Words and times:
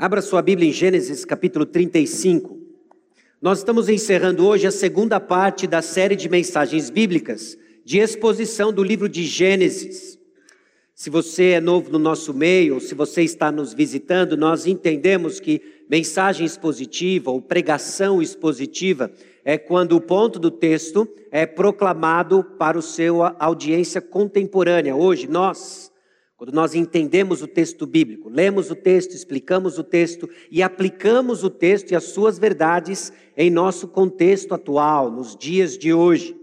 Abra 0.00 0.22
sua 0.22 0.40
Bíblia 0.40 0.68
em 0.68 0.72
Gênesis 0.72 1.24
capítulo 1.24 1.66
35. 1.66 2.56
Nós 3.42 3.58
estamos 3.58 3.88
encerrando 3.88 4.46
hoje 4.46 4.64
a 4.64 4.70
segunda 4.70 5.18
parte 5.18 5.66
da 5.66 5.82
série 5.82 6.14
de 6.14 6.28
mensagens 6.28 6.88
bíblicas 6.88 7.58
de 7.84 7.98
exposição 7.98 8.72
do 8.72 8.84
livro 8.84 9.08
de 9.08 9.24
Gênesis. 9.24 10.16
Se 10.94 11.10
você 11.10 11.46
é 11.46 11.60
novo 11.60 11.90
no 11.90 11.98
nosso 11.98 12.32
meio, 12.32 12.74
ou 12.74 12.80
se 12.80 12.94
você 12.94 13.24
está 13.24 13.50
nos 13.50 13.74
visitando, 13.74 14.36
nós 14.36 14.68
entendemos 14.68 15.40
que 15.40 15.60
mensagem 15.90 16.46
expositiva 16.46 17.32
ou 17.32 17.42
pregação 17.42 18.22
expositiva 18.22 19.10
é 19.44 19.58
quando 19.58 19.96
o 19.96 20.00
ponto 20.00 20.38
do 20.38 20.52
texto 20.52 21.08
é 21.28 21.44
proclamado 21.44 22.44
para 22.56 22.78
o 22.78 22.82
seu 22.82 23.24
audiência 23.40 24.00
contemporânea. 24.00 24.94
Hoje 24.94 25.26
nós 25.26 25.87
quando 26.38 26.52
nós 26.52 26.72
entendemos 26.72 27.42
o 27.42 27.48
texto 27.48 27.84
bíblico, 27.84 28.28
lemos 28.28 28.70
o 28.70 28.76
texto, 28.76 29.12
explicamos 29.12 29.76
o 29.76 29.82
texto 29.82 30.30
e 30.48 30.62
aplicamos 30.62 31.42
o 31.42 31.50
texto 31.50 31.90
e 31.90 31.96
as 31.96 32.04
suas 32.04 32.38
verdades 32.38 33.12
em 33.36 33.50
nosso 33.50 33.88
contexto 33.88 34.54
atual, 34.54 35.10
nos 35.10 35.36
dias 35.36 35.76
de 35.76 35.92
hoje. 35.92 36.38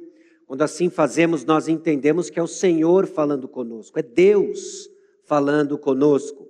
Quando 0.45 0.63
assim 0.63 0.89
fazemos, 0.89 1.45
nós 1.45 1.69
entendemos 1.69 2.29
que 2.29 2.37
é 2.37 2.43
o 2.43 2.47
Senhor 2.47 3.07
falando 3.07 3.47
conosco, 3.47 3.97
é 3.97 4.03
Deus 4.03 4.89
falando 5.23 5.77
conosco. 5.77 6.45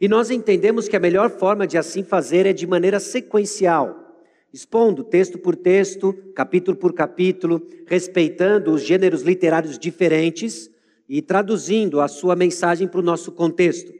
E 0.00 0.08
nós 0.08 0.30
entendemos 0.30 0.88
que 0.88 0.96
a 0.96 1.00
melhor 1.00 1.28
forma 1.28 1.66
de 1.66 1.76
assim 1.76 2.02
fazer 2.02 2.46
é 2.46 2.52
de 2.54 2.66
maneira 2.66 2.98
sequencial, 2.98 4.16
expondo 4.54 5.04
texto 5.04 5.38
por 5.38 5.54
texto, 5.54 6.14
capítulo 6.34 6.78
por 6.78 6.94
capítulo, 6.94 7.60
respeitando 7.84 8.72
os 8.72 8.80
gêneros 8.80 9.20
literários 9.20 9.78
diferentes 9.78 10.70
e 11.10 11.20
traduzindo 11.20 12.00
a 12.00 12.06
sua 12.06 12.36
mensagem 12.36 12.86
para 12.86 13.00
o 13.00 13.02
nosso 13.02 13.32
contexto. 13.32 13.92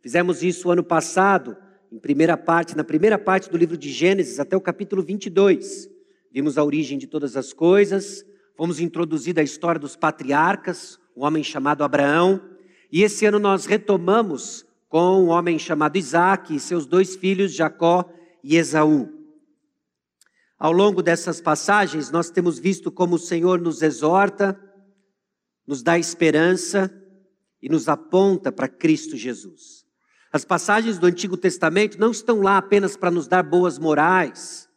Fizemos 0.00 0.42
isso 0.42 0.70
ano 0.70 0.82
passado, 0.82 1.54
em 1.92 1.98
primeira 1.98 2.38
parte, 2.38 2.74
na 2.74 2.82
primeira 2.82 3.18
parte 3.18 3.50
do 3.50 3.58
livro 3.58 3.76
de 3.76 3.92
Gênesis, 3.92 4.40
até 4.40 4.56
o 4.56 4.60
capítulo 4.62 5.02
22. 5.02 5.90
Vimos 6.32 6.56
a 6.56 6.64
origem 6.64 6.96
de 6.96 7.06
todas 7.06 7.36
as 7.36 7.52
coisas, 7.52 8.24
fomos 8.56 8.80
introduzidos 8.80 9.42
a 9.42 9.44
história 9.44 9.78
dos 9.78 9.94
patriarcas, 9.94 10.98
um 11.14 11.26
homem 11.26 11.44
chamado 11.44 11.84
Abraão, 11.84 12.40
e 12.90 13.02
esse 13.02 13.26
ano 13.26 13.38
nós 13.38 13.66
retomamos 13.66 14.64
com 14.88 15.22
um 15.22 15.28
homem 15.28 15.58
chamado 15.58 15.98
Isaac 15.98 16.56
e 16.56 16.58
seus 16.58 16.86
dois 16.86 17.14
filhos, 17.14 17.52
Jacó 17.52 18.10
e 18.42 18.56
Esaú. 18.56 19.10
Ao 20.58 20.72
longo 20.72 21.02
dessas 21.02 21.42
passagens, 21.42 22.10
nós 22.10 22.30
temos 22.30 22.58
visto 22.58 22.90
como 22.90 23.16
o 23.16 23.18
Senhor 23.18 23.60
nos 23.60 23.82
exorta, 23.82 24.58
nos 25.66 25.82
dá 25.82 25.98
esperança 25.98 26.92
e 27.60 27.68
nos 27.68 27.88
aponta 27.88 28.52
para 28.52 28.68
Cristo 28.68 29.16
Jesus. 29.16 29.84
As 30.32 30.44
passagens 30.44 30.98
do 30.98 31.06
Antigo 31.06 31.36
Testamento 31.36 31.98
não 31.98 32.10
estão 32.10 32.40
lá 32.40 32.58
apenas 32.58 32.96
para 32.96 33.10
nos 33.10 33.28
dar 33.28 33.42
boas 33.42 33.78
morais, 33.78 34.68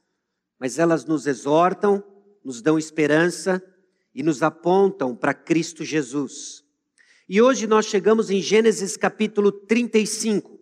mas 0.59 0.79
elas 0.79 1.03
nos 1.03 1.25
exortam, 1.27 2.03
nos 2.43 2.61
dão 2.61 2.77
esperança 2.77 3.61
e 4.13 4.23
nos 4.23 4.41
apontam 4.41 5.15
para 5.15 5.33
Cristo 5.33 5.83
Jesus. 5.83 6.63
E 7.27 7.41
hoje 7.41 7.67
nós 7.67 7.85
chegamos 7.87 8.29
em 8.29 8.41
Gênesis 8.41 8.95
capítulo 8.95 9.51
35, 9.51 10.57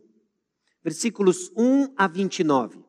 versículos 0.83 1.51
1 1.55 1.93
a 1.95 2.07
29. 2.07 2.83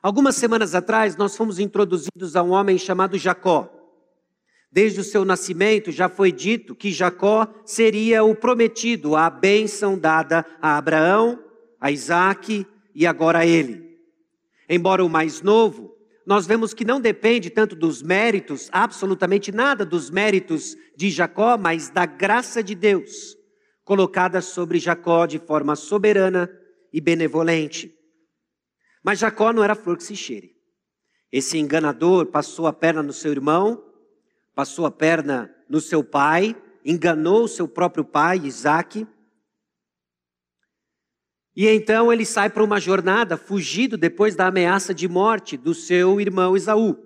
Algumas 0.00 0.36
semanas 0.36 0.74
atrás 0.74 1.16
nós 1.16 1.36
fomos 1.36 1.58
introduzidos 1.58 2.36
a 2.36 2.42
um 2.42 2.50
homem 2.50 2.78
chamado 2.78 3.18
Jacó. 3.18 3.73
Desde 4.74 4.98
o 4.98 5.04
seu 5.04 5.24
nascimento 5.24 5.92
já 5.92 6.08
foi 6.08 6.32
dito 6.32 6.74
que 6.74 6.90
Jacó 6.90 7.46
seria 7.64 8.24
o 8.24 8.34
prometido, 8.34 9.14
a 9.14 9.30
bênção 9.30 9.96
dada 9.96 10.44
a 10.60 10.76
Abraão, 10.76 11.38
a 11.80 11.92
Isaac 11.92 12.66
e 12.92 13.06
agora 13.06 13.38
a 13.38 13.46
ele. 13.46 14.00
Embora 14.68 15.04
o 15.04 15.08
mais 15.08 15.40
novo, 15.42 15.96
nós 16.26 16.44
vemos 16.44 16.74
que 16.74 16.84
não 16.84 17.00
depende 17.00 17.50
tanto 17.50 17.76
dos 17.76 18.02
méritos, 18.02 18.68
absolutamente 18.72 19.52
nada 19.52 19.86
dos 19.86 20.10
méritos 20.10 20.76
de 20.96 21.08
Jacó, 21.08 21.56
mas 21.56 21.88
da 21.88 22.04
graça 22.04 22.60
de 22.60 22.74
Deus, 22.74 23.36
colocada 23.84 24.40
sobre 24.40 24.80
Jacó 24.80 25.24
de 25.24 25.38
forma 25.38 25.76
soberana 25.76 26.50
e 26.92 27.00
benevolente. 27.00 27.94
Mas 29.04 29.20
Jacó 29.20 29.52
não 29.52 29.62
era 29.62 29.76
flor 29.76 29.96
que 29.96 30.02
se 30.02 30.16
cheire. 30.16 30.56
Esse 31.30 31.58
enganador 31.58 32.26
passou 32.26 32.66
a 32.66 32.72
perna 32.72 33.04
no 33.04 33.12
seu 33.12 33.30
irmão 33.30 33.93
passou 34.54 34.86
a 34.86 34.90
perna 34.90 35.54
no 35.68 35.80
seu 35.80 36.04
pai, 36.04 36.56
enganou 36.84 37.48
seu 37.48 37.66
próprio 37.66 38.04
pai, 38.04 38.38
Isaac. 38.44 39.06
E 41.56 41.68
então 41.68 42.12
ele 42.12 42.24
sai 42.24 42.50
para 42.50 42.64
uma 42.64 42.80
jornada, 42.80 43.36
fugido 43.36 43.96
depois 43.96 44.34
da 44.34 44.46
ameaça 44.46 44.92
de 44.92 45.08
morte 45.08 45.56
do 45.56 45.74
seu 45.74 46.20
irmão 46.20 46.56
Esaú. 46.56 46.96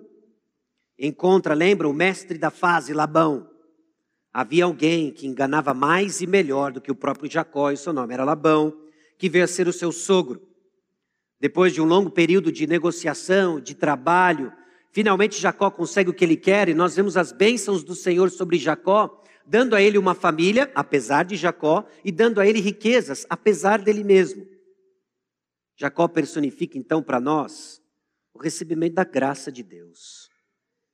Encontra, 0.97 1.53
lembra, 1.53 1.87
o 1.87 1.93
mestre 1.93 2.37
da 2.37 2.49
fase, 2.49 2.93
Labão. 2.93 3.49
Havia 4.33 4.65
alguém 4.65 5.11
que 5.11 5.25
enganava 5.25 5.73
mais 5.73 6.21
e 6.21 6.27
melhor 6.27 6.71
do 6.71 6.81
que 6.81 6.91
o 6.91 6.95
próprio 6.95 7.31
Jacó, 7.31 7.71
e 7.71 7.77
seu 7.77 7.93
nome 7.93 8.13
era 8.13 8.23
Labão, 8.23 8.75
que 9.17 9.29
veio 9.29 9.45
a 9.45 9.47
ser 9.47 9.67
o 9.67 9.73
seu 9.73 9.91
sogro. 9.91 10.41
Depois 11.39 11.73
de 11.73 11.81
um 11.81 11.85
longo 11.85 12.11
período 12.11 12.51
de 12.51 12.67
negociação, 12.67 13.59
de 13.59 13.73
trabalho, 13.73 14.51
Finalmente 14.91 15.39
Jacó 15.39 15.69
consegue 15.69 16.09
o 16.09 16.13
que 16.13 16.25
ele 16.25 16.37
quer 16.37 16.69
e 16.69 16.73
nós 16.73 16.95
vemos 16.95 17.15
as 17.15 17.31
bênçãos 17.31 17.83
do 17.83 17.95
Senhor 17.95 18.29
sobre 18.31 18.57
Jacó, 18.57 19.23
dando 19.45 19.75
a 19.75 19.81
ele 19.81 19.97
uma 19.97 20.15
família, 20.15 20.71
apesar 20.73 21.23
de 21.23 21.35
Jacó, 21.35 21.87
e 22.03 22.11
dando 22.11 22.41
a 22.41 22.47
ele 22.47 22.59
riquezas, 22.59 23.25
apesar 23.29 23.81
dele 23.81 24.03
mesmo. 24.03 24.47
Jacó 25.75 26.07
personifica 26.07 26.77
então 26.77 27.01
para 27.01 27.19
nós 27.19 27.81
o 28.33 28.39
recebimento 28.39 28.95
da 28.95 29.03
graça 29.03 29.51
de 29.51 29.63
Deus. 29.63 30.29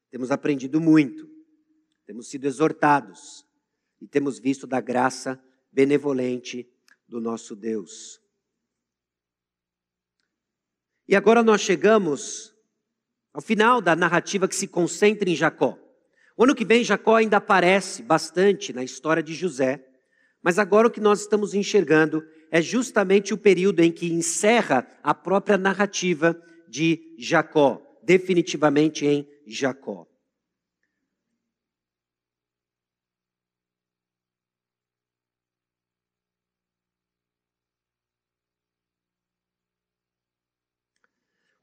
Temos 0.10 0.32
aprendido 0.32 0.80
muito, 0.80 1.30
temos 2.06 2.30
sido 2.30 2.46
exortados 2.46 3.46
e 4.02 4.08
temos 4.08 4.40
visto 4.40 4.68
da 4.68 4.80
graça 4.80 5.42
benevolente 5.72 6.70
do 7.08 7.20
nosso 7.20 7.56
Deus. 7.56 8.22
E 11.08 11.16
agora 11.16 11.44
nós 11.44 11.62
chegamos 11.62 12.55
ao 13.36 13.42
final 13.42 13.82
da 13.82 13.98
narrativa 13.98 14.48
que 14.48 14.56
se 14.56 14.66
concentra 14.66 15.30
em 15.30 15.36
Jacó. 15.36 15.78
O 16.38 16.46
ano 16.46 16.56
que 16.56 16.64
vem, 16.64 16.86
Jacó 16.86 17.16
ainda 17.16 17.36
aparece 17.36 18.02
bastante 18.02 18.72
na 18.72 18.82
história 18.82 19.22
de 19.22 19.34
José, 19.34 19.86
mas 20.42 20.58
agora 20.58 20.88
o 20.88 20.92
que 20.92 21.02
nós 21.02 21.20
estamos 21.20 21.54
enxergando 21.54 22.24
é 22.50 22.62
justamente 22.62 23.34
o 23.34 23.38
período 23.38 23.82
em 23.82 23.92
que 23.92 24.10
encerra 24.10 24.88
a 25.04 25.14
própria 25.14 25.58
narrativa 25.58 26.42
de 26.70 27.14
Jacó, 27.20 27.82
definitivamente 28.02 29.06
em 29.06 29.28
Jacó. 29.46 30.08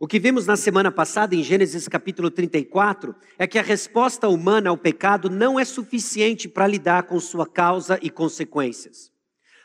O 0.03 0.09
que 0.09 0.19
vimos 0.19 0.47
na 0.47 0.57
semana 0.57 0.91
passada 0.91 1.33
em 1.37 1.45
Gênesis 1.45 1.87
capítulo 1.87 2.29
34 2.29 3.15
é 3.39 3.47
que 3.47 3.57
a 3.57 3.63
resposta 3.63 4.27
humana 4.27 4.69
ao 4.69 4.77
pecado 4.77 5.31
não 5.31 5.61
é 5.61 5.65
suficiente 5.65 6.49
para 6.49 6.67
lidar 6.67 7.05
com 7.05 7.21
sua 7.21 7.47
causa 7.47 8.01
e 8.03 8.11
consequências. 8.11 9.13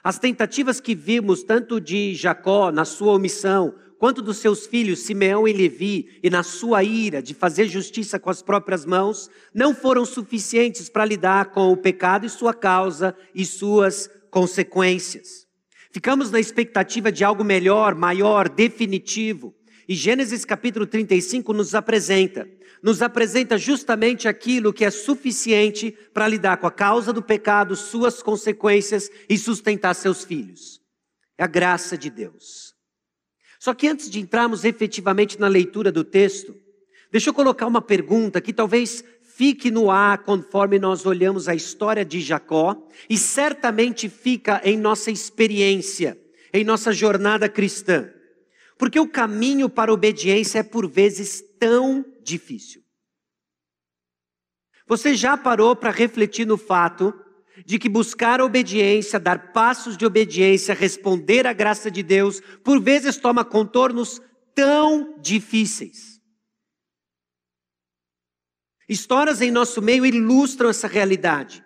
As 0.03 0.19
tentativas 0.19 0.79
que 0.79 0.93
vimos 0.93 1.41
tanto 1.41 1.81
de 1.81 2.13
Jacó 2.13 2.71
na 2.71 2.85
sua 2.85 3.13
omissão, 3.13 3.73
quanto 3.97 4.21
dos 4.21 4.37
seus 4.37 4.67
filhos 4.67 4.99
Simeão 4.99 5.47
e 5.47 5.53
Levi 5.53 6.19
e 6.21 6.29
na 6.29 6.43
sua 6.43 6.83
ira 6.83 7.19
de 7.19 7.33
fazer 7.33 7.67
justiça 7.67 8.19
com 8.19 8.29
as 8.29 8.43
próprias 8.43 8.85
mãos, 8.85 9.31
não 9.55 9.73
foram 9.73 10.05
suficientes 10.05 10.87
para 10.87 11.03
lidar 11.03 11.45
com 11.45 11.71
o 11.71 11.77
pecado 11.77 12.27
e 12.27 12.29
sua 12.29 12.53
causa 12.53 13.15
e 13.33 13.43
suas 13.43 14.07
consequências. 14.29 15.47
Ficamos 15.89 16.29
na 16.29 16.39
expectativa 16.39 17.11
de 17.11 17.23
algo 17.23 17.43
melhor, 17.43 17.95
maior, 17.95 18.47
definitivo. 18.47 19.56
E 19.87 19.95
Gênesis 19.95 20.43
capítulo 20.43 20.85
35 20.85 21.53
nos 21.53 21.73
apresenta, 21.73 22.45
nos 22.83 23.01
apresenta 23.01 23.57
justamente 23.57 24.27
aquilo 24.27 24.73
que 24.73 24.83
é 24.83 24.91
suficiente 24.91 25.97
para 26.13 26.27
lidar 26.27 26.57
com 26.57 26.67
a 26.67 26.71
causa 26.71 27.13
do 27.13 27.21
pecado, 27.21 27.73
suas 27.73 28.21
consequências 28.21 29.09
e 29.29 29.37
sustentar 29.37 29.93
seus 29.93 30.25
filhos. 30.25 30.81
É 31.37 31.43
a 31.45 31.47
graça 31.47 31.97
de 31.97 32.09
Deus. 32.09 32.75
Só 33.59 33.73
que 33.73 33.87
antes 33.87 34.09
de 34.09 34.19
entrarmos 34.19 34.65
efetivamente 34.65 35.39
na 35.39 35.47
leitura 35.47 35.89
do 35.89 36.03
texto, 36.03 36.53
deixa 37.09 37.29
eu 37.29 37.33
colocar 37.33 37.65
uma 37.65 37.81
pergunta 37.81 38.41
que 38.41 38.51
talvez 38.51 39.05
fique 39.21 39.71
no 39.71 39.89
ar 39.89 40.17
conforme 40.23 40.77
nós 40.79 41.05
olhamos 41.05 41.47
a 41.47 41.55
história 41.55 42.03
de 42.03 42.19
Jacó 42.19 42.75
e 43.09 43.17
certamente 43.17 44.09
fica 44.09 44.59
em 44.65 44.77
nossa 44.77 45.11
experiência, 45.11 46.19
em 46.53 46.65
nossa 46.65 46.91
jornada 46.91 47.47
cristã. 47.47 48.09
Porque 48.77 48.99
o 48.99 49.09
caminho 49.09 49.69
para 49.69 49.91
a 49.91 49.93
obediência 49.93 50.59
é 50.59 50.63
por 50.63 50.87
vezes 50.87 51.41
tão 51.59 52.05
difícil. 52.21 52.83
Você 54.85 55.15
já 55.15 55.35
parou 55.35 55.75
para 55.75 55.91
refletir 55.91 56.45
no 56.45 56.57
fato 56.57 57.13
de 57.65 57.79
que 57.79 57.89
buscar 57.89 58.39
obediência, 58.39 59.19
dar 59.19 59.51
passos 59.51 59.97
de 59.97 60.05
obediência, 60.05 60.73
responder 60.73 61.47
à 61.47 61.53
graça 61.53 61.89
de 61.89 62.03
Deus, 62.03 62.39
por 62.63 62.79
vezes 62.79 63.17
toma 63.17 63.43
contornos 63.43 64.21
tão 64.53 65.19
difíceis. 65.19 66.21
Histórias 68.87 69.41
em 69.41 69.51
nosso 69.51 69.81
meio 69.81 70.05
ilustram 70.05 70.69
essa 70.69 70.87
realidade. 70.87 71.65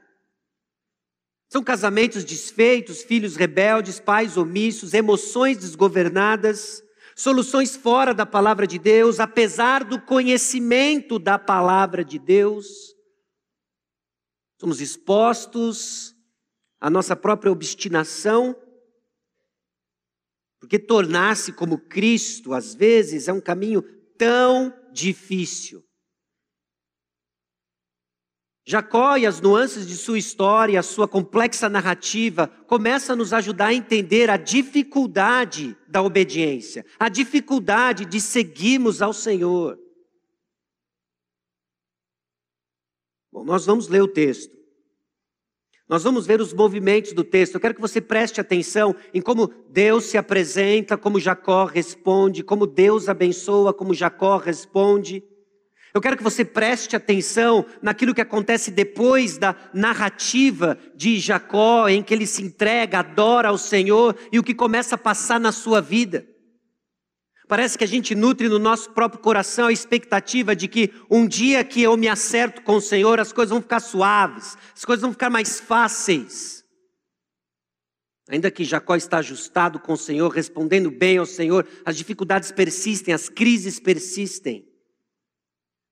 São 1.49 1.61
casamentos 1.63 2.23
desfeitos, 2.23 3.03
filhos 3.03 3.35
rebeldes, 3.35 3.99
pais 3.99 4.37
omissos, 4.37 4.93
emoções 4.93 5.57
desgovernadas, 5.57 6.81
soluções 7.21 7.75
fora 7.75 8.15
da 8.15 8.25
palavra 8.25 8.65
de 8.65 8.79
Deus, 8.79 9.19
apesar 9.19 9.83
do 9.83 10.01
conhecimento 10.01 11.19
da 11.19 11.37
palavra 11.37 12.03
de 12.03 12.17
Deus. 12.17 12.95
Somos 14.59 14.81
expostos 14.81 16.15
à 16.79 16.89
nossa 16.89 17.15
própria 17.15 17.51
obstinação, 17.51 18.55
porque 20.59 20.79
tornar-se 20.79 21.53
como 21.53 21.77
Cristo, 21.77 22.53
às 22.53 22.73
vezes, 22.73 23.27
é 23.27 23.33
um 23.33 23.41
caminho 23.41 23.83
tão 24.17 24.73
difícil. 24.91 25.83
Jacó 28.65 29.17
e 29.17 29.25
as 29.25 29.41
nuances 29.41 29.87
de 29.87 29.95
sua 29.97 30.19
história, 30.19 30.79
a 30.79 30.83
sua 30.83 31.07
complexa 31.07 31.67
narrativa, 31.67 32.47
começa 32.67 33.13
a 33.13 33.15
nos 33.15 33.33
ajudar 33.33 33.67
a 33.67 33.73
entender 33.73 34.29
a 34.29 34.37
dificuldade 34.37 35.75
da 35.87 36.01
obediência, 36.01 36.85
a 36.99 37.09
dificuldade 37.09 38.05
de 38.05 38.21
seguirmos 38.21 39.01
ao 39.01 39.13
Senhor. 39.13 39.79
Bom, 43.31 43.43
nós 43.43 43.65
vamos 43.65 43.87
ler 43.87 44.03
o 44.03 44.07
texto. 44.07 44.61
Nós 45.89 46.03
vamos 46.03 46.25
ver 46.25 46.39
os 46.39 46.53
movimentos 46.53 47.11
do 47.13 47.23
texto. 47.23 47.55
Eu 47.55 47.59
quero 47.59 47.75
que 47.75 47.81
você 47.81 47.99
preste 47.99 48.39
atenção 48.39 48.95
em 49.13 49.21
como 49.21 49.47
Deus 49.69 50.05
se 50.05 50.17
apresenta, 50.17 50.97
como 50.97 51.19
Jacó 51.19 51.65
responde, 51.65 52.43
como 52.43 52.67
Deus 52.67 53.09
abençoa, 53.09 53.73
como 53.73 53.93
Jacó 53.93 54.37
responde. 54.37 55.23
Eu 55.93 55.99
quero 55.99 56.15
que 56.15 56.23
você 56.23 56.45
preste 56.45 56.95
atenção 56.95 57.65
naquilo 57.81 58.13
que 58.13 58.21
acontece 58.21 58.71
depois 58.71 59.37
da 59.37 59.55
narrativa 59.73 60.77
de 60.95 61.19
Jacó, 61.19 61.89
em 61.89 62.01
que 62.01 62.13
ele 62.13 62.25
se 62.25 62.41
entrega, 62.41 62.99
adora 62.99 63.49
ao 63.49 63.57
Senhor 63.57 64.15
e 64.31 64.39
o 64.39 64.43
que 64.43 64.53
começa 64.53 64.95
a 64.95 64.97
passar 64.97 65.39
na 65.39 65.51
sua 65.51 65.81
vida. 65.81 66.25
Parece 67.45 67.77
que 67.77 67.83
a 67.83 67.87
gente 67.87 68.15
nutre 68.15 68.47
no 68.47 68.57
nosso 68.57 68.91
próprio 68.91 69.21
coração 69.21 69.67
a 69.67 69.73
expectativa 69.73 70.55
de 70.55 70.69
que 70.69 70.93
um 71.09 71.27
dia 71.27 71.65
que 71.65 71.81
eu 71.81 71.97
me 71.97 72.07
acerto 72.07 72.61
com 72.61 72.77
o 72.77 72.81
Senhor, 72.81 73.19
as 73.19 73.33
coisas 73.33 73.51
vão 73.51 73.61
ficar 73.61 73.81
suaves, 73.81 74.57
as 74.73 74.85
coisas 74.85 75.01
vão 75.01 75.11
ficar 75.11 75.29
mais 75.29 75.59
fáceis. 75.59 76.63
Ainda 78.29 78.49
que 78.49 78.63
Jacó 78.63 78.95
está 78.95 79.17
ajustado 79.17 79.77
com 79.77 79.91
o 79.91 79.97
Senhor, 79.97 80.29
respondendo 80.29 80.89
bem 80.89 81.17
ao 81.17 81.25
Senhor, 81.25 81.67
as 81.83 81.97
dificuldades 81.97 82.49
persistem, 82.49 83.13
as 83.13 83.27
crises 83.27 83.81
persistem. 83.81 84.70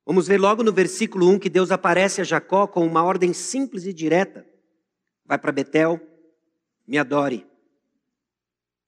Vamos 0.09 0.27
ver 0.27 0.39
logo 0.39 0.63
no 0.63 0.73
versículo 0.73 1.29
1 1.29 1.37
que 1.37 1.51
Deus 1.51 1.69
aparece 1.69 2.19
a 2.19 2.23
Jacó 2.23 2.65
com 2.65 2.83
uma 2.83 3.03
ordem 3.03 3.31
simples 3.31 3.85
e 3.85 3.93
direta: 3.93 4.43
vai 5.23 5.37
para 5.37 5.51
Betel, 5.51 6.01
me 6.87 6.97
adore. 6.97 7.45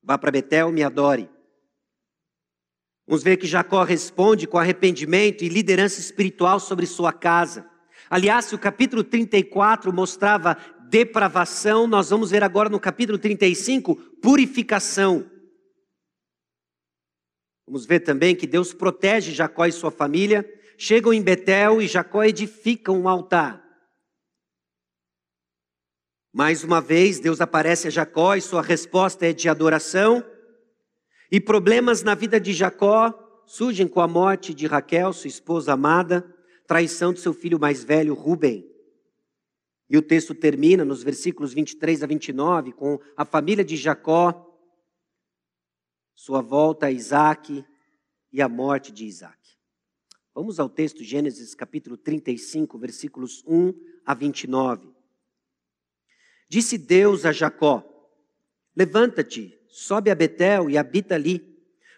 Vá 0.01 0.17
para 0.17 0.31
Betel, 0.31 0.71
me 0.71 0.81
adore. 0.81 1.29
Vamos 3.05 3.21
ver 3.21 3.37
que 3.37 3.45
Jacó 3.45 3.83
responde 3.83 4.47
com 4.47 4.57
arrependimento 4.57 5.43
e 5.43 5.47
liderança 5.47 5.99
espiritual 5.99 6.59
sobre 6.59 6.87
sua 6.87 7.13
casa. 7.13 7.69
Aliás, 8.09 8.51
o 8.51 8.57
capítulo 8.57 9.03
34 9.03 9.93
mostrava 9.93 10.57
depravação, 10.89 11.85
nós 11.85 12.09
vamos 12.09 12.31
ver 12.31 12.43
agora 12.43 12.67
no 12.67 12.79
capítulo 12.79 13.19
35 13.19 13.95
purificação. 14.23 15.29
Vamos 17.67 17.85
ver 17.85 17.99
também 17.99 18.35
que 18.35 18.47
Deus 18.47 18.73
protege 18.73 19.31
Jacó 19.31 19.67
e 19.67 19.71
sua 19.71 19.91
família 19.91 20.59
chegam 20.81 21.13
em 21.13 21.21
Betel 21.21 21.79
e 21.79 21.87
Jacó 21.87 22.23
edifica 22.23 22.91
um 22.91 23.07
altar. 23.07 23.63
Mais 26.33 26.63
uma 26.63 26.81
vez, 26.81 27.19
Deus 27.19 27.39
aparece 27.39 27.87
a 27.87 27.91
Jacó 27.91 28.33
e 28.33 28.41
sua 28.41 28.63
resposta 28.63 29.27
é 29.27 29.31
de 29.31 29.47
adoração. 29.47 30.25
E 31.31 31.39
problemas 31.39 32.01
na 32.01 32.15
vida 32.15 32.39
de 32.39 32.51
Jacó 32.51 33.13
surgem 33.45 33.87
com 33.87 34.01
a 34.01 34.07
morte 34.07 34.55
de 34.55 34.65
Raquel, 34.65 35.13
sua 35.13 35.27
esposa 35.27 35.73
amada, 35.73 36.25
traição 36.65 37.13
de 37.13 37.19
seu 37.19 37.31
filho 37.31 37.59
mais 37.59 37.83
velho, 37.83 38.15
Ruben. 38.15 38.67
E 39.87 39.95
o 39.99 40.01
texto 40.01 40.33
termina 40.33 40.83
nos 40.83 41.03
versículos 41.03 41.53
23 41.53 42.01
a 42.01 42.07
29 42.07 42.71
com 42.71 42.99
a 43.15 43.23
família 43.23 43.63
de 43.63 43.75
Jacó, 43.75 44.51
sua 46.15 46.41
volta 46.41 46.87
a 46.87 46.91
Isaac 46.91 47.63
e 48.31 48.41
a 48.41 48.49
morte 48.49 48.91
de 48.91 49.05
Isaac. 49.05 49.40
Vamos 50.33 50.61
ao 50.61 50.69
texto 50.69 51.03
Gênesis 51.03 51.53
capítulo 51.53 51.97
35, 51.97 52.77
versículos 52.77 53.43
1 53.45 53.73
a 54.05 54.13
29. 54.13 54.87
Disse 56.47 56.77
Deus 56.77 57.25
a 57.25 57.33
Jacó: 57.33 57.83
Levanta-te, 58.73 59.53
sobe 59.67 60.09
a 60.09 60.15
Betel 60.15 60.69
e 60.69 60.77
habita 60.77 61.15
ali. 61.15 61.45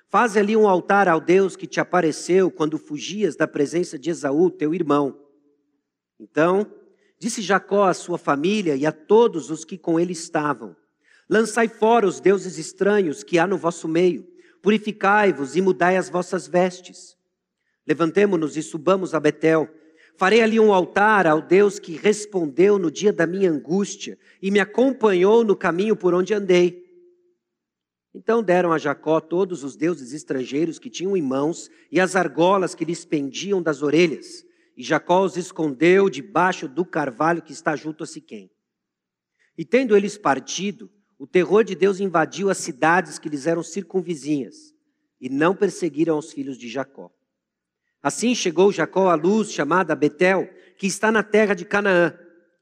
Faz 0.10 0.36
ali 0.36 0.58
um 0.58 0.68
altar 0.68 1.08
ao 1.08 1.22
Deus 1.22 1.56
que 1.56 1.68
te 1.68 1.80
apareceu 1.80 2.50
quando 2.50 2.80
fugias 2.80 3.36
da 3.36 3.48
presença 3.48 4.00
de 4.00 4.10
Esaú, 4.10 4.50
teu 4.50 4.74
irmão. 4.74 5.16
Então, 6.20 6.66
disse 7.20 7.40
Jacó 7.40 7.84
à 7.84 7.94
sua 7.94 8.18
família 8.18 8.76
e 8.76 8.84
a 8.84 8.92
todos 8.92 9.52
os 9.52 9.64
que 9.64 9.78
com 9.78 10.00
ele 10.00 10.14
estavam: 10.14 10.76
Lançai 11.30 11.68
fora 11.68 12.08
os 12.08 12.20
deuses 12.20 12.58
estranhos 12.58 13.24
que 13.24 13.38
há 13.38 13.46
no 13.46 13.60
vosso 13.60 13.88
meio, 13.88 14.28
purificai-vos 14.60 15.56
e 15.56 15.62
mudai 15.62 15.98
as 15.98 16.10
vossas 16.10 16.48
vestes. 16.48 17.16
Levantemo-nos 17.86 18.56
e 18.58 18.64
subamos 18.64 19.14
a 19.14 19.20
Betel. 19.20 19.68
Farei 20.16 20.42
ali 20.42 20.60
um 20.60 20.74
altar 20.74 21.26
ao 21.26 21.42
Deus 21.42 21.80
que 21.80 21.96
respondeu 21.96 22.78
no 22.78 22.92
dia 22.92 23.12
da 23.12 23.26
minha 23.26 23.52
angústia 23.52 24.18
e 24.42 24.52
me 24.52 24.60
acompanhou 24.60 25.44
no 25.44 25.56
caminho 25.56 25.96
por 25.96 26.14
onde 26.14 26.34
andei. 26.34 26.84
Então 28.14 28.44
deram 28.44 28.72
a 28.72 28.78
Jacó 28.78 29.20
todos 29.20 29.64
os 29.64 29.76
deuses 29.76 30.14
estrangeiros 30.14 30.78
que 30.78 30.90
tinham 30.90 31.18
em 31.18 31.22
mãos 31.22 31.70
e 31.92 32.00
as 32.00 32.16
argolas 32.16 32.76
que 32.76 32.86
lhes 32.86 33.04
pendiam 33.04 33.62
das 33.62 33.82
orelhas. 33.82 34.46
E 34.78 34.84
Jacó 34.84 35.24
os 35.24 35.36
escondeu 35.36 36.10
debaixo 36.10 36.68
do 36.68 36.86
carvalho 36.86 37.42
que 37.42 37.52
está 37.52 37.76
junto 37.76 38.04
a 38.04 38.08
Siquém. 38.08 38.52
E 39.58 39.66
tendo 39.66 39.96
eles 39.96 40.18
partido, 40.18 40.92
o 41.18 41.28
terror 41.28 41.64
de 41.64 41.76
Deus 41.76 42.00
invadiu 42.00 42.50
as 42.50 42.58
cidades 42.58 43.20
que 43.20 43.30
lhes 43.30 43.46
eram 43.46 43.64
circunvizinhas, 43.64 44.74
e 45.22 45.30
não 45.30 45.56
perseguiram 45.56 46.18
os 46.18 46.34
filhos 46.34 46.58
de 46.58 46.68
Jacó. 46.68 47.12
Assim 48.04 48.36
chegou 48.36 48.70
Jacó 48.70 49.10
à 49.10 49.16
luz 49.16 49.50
chamada 49.50 49.96
Betel, 49.96 50.50
que 50.78 50.86
está 50.86 51.10
na 51.10 51.24
terra 51.24 51.54
de 51.54 51.64
Canaã, 51.64 52.14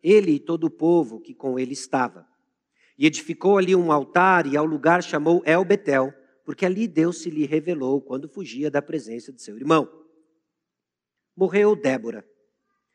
ele 0.03 0.33
e 0.33 0.39
todo 0.39 0.65
o 0.65 0.69
povo 0.69 1.19
que 1.19 1.33
com 1.33 1.57
ele 1.57 1.73
estava. 1.73 2.27
E 2.95 3.07
edificou 3.07 3.57
ali 3.57 3.75
um 3.75 3.91
altar 3.91 4.45
e 4.45 4.55
ao 4.55 4.65
lugar 4.65 5.01
chamou 5.01 5.41
El 5.43 5.65
Betel, 5.65 6.13
porque 6.45 6.63
ali 6.63 6.87
Deus 6.87 7.23
se 7.23 7.31
lhe 7.31 7.47
revelou 7.47 7.99
quando 7.99 8.29
fugia 8.29 8.69
da 8.69 8.83
presença 8.83 9.33
de 9.33 9.41
seu 9.41 9.57
irmão. 9.57 9.89
Morreu 11.35 11.75
Débora, 11.75 12.23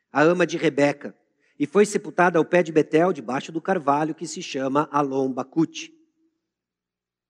a 0.09 0.21
ama 0.21 0.47
de 0.47 0.55
Rebeca, 0.55 1.13
e 1.59 1.65
foi 1.65 1.85
sepultada 1.85 2.39
ao 2.39 2.45
pé 2.45 2.63
de 2.63 2.71
Betel, 2.71 3.11
debaixo 3.11 3.51
do 3.51 3.59
carvalho 3.59 4.15
que 4.15 4.25
se 4.25 4.41
chama 4.41 4.87
Alom 4.89 5.33
Bacute. 5.33 5.91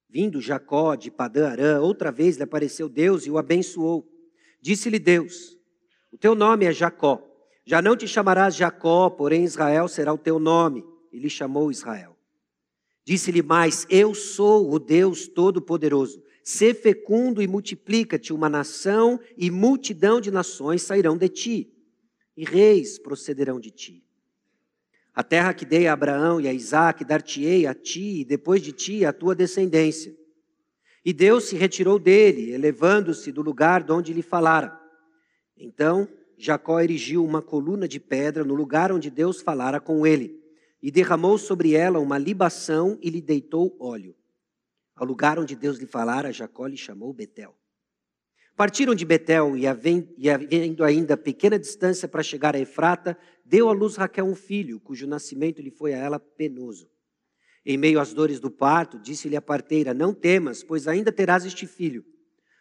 Vindo 0.07 0.39
Jacó 0.39 0.95
de 0.95 1.09
Padã 1.09 1.49
Arã, 1.49 1.81
outra 1.81 2.11
vez 2.11 2.37
lhe 2.37 2.43
apareceu 2.43 2.87
Deus 2.87 3.25
e 3.25 3.31
o 3.31 3.37
abençoou. 3.39 4.16
Disse-lhe 4.61 4.99
Deus: 4.99 5.57
O 6.11 6.17
teu 6.17 6.35
nome 6.35 6.65
é 6.65 6.71
Jacó. 6.71 7.23
Já 7.65 7.81
não 7.81 7.97
te 7.97 8.07
chamarás 8.07 8.55
Jacó, 8.55 9.09
porém 9.09 9.43
Israel 9.43 9.87
será 9.87 10.13
o 10.13 10.17
teu 10.17 10.39
nome. 10.39 10.85
E 11.11 11.19
lhe 11.19 11.29
chamou 11.29 11.71
Israel. 11.71 12.17
Disse-lhe 13.05 13.41
mais: 13.41 13.85
Eu 13.89 14.13
sou 14.13 14.71
o 14.71 14.79
Deus 14.79 15.27
Todo-Poderoso. 15.27 16.23
Sê 16.43 16.73
fecundo 16.73 17.41
e 17.41 17.47
multiplica-te, 17.47 18.31
uma 18.31 18.47
nação 18.47 19.19
e 19.35 19.51
multidão 19.51 20.21
de 20.21 20.31
nações 20.31 20.81
sairão 20.81 21.17
de 21.17 21.27
ti, 21.27 21.73
e 22.37 22.45
reis 22.45 22.97
procederão 22.97 23.59
de 23.59 23.69
ti. 23.69 24.03
A 25.13 25.23
terra 25.23 25.53
que 25.53 25.65
dei 25.65 25.87
a 25.87 25.93
Abraão 25.93 26.39
e 26.39 26.47
a 26.47 26.53
Isaque 26.53 27.03
dar-te-ei 27.03 27.67
a 27.67 27.73
ti, 27.73 28.21
e 28.21 28.25
depois 28.25 28.61
de 28.61 28.71
ti 28.71 29.03
a 29.03 29.11
tua 29.11 29.35
descendência 29.35 30.15
e 31.07 31.13
Deus 31.13 31.45
se 31.45 31.55
retirou 31.55 31.97
dele, 31.97 32.51
elevando-se 32.51 33.31
do 33.31 33.41
lugar 33.41 33.81
de 33.81 33.93
onde 33.93 34.11
lhe 34.11 34.21
falara. 34.21 34.77
Então 35.55 36.05
Jacó 36.37 36.81
erigiu 36.81 37.23
uma 37.23 37.41
coluna 37.41 37.87
de 37.87 37.97
pedra 37.97 38.43
no 38.43 38.53
lugar 38.53 38.91
onde 38.91 39.09
Deus 39.09 39.39
falara 39.41 39.79
com 39.79 40.05
ele, 40.05 40.37
e 40.83 40.91
derramou 40.91 41.37
sobre 41.37 41.73
ela 41.75 41.97
uma 41.97 42.17
libação 42.17 42.99
e 43.01 43.09
lhe 43.09 43.21
deitou 43.21 43.73
óleo. 43.79 44.17
Ao 44.97 45.07
lugar 45.07 45.39
onde 45.39 45.55
Deus 45.55 45.77
lhe 45.77 45.85
falara, 45.85 46.33
Jacó 46.33 46.67
lhe 46.67 46.75
chamou 46.75 47.13
Betel. 47.13 47.55
Partiram 48.53 48.93
de 48.93 49.05
Betel 49.05 49.55
e, 49.55 49.65
havendo 49.65 50.83
ainda 50.83 51.15
pequena 51.15 51.57
distância 51.57 52.05
para 52.09 52.21
chegar 52.21 52.53
a 52.53 52.59
Efrata, 52.59 53.17
deu 53.45 53.69
à 53.69 53.71
luz 53.71 53.95
Raquel 53.95 54.25
um 54.25 54.35
filho, 54.35 54.77
cujo 54.81 55.07
nascimento 55.07 55.61
lhe 55.61 55.71
foi 55.71 55.93
a 55.93 55.97
ela 55.99 56.19
penoso. 56.19 56.89
Em 57.69 57.75
meio 57.75 57.99
às 57.99 58.13
dores 58.13 58.39
do 58.39 58.49
parto, 58.49 58.97
disse-lhe 58.97 59.35
a 59.35 59.41
parteira: 59.41 59.93
Não 59.93 60.13
temas, 60.13 60.63
pois 60.63 60.87
ainda 60.87 61.11
terás 61.11 61.43
este 61.43 61.67
filho. 61.67 62.05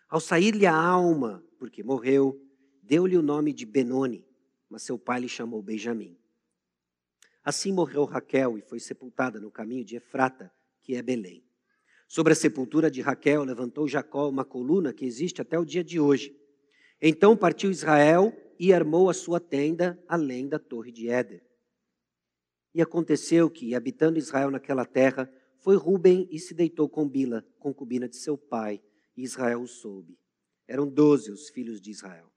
Ao 0.08 0.18
sair-lhe 0.18 0.66
a 0.66 0.74
alma, 0.74 1.44
porque 1.60 1.80
morreu, 1.80 2.36
deu-lhe 2.82 3.16
o 3.16 3.22
nome 3.22 3.52
de 3.52 3.64
Benoni, 3.64 4.26
mas 4.68 4.82
seu 4.82 4.98
pai 4.98 5.20
lhe 5.20 5.28
chamou 5.28 5.62
Benjamim. 5.62 6.18
Assim 7.44 7.72
morreu 7.72 8.04
Raquel 8.04 8.58
e 8.58 8.62
foi 8.62 8.80
sepultada 8.80 9.38
no 9.38 9.48
caminho 9.48 9.84
de 9.84 9.94
Efrata, 9.94 10.50
que 10.82 10.96
é 10.96 11.02
Belém. 11.02 11.44
Sobre 12.08 12.32
a 12.32 12.36
sepultura 12.36 12.90
de 12.90 13.00
Raquel 13.00 13.44
levantou 13.44 13.86
Jacó 13.86 14.28
uma 14.28 14.44
coluna 14.44 14.92
que 14.92 15.04
existe 15.04 15.40
até 15.40 15.56
o 15.56 15.64
dia 15.64 15.84
de 15.84 16.00
hoje. 16.00 16.36
Então 17.00 17.36
partiu 17.36 17.70
Israel 17.70 18.36
e 18.58 18.72
armou 18.72 19.08
a 19.08 19.14
sua 19.14 19.38
tenda 19.38 20.02
além 20.08 20.48
da 20.48 20.58
torre 20.58 20.90
de 20.90 21.08
Éder. 21.08 21.46
E 22.76 22.82
aconteceu 22.82 23.48
que, 23.48 23.74
habitando 23.74 24.18
Israel 24.18 24.50
naquela 24.50 24.84
terra, 24.84 25.32
foi 25.60 25.76
Ruben 25.76 26.28
e 26.30 26.38
se 26.38 26.52
deitou 26.52 26.90
com 26.90 27.08
Bila, 27.08 27.42
concubina 27.58 28.06
de 28.06 28.16
seu 28.16 28.36
pai, 28.36 28.82
e 29.16 29.22
Israel 29.22 29.62
o 29.62 29.66
soube. 29.66 30.18
Eram 30.68 30.86
doze 30.86 31.30
os 31.30 31.48
filhos 31.48 31.80
de 31.80 31.90
Israel. 31.90 32.30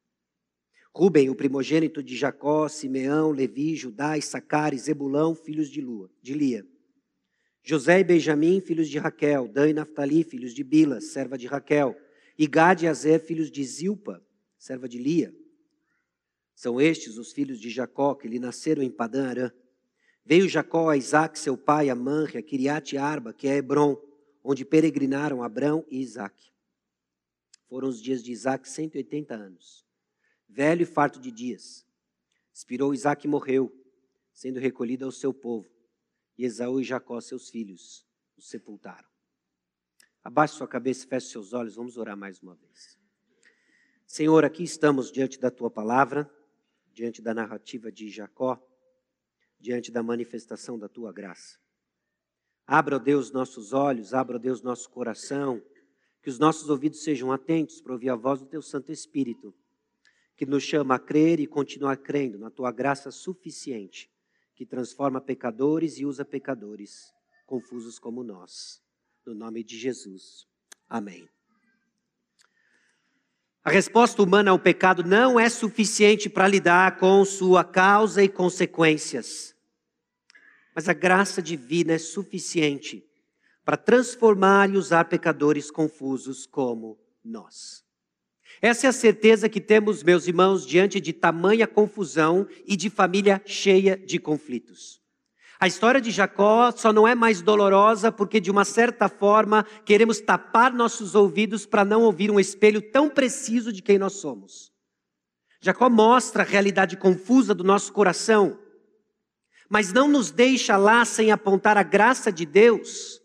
Ruben, 0.96 1.29
o 1.29 1.36
primogênito 1.36 2.01
de 2.01 2.15
Jacó, 2.15 2.69
Simeão, 2.69 3.31
Levi, 3.31 3.75
Judá, 3.75 4.17
Issacar 4.17 4.74
e 4.74 4.77
Zebulão, 4.77 5.36
filhos 5.36 5.69
de, 5.69 5.81
Lua, 5.81 6.10
de 6.22 6.34
Lia. 6.34 6.65
José 7.62 8.00
e 8.00 8.03
Benjamim, 8.05 8.62
filhos 8.62 8.88
de 8.88 8.98
Raquel, 8.98 9.46
Dan 9.46 9.72
e 9.72 9.74
Naphtali, 9.74 10.24
filhos 10.24 10.53
de 10.53 10.63
Bila, 10.63 11.01
serva 11.01 11.38
de 11.38 11.48
Raquel, 11.48 11.98
e 12.38 12.48
Gad 12.48 12.81
e 12.84 12.88
Azer, 12.88 13.19
filhos 13.19 13.51
de 13.51 13.62
Zilpa, 13.65 14.25
serva 14.58 14.88
de 14.88 15.00
Lia. 15.00 15.36
São 16.55 16.79
estes 16.79 17.17
os 17.17 17.34
filhos 17.34 17.60
de 17.60 17.69
Jacó 17.69 18.15
que 18.15 18.29
lhe 18.29 18.39
nasceram 18.39 18.81
em 18.81 18.89
Padã 18.89 19.27
Arã. 19.27 19.51
Veio 20.30 20.48
Jacó 20.48 20.90
a 20.90 20.96
Isaac, 20.96 21.40
seu 21.40 21.58
pai, 21.58 21.90
a 21.90 21.96
Manre, 21.96 22.38
a 22.38 22.44
Kiriat 22.44 22.96
Arba, 22.96 23.34
que 23.34 23.48
é 23.48 23.56
Hebron, 23.56 24.00
onde 24.44 24.64
peregrinaram 24.64 25.42
Abrão 25.42 25.84
e 25.90 26.00
Isaac. 26.02 26.54
Foram 27.68 27.88
os 27.88 28.00
dias 28.00 28.22
de 28.22 28.32
Isaac 28.32 28.70
180 28.70 29.34
anos. 29.34 29.84
Velho 30.48 30.84
e 30.84 30.86
farto 30.86 31.20
de 31.20 31.32
dias. 31.32 31.84
Expirou 32.54 32.94
Isaac 32.94 33.26
e 33.26 33.28
morreu, 33.28 33.76
sendo 34.32 34.60
recolhido 34.60 35.04
ao 35.04 35.12
seu 35.12 35.34
povo 35.34 35.68
e 36.38 36.46
Esaú 36.46 36.80
e 36.80 36.84
Jacó, 36.84 37.20
seus 37.20 37.50
filhos, 37.50 38.06
o 38.38 38.42
sepultaram. 38.44 39.10
Abaixe 40.24 40.54
sua 40.54 40.68
cabeça 40.68 41.08
e 41.08 41.10
feche 41.10 41.26
seus 41.26 41.54
olhos, 41.54 41.76
vamos 41.76 41.98
orar 41.98 42.16
mais 42.16 42.40
uma 42.40 42.54
vez. 42.54 43.00
Senhor, 44.06 44.46
aqui 44.46 44.62
estamos 44.62 45.12
diante 45.12 45.40
da 45.40 45.50
tua 45.50 45.72
palavra, 45.72 46.32
diante 46.94 47.20
da 47.20 47.34
narrativa 47.34 47.92
de 47.92 48.10
Jacó, 48.10 48.64
diante 49.60 49.92
da 49.92 50.01
manifestação 50.01 50.78
da 50.78 50.88
tua 50.88 51.12
graça. 51.12 51.58
Abra, 52.66 52.98
ó 52.98 53.00
Deus, 53.00 53.32
nossos 53.32 53.74
olhos, 53.74 54.13
abra, 54.13 54.38
ó 54.38 54.39
Deus, 54.39 54.62
nosso 54.62 54.89
coração, 54.89 55.62
que 56.22 56.30
os 56.30 56.38
nossos 56.38 56.70
ouvidos 56.70 57.04
sejam 57.04 57.32
atentos 57.32 57.82
para 57.82 57.94
ouvir 57.94 58.10
a 58.10 58.16
voz 58.16 58.39
do 58.39 58.46
teu 58.46 58.62
Santo 58.62 58.92
Espírito, 58.92 59.54
que 60.36 60.46
nos 60.46 60.63
chama 60.63 60.96
a 60.96 61.00
crer 61.00 61.39
e 61.39 61.48
continuar 61.48 61.98
crendo 61.98 62.38
na 62.38 62.50
tua 62.50 62.72
graça 62.72 63.12
suficiente 63.12 64.10
que 64.60 64.66
transforma 64.66 65.22
pecadores 65.22 65.98
e 66.00 66.06
usa 66.06 66.25
pecadores, 66.25 67.13
confusos 67.46 67.98
como 67.98 68.25
nós. 68.25 68.84
No 69.25 69.34
nome 69.34 69.63
de 69.63 69.78
Jesus. 69.78 70.46
Amém. 70.89 71.30
A 73.63 73.70
resposta 73.70 74.24
humana 74.24 74.51
ao 74.51 74.60
pecado 74.60 75.04
não 75.04 75.39
é 75.39 75.50
suficiente 75.50 76.30
para 76.30 76.48
lidar 76.48 76.98
com 76.98 77.24
sua 77.25 77.63
causa 77.63 78.24
e 78.24 78.30
consequências. 78.30 79.54
Mas 80.74 80.88
a 80.88 80.94
graça 80.94 81.42
divina 81.42 81.94
é 81.94 81.98
suficiente 81.98 83.06
para 83.66 83.75
transformar 83.75 84.70
e 84.70 84.78
usar 84.78 85.06
pecadores 85.06 85.70
confusos 85.70 86.46
como 86.46 86.98
nós. 87.24 87.84
Essa 88.62 88.88
é 88.88 88.89
a 88.89 88.94
certeza 88.94 89.48
que 89.48 89.62
temos, 89.62 90.04
meus 90.04 90.28
irmãos, 90.28 90.66
diante 90.66 91.00
de 91.00 91.13
tamanha 91.13 91.68
confusão 91.68 92.48
e 92.66 92.75
de 92.75 92.89
família 92.89 93.42
cheia 93.46 93.98
de 93.98 94.20
conflitos. 94.20 94.99
A 95.60 95.68
história 95.68 96.00
de 96.00 96.10
Jacó 96.10 96.72
só 96.72 96.94
não 96.94 97.06
é 97.06 97.13
mais 97.13 97.42
dolorosa 97.42 98.13
porque, 98.13 98.39
de 98.39 98.50
uma 98.50 98.63
certa 98.63 99.10
forma, 99.10 99.66
queremos 99.84 100.22
tapar 100.22 100.74
nossos 100.74 101.16
ouvidos 101.16 101.66
para 101.66 101.84
não 101.84 102.04
ouvir 102.04 102.32
um 102.32 102.39
espelho 102.39 102.82
tão 102.82 103.10
preciso 103.10 103.74
de 103.74 103.82
quem 103.82 103.98
nós 103.98 104.13
somos. 104.13 104.72
Jacó 105.60 105.89
mostra 105.89 106.44
a 106.44 106.46
realidade 106.46 106.96
confusa 106.96 107.54
do 107.54 107.66
nosso 107.66 107.92
coração, 107.92 108.58
mas 109.70 109.92
não 109.92 110.08
nos 110.08 110.32
deixa 110.32 110.78
lá 110.78 111.04
sem 111.04 111.30
apontar 111.30 111.78
a 111.78 111.84
graça 111.84 112.32
de 112.32 112.46
Deus, 112.46 113.20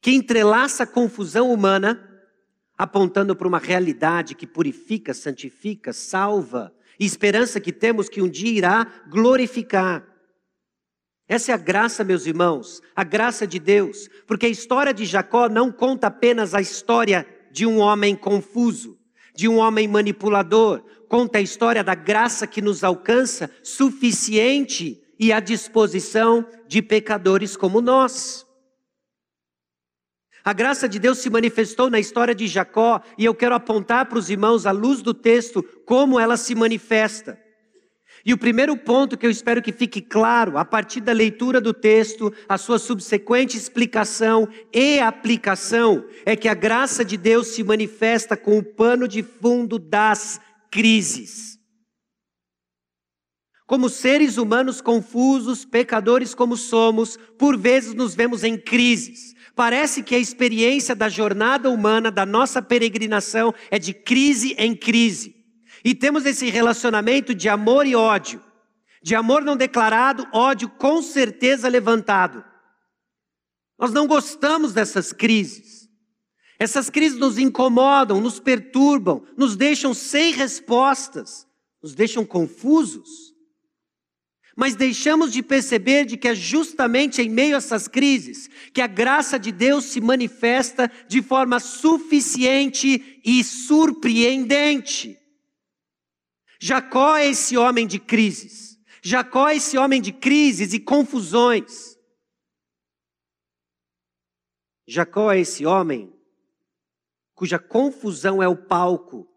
que 0.00 0.12
entrelaça 0.12 0.84
a 0.84 0.86
confusão 0.86 1.52
humana 1.52 2.02
apontando 2.78 3.36
para 3.36 3.48
uma 3.48 3.58
realidade 3.58 4.34
que 4.34 4.46
purifica, 4.46 5.12
santifica, 5.12 5.92
salva, 5.92 6.72
e 6.98 7.04
esperança 7.04 7.60
que 7.60 7.72
temos 7.72 8.08
que 8.08 8.22
um 8.22 8.28
dia 8.28 8.50
irá 8.50 8.86
glorificar. 9.10 10.07
Essa 11.28 11.52
é 11.52 11.54
a 11.54 11.58
graça, 11.58 12.02
meus 12.02 12.24
irmãos, 12.24 12.80
a 12.96 13.04
graça 13.04 13.46
de 13.46 13.58
Deus, 13.58 14.08
porque 14.26 14.46
a 14.46 14.48
história 14.48 14.94
de 14.94 15.04
Jacó 15.04 15.46
não 15.46 15.70
conta 15.70 16.06
apenas 16.06 16.54
a 16.54 16.60
história 16.60 17.26
de 17.50 17.66
um 17.66 17.78
homem 17.78 18.16
confuso, 18.16 18.98
de 19.34 19.46
um 19.46 19.58
homem 19.58 19.86
manipulador, 19.86 20.82
conta 21.06 21.36
a 21.36 21.42
história 21.42 21.84
da 21.84 21.94
graça 21.94 22.46
que 22.46 22.62
nos 22.62 22.82
alcança, 22.82 23.50
suficiente 23.62 25.02
e 25.18 25.30
à 25.30 25.38
disposição 25.38 26.46
de 26.66 26.80
pecadores 26.80 27.56
como 27.56 27.82
nós. 27.82 28.46
A 30.42 30.54
graça 30.54 30.88
de 30.88 30.98
Deus 30.98 31.18
se 31.18 31.28
manifestou 31.28 31.90
na 31.90 32.00
história 32.00 32.34
de 32.34 32.46
Jacó 32.46 33.02
e 33.18 33.26
eu 33.26 33.34
quero 33.34 33.54
apontar 33.54 34.06
para 34.06 34.18
os 34.18 34.30
irmãos, 34.30 34.64
à 34.64 34.70
luz 34.70 35.02
do 35.02 35.12
texto, 35.12 35.62
como 35.84 36.18
ela 36.18 36.38
se 36.38 36.54
manifesta. 36.54 37.38
E 38.24 38.32
o 38.32 38.38
primeiro 38.38 38.76
ponto 38.76 39.16
que 39.16 39.26
eu 39.26 39.30
espero 39.30 39.62
que 39.62 39.72
fique 39.72 40.00
claro, 40.00 40.58
a 40.58 40.64
partir 40.64 41.00
da 41.00 41.12
leitura 41.12 41.60
do 41.60 41.72
texto, 41.72 42.32
a 42.48 42.58
sua 42.58 42.78
subsequente 42.78 43.56
explicação 43.56 44.48
e 44.72 44.98
aplicação, 44.98 46.04
é 46.26 46.34
que 46.34 46.48
a 46.48 46.54
graça 46.54 47.04
de 47.04 47.16
Deus 47.16 47.48
se 47.48 47.62
manifesta 47.62 48.36
com 48.36 48.58
o 48.58 48.62
pano 48.62 49.06
de 49.06 49.22
fundo 49.22 49.78
das 49.78 50.40
crises. 50.70 51.58
Como 53.66 53.88
seres 53.88 54.38
humanos 54.38 54.80
confusos, 54.80 55.64
pecadores 55.64 56.34
como 56.34 56.56
somos, 56.56 57.18
por 57.38 57.56
vezes 57.56 57.92
nos 57.92 58.14
vemos 58.14 58.42
em 58.42 58.56
crises. 58.56 59.34
Parece 59.54 60.02
que 60.02 60.14
a 60.14 60.18
experiência 60.18 60.94
da 60.94 61.08
jornada 61.08 61.68
humana, 61.68 62.10
da 62.10 62.24
nossa 62.24 62.62
peregrinação, 62.62 63.52
é 63.70 63.78
de 63.78 63.92
crise 63.92 64.54
em 64.56 64.74
crise. 64.74 65.37
E 65.88 65.94
temos 65.94 66.26
esse 66.26 66.50
relacionamento 66.50 67.34
de 67.34 67.48
amor 67.48 67.86
e 67.86 67.96
ódio. 67.96 68.44
De 69.02 69.14
amor 69.14 69.42
não 69.42 69.56
declarado, 69.56 70.28
ódio 70.34 70.68
com 70.68 71.00
certeza 71.00 71.66
levantado. 71.66 72.44
Nós 73.78 73.90
não 73.90 74.06
gostamos 74.06 74.74
dessas 74.74 75.14
crises. 75.14 75.88
Essas 76.58 76.90
crises 76.90 77.18
nos 77.18 77.38
incomodam, 77.38 78.20
nos 78.20 78.38
perturbam, 78.38 79.24
nos 79.34 79.56
deixam 79.56 79.94
sem 79.94 80.34
respostas, 80.34 81.46
nos 81.82 81.94
deixam 81.94 82.22
confusos 82.22 83.28
mas 84.54 84.74
deixamos 84.74 85.32
de 85.32 85.40
perceber 85.40 86.04
de 86.04 86.16
que 86.16 86.26
é 86.26 86.34
justamente 86.34 87.22
em 87.22 87.28
meio 87.28 87.54
a 87.54 87.58
essas 87.58 87.86
crises 87.86 88.50
que 88.74 88.80
a 88.80 88.88
graça 88.88 89.38
de 89.38 89.52
Deus 89.52 89.84
se 89.84 90.00
manifesta 90.00 90.90
de 91.06 91.22
forma 91.22 91.60
suficiente 91.60 93.20
e 93.24 93.44
surpreendente. 93.44 95.16
Jacó 96.58 97.16
é 97.16 97.28
esse 97.28 97.56
homem 97.56 97.86
de 97.86 97.98
crises. 97.98 98.78
Jacó 99.02 99.48
é 99.48 99.56
esse 99.56 99.78
homem 99.78 100.02
de 100.02 100.12
crises 100.12 100.72
e 100.72 100.80
confusões. 100.80 101.96
Jacó 104.86 105.30
é 105.30 105.40
esse 105.40 105.64
homem 105.64 106.12
cuja 107.34 107.58
confusão 107.58 108.42
é 108.42 108.48
o 108.48 108.56
palco 108.56 109.28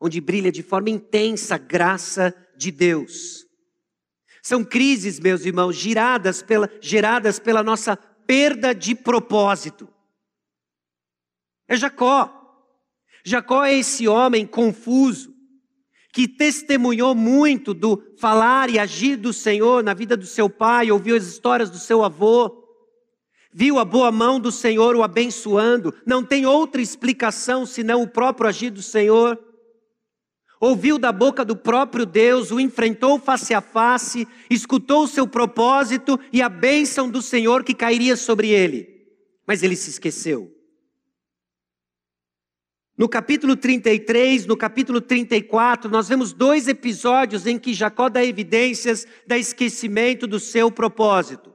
onde 0.00 0.20
brilha 0.20 0.50
de 0.50 0.62
forma 0.62 0.88
intensa 0.88 1.56
a 1.56 1.58
graça 1.58 2.34
de 2.56 2.70
Deus. 2.70 3.46
São 4.42 4.64
crises, 4.64 5.20
meus 5.20 5.44
irmãos, 5.44 5.76
geradas 5.76 6.42
pela, 6.42 6.70
geradas 6.80 7.38
pela 7.38 7.62
nossa 7.62 7.96
perda 7.96 8.74
de 8.74 8.94
propósito. 8.94 9.86
É 11.68 11.76
Jacó. 11.76 12.36
Jacó 13.22 13.62
é 13.64 13.74
esse 13.74 14.08
homem 14.08 14.46
confuso, 14.46 15.34
que 16.12 16.26
testemunhou 16.26 17.14
muito 17.14 17.72
do 17.72 18.02
falar 18.18 18.68
e 18.68 18.78
agir 18.78 19.16
do 19.16 19.32
Senhor 19.32 19.82
na 19.82 19.94
vida 19.94 20.16
do 20.16 20.26
seu 20.26 20.50
pai, 20.50 20.90
ouviu 20.90 21.16
as 21.16 21.24
histórias 21.24 21.70
do 21.70 21.78
seu 21.78 22.04
avô. 22.04 22.58
viu 23.52 23.78
a 23.78 23.84
boa 23.84 24.12
mão 24.12 24.38
do 24.38 24.52
Senhor 24.52 24.94
o 24.94 25.02
abençoando, 25.02 25.92
não 26.06 26.22
tem 26.22 26.46
outra 26.46 26.80
explicação 26.80 27.66
senão 27.66 28.02
o 28.02 28.08
próprio 28.08 28.48
agir 28.48 28.70
do 28.70 28.82
Senhor. 28.82 29.38
Ouviu 30.60 30.98
da 30.98 31.10
boca 31.10 31.44
do 31.44 31.56
próprio 31.56 32.04
Deus, 32.04 32.50
o 32.50 32.60
enfrentou 32.60 33.18
face 33.18 33.54
a 33.54 33.60
face, 33.60 34.28
escutou 34.50 35.04
o 35.04 35.08
seu 35.08 35.26
propósito 35.26 36.20
e 36.32 36.42
a 36.42 36.48
bênção 36.48 37.08
do 37.08 37.22
Senhor 37.22 37.64
que 37.64 37.74
cairia 37.74 38.14
sobre 38.14 38.50
ele. 38.50 38.86
Mas 39.46 39.62
ele 39.62 39.74
se 39.74 39.90
esqueceu. 39.90 40.59
No 43.00 43.08
capítulo 43.08 43.56
33, 43.56 44.44
no 44.44 44.58
capítulo 44.58 45.00
34, 45.00 45.90
nós 45.90 46.06
vemos 46.06 46.34
dois 46.34 46.68
episódios 46.68 47.46
em 47.46 47.58
que 47.58 47.72
Jacó 47.72 48.10
dá 48.10 48.22
evidências 48.22 49.06
da 49.26 49.38
esquecimento 49.38 50.26
do 50.26 50.38
seu 50.38 50.70
propósito. 50.70 51.50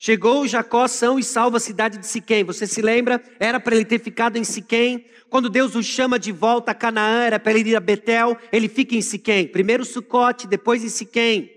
Chegou 0.00 0.48
Jacó 0.48 0.88
são 0.88 1.16
e 1.16 1.22
salva 1.22 1.58
a 1.58 1.60
cidade 1.60 1.96
de 1.96 2.08
Siquém. 2.08 2.42
Você 2.42 2.66
se 2.66 2.82
lembra? 2.82 3.22
Era 3.38 3.60
para 3.60 3.76
ele 3.76 3.84
ter 3.84 4.00
ficado 4.00 4.36
em 4.36 4.42
Siquém. 4.42 5.06
Quando 5.30 5.48
Deus 5.48 5.76
o 5.76 5.82
chama 5.82 6.18
de 6.18 6.32
volta 6.32 6.72
a 6.72 6.74
Canaã, 6.74 7.22
era 7.22 7.38
para 7.38 7.52
ele 7.52 7.70
ir 7.70 7.76
a 7.76 7.80
Betel, 7.80 8.36
ele 8.50 8.68
fica 8.68 8.96
em 8.96 9.00
Siquém. 9.00 9.46
Primeiro 9.46 9.84
Sucote, 9.84 10.48
depois 10.48 10.82
em 10.82 10.88
Siquém. 10.88 11.48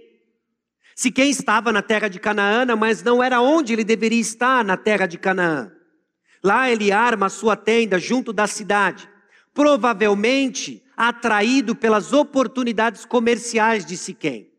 Siquém 0.95 1.31
estava 1.31 1.71
na 1.71 1.81
terra 1.81 2.07
de 2.07 2.19
Canaã, 2.19 2.67
mas 2.75 3.01
não 3.01 3.23
era 3.23 3.41
onde 3.41 3.73
ele 3.73 3.83
deveria 3.83 4.21
estar 4.21 4.63
na 4.63 4.77
terra 4.77 5.07
de 5.07 5.17
Canaã. 5.17 5.71
Lá 6.43 6.69
ele 6.69 6.91
arma 6.91 7.25
a 7.25 7.29
sua 7.29 7.55
tenda 7.55 7.99
junto 7.99 8.31
da 8.31 8.47
cidade, 8.47 9.09
provavelmente 9.53 10.83
atraído 10.95 11.75
pelas 11.75 12.13
oportunidades 12.13 13.05
comerciais 13.05 13.85
de 13.85 13.97
Siquém. 13.97 14.49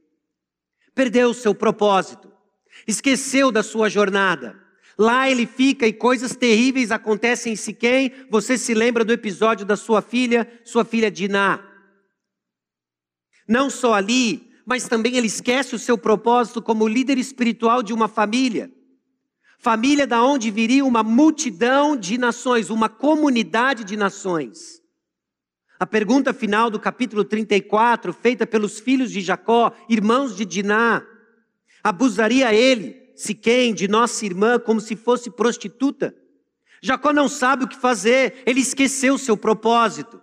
Perdeu 0.95 1.33
seu 1.33 1.55
propósito 1.55 2.31
esqueceu 2.87 3.51
da 3.51 3.63
sua 3.63 3.89
jornada. 3.89 4.59
Lá 4.99 5.31
ele 5.31 5.47
fica 5.47 5.87
e 5.87 5.93
coisas 5.93 6.37
terríveis 6.37 6.91
acontecem 6.91 7.53
em 7.53 7.57
Siquém. 7.57 8.13
Você 8.29 8.59
se 8.59 8.75
lembra 8.75 9.05
do 9.05 9.13
episódio 9.13 9.65
da 9.65 9.77
sua 9.77 10.03
filha, 10.03 10.51
sua 10.65 10.85
filha 10.85 11.11
Diná. 11.11 11.65
Não 13.49 13.71
só 13.71 13.95
ali, 13.95 14.53
mas 14.67 14.87
também 14.87 15.17
ele 15.17 15.27
esquece 15.27 15.75
o 15.75 15.79
seu 15.79 15.97
propósito 15.97 16.61
como 16.61 16.87
líder 16.87 17.19
espiritual 17.19 17.83
de 17.83 17.93
uma 17.93 18.09
família. 18.09 18.71
Família 19.61 20.07
da 20.07 20.25
onde 20.25 20.50
viria 20.50 20.83
uma 20.83 21.02
multidão 21.02 21.95
de 21.95 22.17
nações, 22.17 22.71
uma 22.71 22.88
comunidade 22.88 23.85
de 23.85 23.95
nações. 23.95 24.81
A 25.79 25.87
pergunta 25.87 26.33
final 26.33 26.71
do 26.71 26.81
capítulo 26.81 27.25
34, 27.25 28.11
feita 28.14 28.47
pelos 28.47 28.81
filhos 28.81 29.12
de 29.12 29.21
Jacó, 29.21 29.71
irmãos 29.87 30.35
de 30.35 30.47
Diná, 30.47 31.07
Abusaria 31.85 32.55
ele, 32.55 33.12
Siquém, 33.14 33.75
de 33.75 33.87
nossa 33.87 34.25
irmã, 34.25 34.59
como 34.59 34.81
se 34.81 34.97
fosse 34.97 35.31
prostituta? 35.31 36.14
Jacó 36.83 37.12
não 37.12 37.29
sabe 37.29 37.64
o 37.64 37.69
que 37.69 37.76
fazer, 37.76 38.43
ele 38.47 38.61
esqueceu 38.61 39.19
seu 39.19 39.37
propósito. 39.37 40.23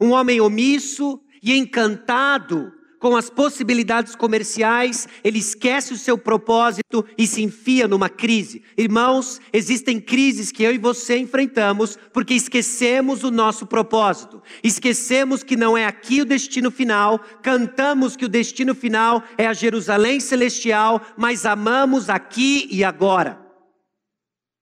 Um 0.00 0.12
homem 0.12 0.40
omisso 0.40 1.20
e 1.42 1.54
encantado 1.54 2.72
com 3.06 3.14
as 3.14 3.30
possibilidades 3.30 4.16
comerciais, 4.16 5.06
ele 5.22 5.38
esquece 5.38 5.92
o 5.92 5.96
seu 5.96 6.18
propósito 6.18 7.06
e 7.16 7.24
se 7.24 7.40
enfia 7.40 7.86
numa 7.86 8.08
crise. 8.08 8.64
Irmãos, 8.76 9.40
existem 9.52 10.00
crises 10.00 10.50
que 10.50 10.64
eu 10.64 10.74
e 10.74 10.78
você 10.78 11.16
enfrentamos 11.16 11.96
porque 12.12 12.34
esquecemos 12.34 13.22
o 13.22 13.30
nosso 13.30 13.64
propósito. 13.64 14.42
Esquecemos 14.60 15.44
que 15.44 15.54
não 15.54 15.78
é 15.78 15.86
aqui 15.86 16.20
o 16.20 16.24
destino 16.24 16.68
final, 16.68 17.20
cantamos 17.44 18.16
que 18.16 18.24
o 18.24 18.28
destino 18.28 18.74
final 18.74 19.22
é 19.38 19.46
a 19.46 19.52
Jerusalém 19.52 20.18
celestial, 20.18 21.00
mas 21.16 21.46
amamos 21.46 22.10
aqui 22.10 22.66
e 22.72 22.82
agora. 22.82 23.40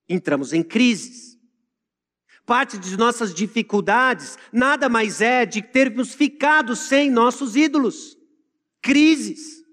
Entramos 0.07 0.53
em 0.53 0.63
crises. 0.63 1.39
Parte 2.45 2.77
de 2.77 2.95
nossas 2.99 3.33
dificuldades 3.33 4.37
nada 4.53 4.87
mais 4.87 5.23
é 5.23 5.47
de 5.47 5.63
termos 5.63 6.13
ficado 6.13 6.77
sem 6.77 7.11
nossos 7.11 7.57
ídolos. 7.57 8.14
Crises. 8.85 9.65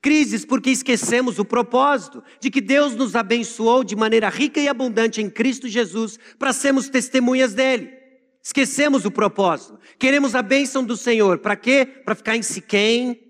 Crises 0.00 0.44
porque 0.44 0.70
esquecemos 0.70 1.40
o 1.40 1.44
propósito 1.44 2.22
de 2.38 2.52
que 2.52 2.60
Deus 2.60 2.94
nos 2.94 3.16
abençoou 3.16 3.82
de 3.82 3.96
maneira 3.96 4.28
rica 4.28 4.60
e 4.60 4.68
abundante 4.68 5.20
em 5.20 5.28
Cristo 5.28 5.66
Jesus 5.66 6.16
para 6.38 6.52
sermos 6.52 6.88
testemunhas 6.88 7.52
dele. 7.52 7.92
Esquecemos 8.40 9.04
o 9.04 9.10
propósito. 9.10 9.76
Queremos 9.98 10.36
a 10.36 10.42
bênção 10.42 10.84
do 10.84 10.96
Senhor. 10.96 11.38
Para 11.38 11.56
quê? 11.56 11.84
Para 11.84 12.14
ficar 12.14 12.36
em 12.36 12.42
Siquém. 12.42 13.20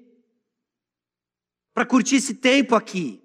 Para 1.72 1.86
curtir 1.86 2.16
esse 2.16 2.34
tempo 2.34 2.74
aqui. 2.74 3.22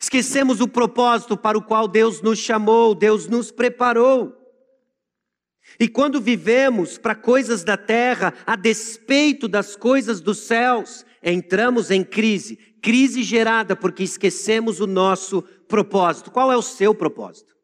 Esquecemos 0.00 0.60
o 0.60 0.66
propósito 0.66 1.36
para 1.36 1.56
o 1.56 1.62
qual 1.62 1.86
Deus 1.86 2.20
nos 2.20 2.40
chamou, 2.40 2.92
Deus 2.92 3.28
nos 3.28 3.52
preparou. 3.52 4.45
E 5.78 5.88
quando 5.88 6.20
vivemos 6.20 6.96
para 6.96 7.14
coisas 7.14 7.62
da 7.62 7.76
terra, 7.76 8.32
a 8.46 8.56
despeito 8.56 9.46
das 9.46 9.76
coisas 9.76 10.20
dos 10.20 10.38
céus, 10.38 11.04
entramos 11.22 11.90
em 11.90 12.02
crise. 12.02 12.56
Crise 12.80 13.22
gerada 13.22 13.76
porque 13.76 14.02
esquecemos 14.02 14.80
o 14.80 14.86
nosso 14.86 15.42
propósito. 15.68 16.30
Qual 16.30 16.50
é 16.50 16.56
o 16.56 16.62
seu 16.62 16.94
propósito? 16.94 17.54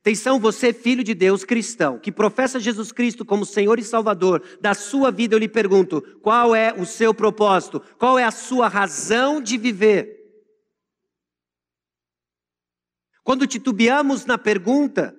Atenção, 0.00 0.38
você, 0.38 0.72
filho 0.72 1.02
de 1.02 1.14
Deus 1.14 1.44
cristão, 1.44 1.98
que 1.98 2.12
professa 2.12 2.60
Jesus 2.60 2.92
Cristo 2.92 3.24
como 3.24 3.44
Senhor 3.44 3.76
e 3.78 3.82
Salvador 3.82 4.40
da 4.60 4.72
sua 4.72 5.10
vida, 5.10 5.34
eu 5.34 5.38
lhe 5.38 5.48
pergunto: 5.48 6.00
qual 6.22 6.54
é 6.54 6.72
o 6.72 6.86
seu 6.86 7.12
propósito? 7.12 7.80
Qual 7.98 8.16
é 8.16 8.24
a 8.24 8.30
sua 8.30 8.68
razão 8.68 9.40
de 9.40 9.58
viver? 9.58 10.16
Quando 13.24 13.48
titubeamos 13.48 14.24
na 14.24 14.38
pergunta, 14.38 15.12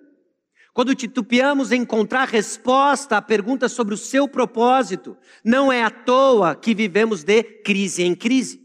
quando 0.77 0.93
titubeamos 0.93 1.71
em 1.71 1.81
encontrar 1.81 2.27
resposta 2.27 3.17
à 3.17 3.21
pergunta 3.21 3.67
sobre 3.67 3.95
o 3.95 3.97
seu 3.97 4.27
propósito, 4.27 5.17
não 5.43 5.73
é 5.73 5.81
à 5.81 5.89
toa 5.89 6.53
que 6.53 6.75
vivemos 6.75 7.23
de 7.23 7.41
crise 7.41 8.03
em 8.03 8.13
crise. 8.13 8.61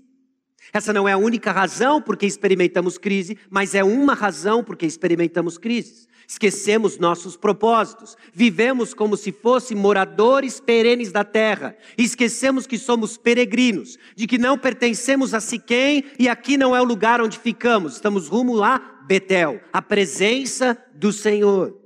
Essa 0.74 0.92
não 0.92 1.08
é 1.08 1.12
a 1.12 1.16
única 1.16 1.50
razão 1.50 2.02
porque 2.02 2.26
experimentamos 2.26 2.98
crise, 2.98 3.38
mas 3.48 3.74
é 3.74 3.82
uma 3.82 4.12
razão 4.12 4.62
porque 4.62 4.84
experimentamos 4.84 5.56
crises. 5.56 6.06
Esquecemos 6.28 6.98
nossos 6.98 7.34
propósitos, 7.34 8.14
vivemos 8.30 8.92
como 8.92 9.16
se 9.16 9.32
fossem 9.32 9.74
moradores 9.74 10.60
perenes 10.60 11.12
da 11.12 11.24
terra, 11.24 11.74
esquecemos 11.96 12.66
que 12.66 12.76
somos 12.76 13.16
peregrinos, 13.16 13.96
de 14.14 14.26
que 14.26 14.36
não 14.36 14.58
pertencemos 14.58 15.32
a 15.32 15.40
Siquém 15.40 16.04
e 16.18 16.28
aqui 16.28 16.58
não 16.58 16.76
é 16.76 16.80
o 16.82 16.84
lugar 16.84 17.22
onde 17.22 17.38
ficamos, 17.38 17.94
estamos 17.94 18.28
rumo 18.28 18.52
lá, 18.52 19.00
Betel, 19.06 19.62
a 19.72 19.80
presença 19.80 20.76
do 20.94 21.10
Senhor. 21.10 21.81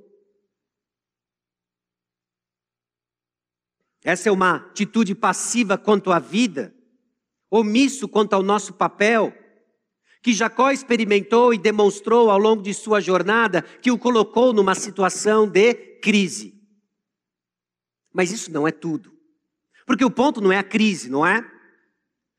Essa 4.06 4.28
é 4.28 4.32
uma 4.32 4.54
atitude 4.54 5.16
passiva 5.16 5.76
quanto 5.76 6.12
à 6.12 6.20
vida, 6.20 6.72
omisso 7.50 8.06
quanto 8.06 8.34
ao 8.34 8.42
nosso 8.42 8.72
papel, 8.72 9.34
que 10.22 10.32
Jacó 10.32 10.70
experimentou 10.70 11.52
e 11.52 11.58
demonstrou 11.58 12.30
ao 12.30 12.38
longo 12.38 12.62
de 12.62 12.72
sua 12.72 13.00
jornada, 13.00 13.62
que 13.62 13.90
o 13.90 13.98
colocou 13.98 14.52
numa 14.52 14.76
situação 14.76 15.48
de 15.48 15.74
crise. 16.00 16.54
Mas 18.14 18.30
isso 18.30 18.48
não 18.52 18.66
é 18.66 18.70
tudo. 18.70 19.12
Porque 19.84 20.04
o 20.04 20.10
ponto 20.10 20.40
não 20.40 20.52
é 20.52 20.58
a 20.58 20.62
crise, 20.62 21.10
não 21.10 21.26
é? 21.26 21.44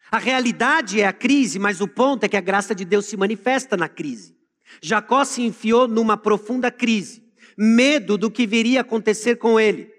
A 0.10 0.20
realidade 0.20 1.02
é 1.02 1.06
a 1.06 1.12
crise, 1.12 1.60
mas 1.60 1.82
o 1.82 1.88
ponto 1.88 2.24
é 2.24 2.30
que 2.30 2.38
a 2.38 2.42
graça 2.42 2.74
de 2.74 2.86
Deus 2.86 3.08
se 3.08 3.18
manifesta 3.18 3.76
na 3.76 3.90
crise. 3.90 4.38
Jacó 4.82 5.26
se 5.26 5.42
enfiou 5.42 5.86
numa 5.86 6.16
profunda 6.16 6.72
crise, 6.72 7.22
medo 7.58 8.18
do 8.18 8.32
que 8.32 8.48
viria 8.48 8.80
a 8.80 8.84
acontecer 8.84 9.36
com 9.36 9.60
ele 9.60 9.97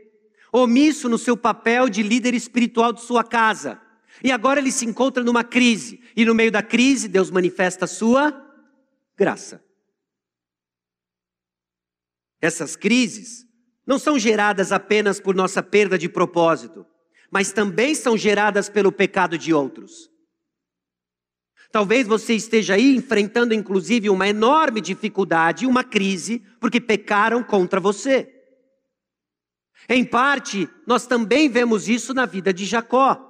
omisso 0.53 1.09
no 1.09 1.19
seu 1.19 1.37
papel 1.37 1.89
de 1.89 2.03
líder 2.03 2.35
espiritual 2.35 2.93
de 2.93 3.03
sua 3.03 3.25
casa. 3.25 3.81
E 4.23 4.33
agora 4.33 4.59
ele 4.59 4.73
se 4.73 4.85
encontra 4.85 5.23
numa 5.23 5.45
crise, 5.45 6.03
e 6.17 6.25
no 6.25 6.35
meio 6.35 6.51
da 6.51 6.63
crise, 6.63 7.07
Deus 7.09 7.31
manifesta 7.31 7.85
a 7.85 7.89
sua 7.89 8.33
graça. 9.17 9.65
Essas 12.41 12.77
crises 12.77 13.47
não 13.87 13.99
são 13.99 14.19
geradas 14.19 14.71
apenas 14.73 15.21
por 15.21 15.35
nossa 15.35 15.63
perda 15.63 15.99
de 15.99 16.09
propósito, 16.09 16.85
mas 17.31 17.53
também 17.53 17.95
são 17.95 18.17
geradas 18.17 18.69
pelo 18.69 18.93
pecado 18.93 19.37
de 19.37 19.53
outros. 19.53 20.11
Talvez 21.71 22.07
você 22.07 22.35
esteja 22.35 22.75
aí 22.75 22.97
enfrentando, 22.97 23.53
inclusive, 23.53 24.09
uma 24.09 24.27
enorme 24.27 24.81
dificuldade, 24.81 25.67
uma 25.67 25.85
crise, 25.85 26.43
porque 26.61 26.81
pecaram 26.81 27.43
contra 27.43 27.79
você. 27.79 28.38
Em 29.89 30.05
parte, 30.05 30.69
nós 30.87 31.07
também 31.07 31.49
vemos 31.49 31.89
isso 31.89 32.13
na 32.13 32.27
vida 32.27 32.53
de 32.53 32.67
Jacó. 32.67 33.25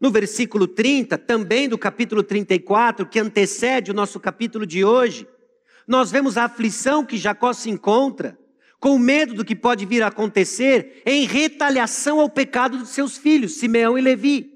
No 0.00 0.10
versículo 0.10 0.66
30, 0.66 1.16
também 1.16 1.68
do 1.68 1.78
capítulo 1.78 2.22
34, 2.22 3.06
que 3.06 3.20
antecede 3.20 3.90
o 3.90 3.94
nosso 3.94 4.18
capítulo 4.18 4.66
de 4.66 4.84
hoje, 4.84 5.26
nós 5.86 6.10
vemos 6.10 6.36
a 6.36 6.44
aflição 6.44 7.04
que 7.04 7.16
Jacó 7.16 7.52
se 7.52 7.70
encontra, 7.70 8.36
com 8.80 8.98
medo 8.98 9.34
do 9.34 9.44
que 9.44 9.54
pode 9.54 9.86
vir 9.86 10.02
a 10.02 10.08
acontecer 10.08 11.00
em 11.06 11.24
retaliação 11.24 12.20
ao 12.20 12.28
pecado 12.28 12.76
dos 12.76 12.90
seus 12.90 13.16
filhos, 13.16 13.54
Simeão 13.54 13.96
e 13.96 14.02
Levi. 14.02 14.52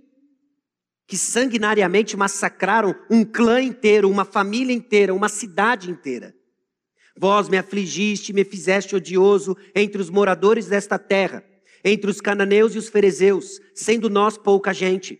que 1.06 1.16
sanguinariamente 1.16 2.16
massacraram 2.16 2.94
um 3.10 3.24
clã 3.24 3.60
inteiro, 3.60 4.08
uma 4.08 4.24
família 4.24 4.72
inteira, 4.72 5.12
uma 5.12 5.28
cidade 5.28 5.90
inteira. 5.90 6.32
Vós 7.16 7.48
me 7.48 7.58
afligiste, 7.58 8.32
me 8.32 8.44
fizeste 8.44 8.96
odioso 8.96 9.56
entre 9.74 10.00
os 10.00 10.10
moradores 10.10 10.66
desta 10.66 10.98
terra, 10.98 11.44
entre 11.84 12.10
os 12.10 12.20
cananeus 12.20 12.74
e 12.74 12.78
os 12.78 12.88
fariseus, 12.88 13.60
sendo 13.74 14.08
nós 14.08 14.38
pouca 14.38 14.72
gente. 14.72 15.18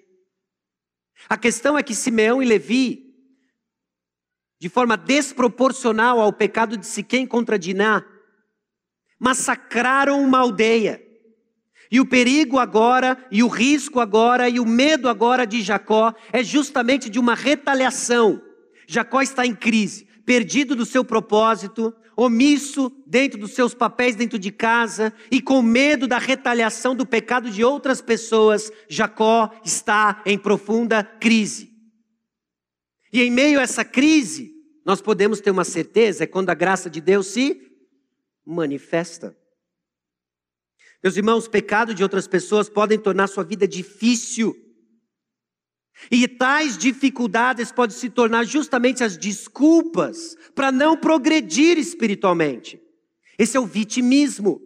A 1.29 1.37
questão 1.37 1.77
é 1.77 1.83
que 1.83 1.95
Simeão 1.95 2.43
e 2.43 2.47
Levi, 2.47 3.11
de 4.59 4.69
forma 4.69 4.97
desproporcional 4.97 6.21
ao 6.21 6.33
pecado 6.33 6.77
de 6.77 6.87
Siquém 6.87 7.27
contra 7.27 7.59
Diná, 7.59 8.05
massacraram 9.19 10.23
uma 10.23 10.39
aldeia. 10.39 11.03
E 11.91 12.01
o 12.01 12.07
perigo 12.07 12.59
agora, 12.59 13.19
e 13.31 13.43
o 13.43 13.49
risco 13.49 14.01
agora, 14.01 14.49
e 14.49 14.61
o 14.61 14.67
medo 14.67 15.09
agora 15.09 15.45
de 15.45 15.61
Jacó 15.61 16.15
é 16.33 16.43
justamente 16.43 17.11
de 17.11 17.19
uma 17.19 17.35
retaliação. 17.35 18.41
Jacó 18.87 19.21
está 19.21 19.45
em 19.45 19.55
crise, 19.55 20.07
perdido 20.31 20.77
do 20.77 20.87
seu 20.87 21.05
propósito, 21.05 21.93
omisso 22.17 22.93
dentro 23.05 23.37
dos 23.37 23.51
seus 23.51 23.75
papéis 23.75 24.15
dentro 24.15 24.39
de 24.39 24.53
casa 24.53 25.13
e 25.29 25.43
com 25.43 25.61
medo 25.61 26.07
da 26.07 26.19
retaliação 26.19 26.95
do 26.95 27.05
pecado 27.05 27.51
de 27.51 27.65
outras 27.65 28.01
pessoas, 28.01 28.71
Jacó 28.89 29.51
está 29.65 30.23
em 30.25 30.39
profunda 30.39 31.03
crise. 31.03 31.73
E 33.13 33.21
em 33.21 33.29
meio 33.29 33.59
a 33.59 33.65
essa 33.65 33.85
crise, 33.85 34.55
nós 34.87 35.03
podemos 35.03 35.41
ter 35.41 35.51
uma 35.51 35.65
certeza, 35.65 36.23
é 36.23 36.29
quando 36.29 36.51
a 36.51 36.55
graça 36.55 36.89
de 36.89 37.01
Deus 37.01 37.27
se 37.27 37.61
manifesta. 38.47 39.37
Meus 41.03 41.17
irmãos, 41.17 41.49
pecado 41.49 41.93
de 41.93 42.05
outras 42.05 42.29
pessoas 42.29 42.69
podem 42.69 43.01
tornar 43.01 43.27
sua 43.27 43.43
vida 43.43 43.67
difícil. 43.67 44.55
E 46.09 46.29
tais 46.29 46.79
dificuldades 46.79 47.73
podem 47.73 47.97
se 47.97 48.09
tornar 48.09 48.45
justamente 48.45 49.03
as 49.03 49.17
desculpas 49.17 50.37
para 50.55 50.71
não 50.71 50.97
progredir 50.97 51.79
espiritualmente. 51.79 52.81
Esse 53.39 53.57
é 53.57 53.61
o 53.61 53.67
vitimismo. 53.67 54.63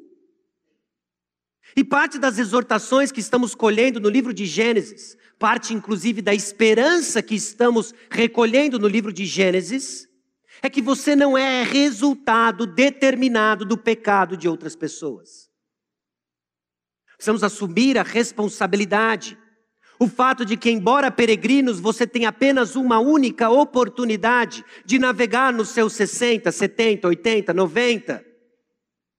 E 1.76 1.82
parte 1.82 2.18
das 2.18 2.38
exortações 2.38 3.10
que 3.10 3.20
estamos 3.20 3.54
colhendo 3.54 3.98
no 3.98 4.08
livro 4.08 4.34
de 4.34 4.46
Gênesis, 4.46 5.16
parte 5.38 5.74
inclusive 5.74 6.22
da 6.22 6.34
esperança 6.34 7.22
que 7.22 7.34
estamos 7.34 7.92
recolhendo 8.10 8.78
no 8.78 8.86
livro 8.86 9.12
de 9.12 9.26
Gênesis, 9.26 10.08
é 10.62 10.70
que 10.70 10.80
você 10.80 11.16
não 11.16 11.36
é 11.36 11.62
resultado 11.62 12.66
determinado 12.66 13.64
do 13.64 13.76
pecado 13.76 14.36
de 14.36 14.48
outras 14.48 14.76
pessoas. 14.76 15.50
Precisamos 17.16 17.42
assumir 17.42 17.98
a 17.98 18.02
responsabilidade. 18.02 19.38
O 20.04 20.06
fato 20.06 20.44
de 20.44 20.54
que, 20.54 20.70
embora 20.70 21.10
peregrinos, 21.10 21.80
você 21.80 22.06
tem 22.06 22.26
apenas 22.26 22.76
uma 22.76 22.98
única 22.98 23.48
oportunidade 23.48 24.62
de 24.84 24.98
navegar 24.98 25.50
nos 25.50 25.70
seus 25.70 25.94
60, 25.94 26.52
70, 26.52 27.08
80, 27.08 27.54
90, 27.54 28.22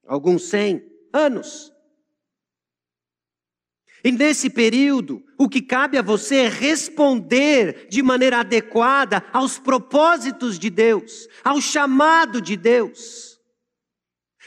alguns 0.06 0.44
100 0.44 0.84
anos. 1.12 1.74
E 4.04 4.12
nesse 4.12 4.48
período, 4.48 5.26
o 5.40 5.50
que 5.50 5.60
cabe 5.60 5.98
a 5.98 6.04
você 6.04 6.42
é 6.42 6.48
responder 6.50 7.88
de 7.90 8.04
maneira 8.04 8.42
adequada 8.42 9.26
aos 9.34 9.58
propósitos 9.58 10.60
de 10.60 10.70
Deus, 10.70 11.28
ao 11.44 11.60
chamado 11.60 12.40
de 12.40 12.56
Deus. 12.56 13.40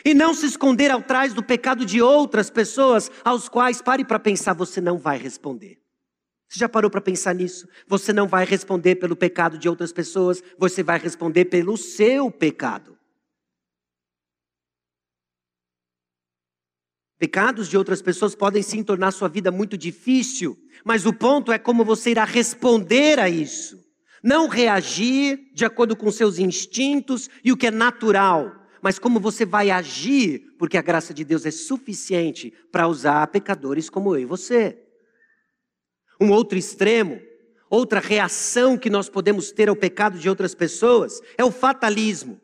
E 0.05 0.14
não 0.14 0.33
se 0.33 0.46
esconder 0.46 0.92
atrás 0.92 1.35
do 1.35 1.42
pecado 1.42 1.85
de 1.85 2.01
outras 2.01 2.48
pessoas, 2.48 3.11
aos 3.24 3.48
quais, 3.48 3.83
pare 3.83 4.05
para 4.05 4.20
pensar, 4.20 4.53
você 4.53 4.81
não 4.81 4.98
vai 4.98 5.18
responder. 5.18 5.88
Você 6.48 6.61
já 6.61 6.68
parou 6.68 6.90
para 6.90 7.00
pensar 7.00 7.34
nisso? 7.34 7.68
Você 7.87 8.12
não 8.12 8.26
vai 8.26 8.44
responder 8.46 8.94
pelo 8.94 9.14
pecado 9.14 9.58
de 9.58 9.68
outras 9.68 9.92
pessoas, 9.92 10.42
você 10.56 10.82
vai 10.82 10.98
responder 10.98 11.44
pelo 11.44 11.76
seu 11.76 12.30
pecado. 12.30 12.96
Pecados 17.18 17.68
de 17.68 17.76
outras 17.76 18.00
pessoas 18.00 18.34
podem 18.34 18.62
sim 18.62 18.82
tornar 18.82 19.11
sua 19.11 19.28
vida 19.28 19.50
muito 19.50 19.76
difícil, 19.76 20.56
mas 20.84 21.04
o 21.04 21.12
ponto 21.12 21.52
é 21.52 21.58
como 21.58 21.84
você 21.84 22.12
irá 22.12 22.24
responder 22.24 23.18
a 23.18 23.28
isso. 23.28 23.84
Não 24.22 24.48
reagir 24.48 25.52
de 25.52 25.64
acordo 25.64 25.96
com 25.96 26.11
seus 26.11 26.38
instintos 26.38 27.28
e 27.44 27.52
o 27.52 27.56
que 27.56 27.66
é 27.66 27.70
natural, 27.70 28.54
mas 28.80 28.98
como 28.98 29.20
você 29.20 29.44
vai 29.44 29.70
agir, 29.70 30.54
porque 30.58 30.78
a 30.78 30.82
graça 30.82 31.12
de 31.12 31.24
Deus 31.24 31.44
é 31.44 31.50
suficiente 31.50 32.52
para 32.72 32.88
usar 32.88 33.26
pecadores 33.26 33.90
como 33.90 34.14
eu 34.14 34.20
e 34.20 34.24
você. 34.24 34.88
Um 36.20 36.31
outro 36.31 36.59
extremo, 36.59 37.20
outra 37.70 38.00
reação 38.00 38.76
que 38.76 38.90
nós 38.90 39.09
podemos 39.09 39.52
ter 39.52 39.68
ao 39.68 39.76
pecado 39.76 40.18
de 40.18 40.28
outras 40.28 40.54
pessoas 40.54 41.20
é 41.37 41.44
o 41.44 41.50
fatalismo. 41.50 42.40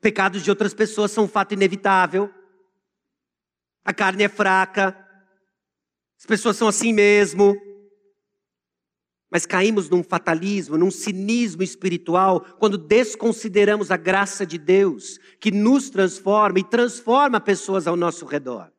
Pecados 0.00 0.42
de 0.42 0.50
outras 0.50 0.74
pessoas 0.74 1.10
são 1.10 1.24
um 1.24 1.28
fato 1.28 1.52
inevitável 1.54 2.30
a 3.84 3.92
carne 3.92 4.22
é 4.24 4.28
fraca, 4.28 4.96
as 6.18 6.26
pessoas 6.26 6.56
são 6.56 6.68
assim 6.68 6.92
mesmo. 6.92 7.56
Mas 9.30 9.46
caímos 9.46 9.88
num 9.88 10.02
fatalismo, 10.02 10.76
num 10.76 10.90
cinismo 10.90 11.62
espiritual, 11.62 12.40
quando 12.58 12.76
desconsideramos 12.76 13.90
a 13.90 13.96
graça 13.96 14.44
de 14.44 14.58
Deus, 14.58 15.18
que 15.40 15.50
nos 15.50 15.88
transforma 15.88 16.58
e 16.58 16.64
transforma 16.64 17.40
pessoas 17.40 17.86
ao 17.86 17.96
nosso 17.96 18.26
redor. 18.26 18.70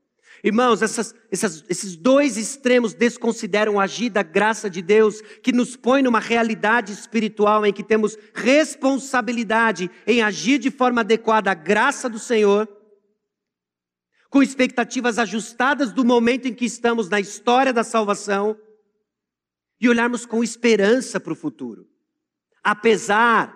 Irmãos, 0.43 0.81
essas, 0.81 1.15
essas, 1.31 1.63
esses 1.69 1.95
dois 1.95 2.35
extremos 2.35 2.93
desconsideram 2.93 3.79
agir 3.79 4.09
da 4.09 4.21
graça 4.21 4.69
de 4.69 4.81
Deus, 4.81 5.21
que 5.41 5.53
nos 5.53 5.77
põe 5.77 6.01
numa 6.01 6.19
realidade 6.19 6.91
espiritual 6.91 7.65
em 7.65 7.71
que 7.71 7.83
temos 7.83 8.17
responsabilidade 8.35 9.89
em 10.05 10.21
agir 10.21 10.59
de 10.59 10.69
forma 10.69 10.99
adequada 10.99 11.49
à 11.51 11.53
graça 11.53 12.09
do 12.09 12.19
Senhor 12.19 12.67
com 14.33 14.41
expectativas 14.41 15.19
ajustadas 15.19 15.93
do 15.93 16.03
momento 16.03 16.47
em 16.47 16.55
que 16.55 16.65
estamos 16.65 17.07
na 17.07 17.19
história 17.19 17.71
da 17.71 17.83
salvação 17.83 18.59
e 19.79 19.87
olharmos 19.87 20.25
com 20.25 20.43
esperança 20.43 21.19
para 21.19 21.33
o 21.33 21.35
futuro, 21.35 21.87
apesar 22.63 23.55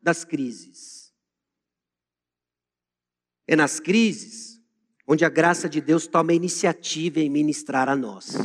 das 0.00 0.24
crises. 0.24 1.12
É 3.46 3.54
nas 3.54 3.78
crises 3.78 4.53
onde 5.06 5.24
a 5.24 5.28
graça 5.28 5.68
de 5.68 5.80
Deus 5.80 6.06
toma 6.06 6.32
a 6.32 6.34
iniciativa 6.34 7.20
em 7.20 7.28
ministrar 7.28 7.88
a 7.88 7.96
nós. 7.96 8.38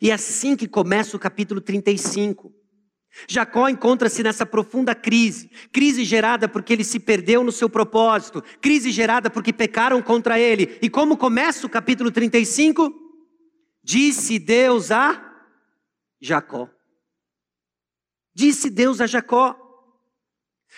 E 0.00 0.10
é 0.10 0.14
assim 0.14 0.56
que 0.56 0.68
começa 0.68 1.16
o 1.16 1.20
capítulo 1.20 1.60
35. 1.60 2.52
Jacó 3.28 3.68
encontra-se 3.68 4.22
nessa 4.22 4.44
profunda 4.44 4.94
crise, 4.94 5.48
crise 5.72 6.04
gerada 6.04 6.48
porque 6.48 6.72
ele 6.72 6.82
se 6.82 6.98
perdeu 6.98 7.44
no 7.44 7.52
seu 7.52 7.70
propósito, 7.70 8.42
crise 8.60 8.90
gerada 8.90 9.30
porque 9.30 9.52
pecaram 9.52 10.02
contra 10.02 10.38
ele. 10.38 10.78
E 10.82 10.90
como 10.90 11.16
começa 11.16 11.66
o 11.66 11.70
capítulo 11.70 12.10
35? 12.10 12.92
Disse 13.82 14.38
Deus 14.38 14.90
a 14.90 15.32
Jacó. 16.20 16.68
Disse 18.34 18.68
Deus 18.68 19.00
a 19.00 19.06
Jacó. 19.06 19.60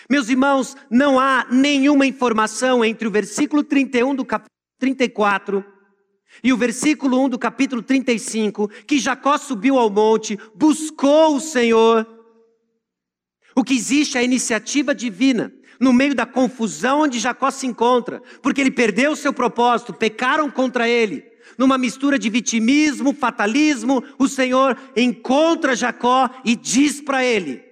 Meus 0.07 0.29
irmãos, 0.29 0.75
não 0.91 1.19
há 1.19 1.47
nenhuma 1.49 2.05
informação 2.05 2.85
entre 2.85 3.07
o 3.07 3.11
versículo 3.11 3.63
31 3.63 4.13
do 4.13 4.23
capítulo 4.23 4.56
34 4.77 5.63
e 6.43 6.51
o 6.51 6.57
versículo 6.57 7.23
1 7.25 7.29
do 7.29 7.39
capítulo 7.39 7.81
35 7.81 8.67
que 8.85 8.99
Jacó 8.99 9.37
subiu 9.37 9.77
ao 9.77 9.89
monte, 9.89 10.37
buscou 10.55 11.35
o 11.35 11.39
Senhor 11.39 12.05
o 13.57 13.63
que 13.63 13.73
existe 13.73 14.19
é 14.19 14.21
a 14.21 14.23
iniciativa 14.23 14.93
divina 14.93 15.51
no 15.79 15.91
meio 15.91 16.13
da 16.13 16.27
confusão 16.27 17.01
onde 17.01 17.17
Jacó 17.17 17.49
se 17.49 17.65
encontra, 17.65 18.21
porque 18.39 18.61
ele 18.61 18.69
perdeu 18.69 19.13
o 19.13 19.15
seu 19.15 19.33
propósito, 19.33 19.95
pecaram 19.95 20.47
contra 20.51 20.87
ele. 20.87 21.25
Numa 21.57 21.75
mistura 21.75 22.19
de 22.19 22.29
vitimismo, 22.29 23.15
fatalismo, 23.15 24.03
o 24.19 24.27
Senhor 24.27 24.77
encontra 24.95 25.75
Jacó 25.75 26.29
e 26.45 26.55
diz 26.55 27.01
para 27.01 27.25
ele. 27.25 27.63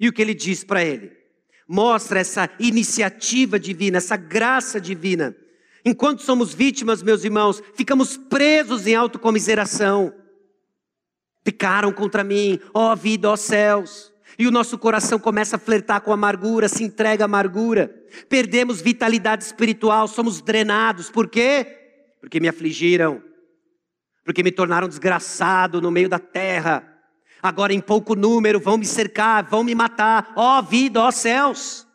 E 0.00 0.08
o 0.08 0.12
que 0.12 0.22
ele 0.22 0.32
diz 0.32 0.64
para 0.64 0.82
ele? 0.82 1.12
Mostra 1.68 2.20
essa 2.20 2.48
iniciativa 2.58 3.60
divina, 3.60 3.98
essa 3.98 4.16
graça 4.16 4.80
divina. 4.80 5.36
Enquanto 5.86 6.22
somos 6.22 6.52
vítimas, 6.52 7.02
meus 7.02 7.24
irmãos, 7.24 7.62
ficamos 7.74 8.16
presos 8.16 8.86
em 8.86 8.94
autocomiseração. 8.94 10.12
Pecaram 11.42 11.92
contra 11.92 12.22
mim, 12.22 12.60
ó 12.74 12.94
vida, 12.94 13.30
ó 13.30 13.36
céus 13.36 14.12
e 14.38 14.46
o 14.46 14.50
nosso 14.50 14.76
coração 14.76 15.18
começa 15.18 15.56
a 15.56 15.58
flertar 15.58 16.00
com 16.02 16.12
amargura, 16.12 16.68
se 16.68 16.84
entrega 16.84 17.24
à 17.24 17.26
amargura. 17.26 17.88
Perdemos 18.28 18.82
vitalidade 18.82 19.44
espiritual, 19.44 20.06
somos 20.08 20.42
drenados. 20.42 21.10
Por 21.10 21.28
quê? 21.28 22.14
Porque 22.20 22.38
me 22.38 22.48
afligiram, 22.48 23.22
porque 24.24 24.42
me 24.42 24.52
tornaram 24.52 24.88
desgraçado 24.88 25.80
no 25.80 25.90
meio 25.90 26.08
da 26.08 26.18
terra. 26.18 26.86
Agora, 27.42 27.72
em 27.72 27.80
pouco 27.80 28.14
número, 28.14 28.60
vão 28.60 28.76
me 28.76 28.84
cercar, 28.84 29.44
vão 29.44 29.64
me 29.64 29.74
matar. 29.74 30.32
Ó 30.36 30.58
oh, 30.58 30.62
vida, 30.62 31.00
ó 31.00 31.08
oh, 31.08 31.12
céus. 31.12 31.86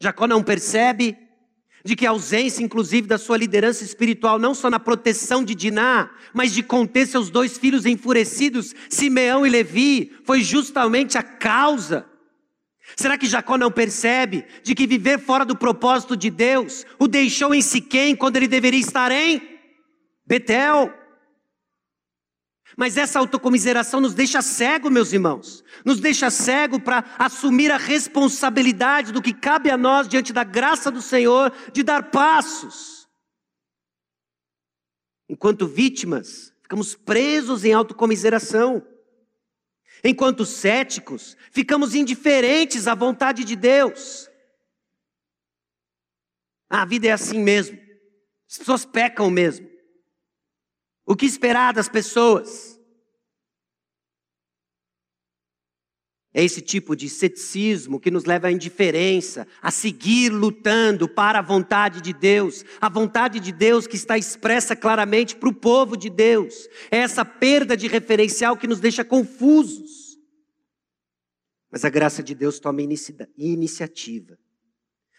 Jacó 0.00 0.26
não 0.26 0.42
percebe 0.42 1.16
de 1.84 1.96
que 1.96 2.06
a 2.06 2.10
ausência, 2.10 2.62
inclusive, 2.62 3.06
da 3.06 3.18
sua 3.18 3.36
liderança 3.36 3.82
espiritual, 3.84 4.38
não 4.38 4.54
só 4.54 4.68
na 4.70 4.78
proteção 4.78 5.44
de 5.44 5.54
Diná, 5.54 6.10
mas 6.32 6.52
de 6.52 6.62
conter 6.62 7.06
seus 7.06 7.30
dois 7.30 7.56
filhos 7.56 7.86
enfurecidos, 7.86 8.74
Simeão 8.88 9.46
e 9.46 9.50
Levi, 9.50 10.12
foi 10.24 10.42
justamente 10.42 11.16
a 11.16 11.22
causa. 11.22 12.06
Será 12.96 13.16
que 13.16 13.26
Jacó 13.26 13.56
não 13.56 13.70
percebe 13.70 14.44
de 14.62 14.74
que 14.74 14.86
viver 14.86 15.18
fora 15.18 15.44
do 15.44 15.56
propósito 15.56 16.16
de 16.16 16.30
Deus 16.30 16.84
o 16.98 17.06
deixou 17.06 17.54
em 17.54 17.62
Siquém 17.62 18.16
quando 18.16 18.36
ele 18.36 18.48
deveria 18.48 18.80
estar 18.80 19.12
em 19.12 19.42
Betel? 20.26 20.99
Mas 22.80 22.96
essa 22.96 23.18
autocomiseração 23.18 24.00
nos 24.00 24.14
deixa 24.14 24.40
cego, 24.40 24.88
meus 24.88 25.12
irmãos. 25.12 25.62
Nos 25.84 26.00
deixa 26.00 26.30
cego 26.30 26.80
para 26.80 27.04
assumir 27.18 27.70
a 27.70 27.76
responsabilidade 27.76 29.12
do 29.12 29.20
que 29.20 29.34
cabe 29.34 29.70
a 29.70 29.76
nós 29.76 30.08
diante 30.08 30.32
da 30.32 30.42
graça 30.44 30.90
do 30.90 31.02
Senhor 31.02 31.52
de 31.74 31.82
dar 31.82 32.10
passos. 32.10 33.06
Enquanto 35.28 35.68
vítimas, 35.68 36.54
ficamos 36.62 36.94
presos 36.94 37.66
em 37.66 37.74
autocomiseração. 37.74 38.82
Enquanto 40.02 40.46
céticos, 40.46 41.36
ficamos 41.52 41.94
indiferentes 41.94 42.88
à 42.88 42.94
vontade 42.94 43.44
de 43.44 43.56
Deus. 43.56 44.26
A 46.70 46.86
vida 46.86 47.08
é 47.08 47.12
assim 47.12 47.40
mesmo. 47.40 47.78
As 48.50 48.56
pessoas 48.56 48.86
pecam 48.86 49.30
mesmo. 49.30 49.68
O 51.04 51.16
que 51.16 51.26
esperar 51.26 51.74
das 51.74 51.88
pessoas? 51.88 52.69
É 56.32 56.44
esse 56.44 56.60
tipo 56.60 56.94
de 56.94 57.08
ceticismo 57.08 57.98
que 57.98 58.10
nos 58.10 58.24
leva 58.24 58.46
à 58.46 58.52
indiferença, 58.52 59.48
a 59.60 59.70
seguir 59.70 60.30
lutando 60.30 61.08
para 61.08 61.40
a 61.40 61.42
vontade 61.42 62.00
de 62.00 62.12
Deus, 62.12 62.64
a 62.80 62.88
vontade 62.88 63.40
de 63.40 63.50
Deus 63.50 63.86
que 63.88 63.96
está 63.96 64.16
expressa 64.16 64.76
claramente 64.76 65.34
para 65.34 65.48
o 65.48 65.54
povo 65.54 65.96
de 65.96 66.08
Deus. 66.08 66.68
É 66.88 66.98
essa 66.98 67.24
perda 67.24 67.76
de 67.76 67.88
referencial 67.88 68.56
que 68.56 68.68
nos 68.68 68.78
deixa 68.78 69.04
confusos. 69.04 70.18
Mas 71.70 71.84
a 71.84 71.90
graça 71.90 72.22
de 72.22 72.34
Deus 72.34 72.60
toma 72.60 72.80
iniciativa. 73.36 74.38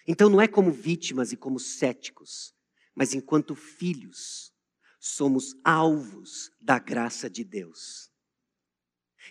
Então 0.07 0.29
não 0.29 0.39
é 0.39 0.47
como 0.47 0.71
vítimas 0.71 1.31
e 1.33 1.37
como 1.37 1.59
céticos, 1.59 2.53
mas 2.95 3.13
enquanto 3.13 3.53
filhos 3.53 4.51
somos 4.99 5.55
alvos 5.63 6.51
da 6.61 6.79
graça 6.79 7.29
de 7.29 7.43
Deus. 7.43 8.10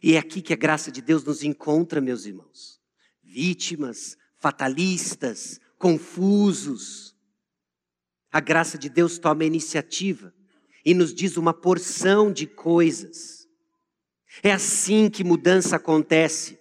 E 0.02 0.14
é 0.14 0.18
aqui 0.18 0.40
que 0.40 0.52
a 0.52 0.56
graça 0.56 0.90
de 0.90 1.02
Deus 1.02 1.24
nos 1.24 1.42
encontra, 1.42 2.00
meus 2.00 2.26
irmãos. 2.26 2.80
Vítimas, 3.22 4.16
fatalistas, 4.38 5.60
confusos. 5.78 7.16
A 8.30 8.40
graça 8.40 8.78
de 8.78 8.88
Deus 8.88 9.18
toma 9.18 9.42
a 9.42 9.46
iniciativa 9.46 10.32
e 10.84 10.94
nos 10.94 11.12
diz 11.12 11.36
uma 11.36 11.52
porção 11.52 12.32
de 12.32 12.46
coisas. 12.46 13.48
É 14.42 14.52
assim 14.52 15.10
que 15.10 15.24
mudança 15.24 15.76
acontece. 15.76 16.59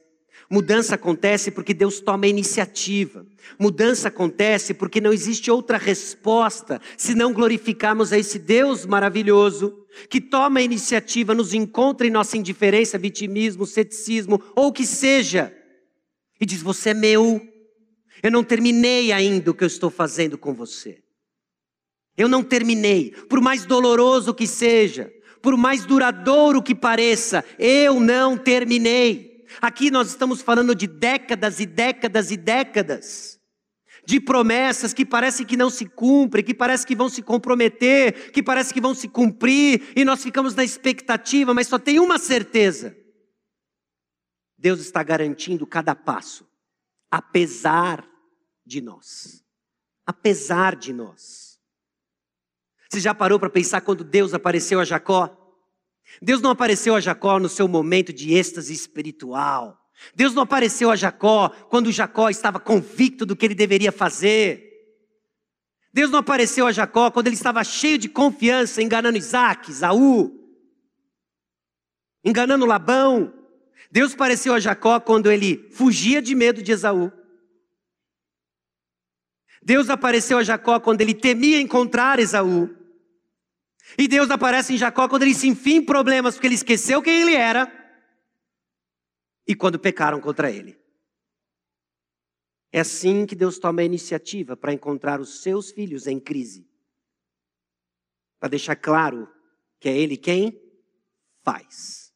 Mudança 0.49 0.95
acontece 0.95 1.51
porque 1.51 1.75
Deus 1.75 1.99
toma 1.99 2.25
a 2.25 2.29
iniciativa. 2.29 3.23
Mudança 3.59 4.07
acontece 4.07 4.73
porque 4.73 4.99
não 4.99 5.13
existe 5.13 5.51
outra 5.51 5.77
resposta 5.77 6.81
se 6.97 7.13
não 7.13 7.31
glorificarmos 7.31 8.12
a 8.12 8.17
esse 8.17 8.39
Deus 8.39 8.83
maravilhoso 8.83 9.85
que 10.09 10.19
toma 10.19 10.59
a 10.59 10.63
iniciativa, 10.63 11.35
nos 11.35 11.53
encontra 11.53 12.07
em 12.07 12.09
nossa 12.09 12.35
indiferença, 12.35 12.97
vitimismo, 12.97 13.67
ceticismo 13.67 14.41
ou 14.55 14.67
o 14.67 14.73
que 14.73 14.88
seja 14.88 15.53
e 16.41 16.45
diz: 16.47 16.63
Você 16.63 16.89
é 16.89 16.93
meu. 16.95 17.39
Eu 18.23 18.31
não 18.31 18.43
terminei 18.43 19.12
ainda 19.12 19.51
o 19.51 19.53
que 19.53 19.63
eu 19.63 19.67
estou 19.67 19.91
fazendo 19.91 20.38
com 20.38 20.53
você. 20.53 21.03
Eu 22.17 22.27
não 22.27 22.43
terminei, 22.43 23.12
por 23.29 23.39
mais 23.39 23.65
doloroso 23.65 24.33
que 24.33 24.47
seja, 24.47 25.09
por 25.41 25.55
mais 25.55 25.85
duradouro 25.85 26.62
que 26.62 26.75
pareça, 26.75 27.45
eu 27.57 27.99
não 27.99 28.35
terminei. 28.35 29.28
Aqui 29.62 29.89
nós 29.89 30.09
estamos 30.09 30.41
falando 30.41 30.75
de 30.75 30.88
décadas 30.88 31.59
e 31.59 31.65
décadas 31.65 32.31
e 32.31 32.38
décadas 32.38 33.39
de 34.05 34.19
promessas 34.19 34.93
que 34.93 35.05
parece 35.05 35.45
que 35.45 35.55
não 35.55 35.69
se 35.69 35.85
cumprem, 35.85 36.43
que 36.43 36.53
parece 36.53 36.85
que 36.85 36.95
vão 36.95 37.09
se 37.09 37.21
comprometer, 37.21 38.31
que 38.31 38.41
parece 38.41 38.73
que 38.73 38.81
vão 38.81 38.95
se 38.95 39.07
cumprir, 39.07 39.93
e 39.95 40.03
nós 40.03 40.23
ficamos 40.23 40.55
na 40.55 40.63
expectativa, 40.63 41.53
mas 41.53 41.67
só 41.67 41.77
tem 41.77 41.99
uma 41.99 42.17
certeza: 42.17 42.97
Deus 44.57 44.79
está 44.79 45.03
garantindo 45.03 45.67
cada 45.67 45.93
passo, 45.93 46.49
apesar 47.12 48.07
de 48.65 48.81
nós. 48.81 49.43
Apesar 50.05 50.75
de 50.75 50.91
nós. 50.91 51.59
Você 52.89 52.99
já 52.99 53.13
parou 53.13 53.39
para 53.39 53.49
pensar 53.49 53.81
quando 53.81 54.03
Deus 54.03 54.33
apareceu 54.33 54.79
a 54.79 54.85
Jacó? 54.85 55.38
Deus 56.21 56.41
não 56.41 56.51
apareceu 56.51 56.95
a 56.95 56.99
Jacó 56.99 57.39
no 57.39 57.49
seu 57.49 57.67
momento 57.67 58.11
de 58.11 58.33
êxtase 58.33 58.73
espiritual. 58.73 59.79
Deus 60.15 60.33
não 60.33 60.43
apareceu 60.43 60.89
a 60.89 60.95
Jacó 60.95 61.49
quando 61.69 61.91
Jacó 61.91 62.29
estava 62.29 62.59
convicto 62.59 63.25
do 63.25 63.35
que 63.35 63.45
ele 63.45 63.55
deveria 63.55 63.91
fazer. 63.91 64.69
Deus 65.93 66.11
não 66.11 66.19
apareceu 66.19 66.67
a 66.67 66.71
Jacó 66.71 67.11
quando 67.11 67.27
ele 67.27 67.35
estava 67.35 67.63
cheio 67.63 67.97
de 67.97 68.07
confiança, 68.07 68.81
enganando 68.81 69.17
Isaac, 69.17 69.71
Isaú, 69.71 70.31
enganando 72.23 72.65
Labão. 72.65 73.33
Deus 73.91 74.13
apareceu 74.13 74.53
a 74.53 74.59
Jacó 74.59 74.99
quando 74.99 75.31
ele 75.31 75.67
fugia 75.71 76.21
de 76.21 76.35
medo 76.35 76.61
de 76.61 76.71
Esaú. 76.71 77.11
Deus 79.61 79.89
apareceu 79.89 80.37
a 80.37 80.43
Jacó 80.43 80.79
quando 80.79 81.01
ele 81.01 81.13
temia 81.13 81.59
encontrar 81.59 82.19
Esaú. 82.19 82.78
E 83.97 84.08
Deus 84.08 84.30
aparece 84.30 84.73
em 84.73 84.78
Jacó 84.78 85.08
quando 85.08 85.23
ele 85.23 85.34
se 85.34 85.47
enfia 85.47 85.78
em 85.78 85.86
problemas, 85.86 86.36
porque 86.36 86.47
ele 86.47 86.56
esqueceu 86.56 87.02
quem 87.02 87.21
ele 87.21 87.34
era 87.34 87.71
e 89.47 89.56
quando 89.56 89.80
pecaram 89.80 90.21
contra 90.21 90.52
ele. 90.52 90.80
É 92.71 92.82
assim 92.82 93.25
que 93.25 93.36
Deus 93.36 93.58
toma 93.58 93.82
a 93.82 93.86
iniciativa 93.86 94.56
para 94.56 94.73
encontrar 94.73 95.19
os 95.19 95.41
seus 95.41 95.71
filhos 95.71 96.06
em 96.06 96.19
crise. 96.19 96.69
Para 98.39 98.49
deixar 98.49 98.75
claro 98.75 99.28
que 99.80 99.89
é 99.89 99.97
Ele 99.97 100.15
quem 100.15 100.62
faz. 101.43 102.13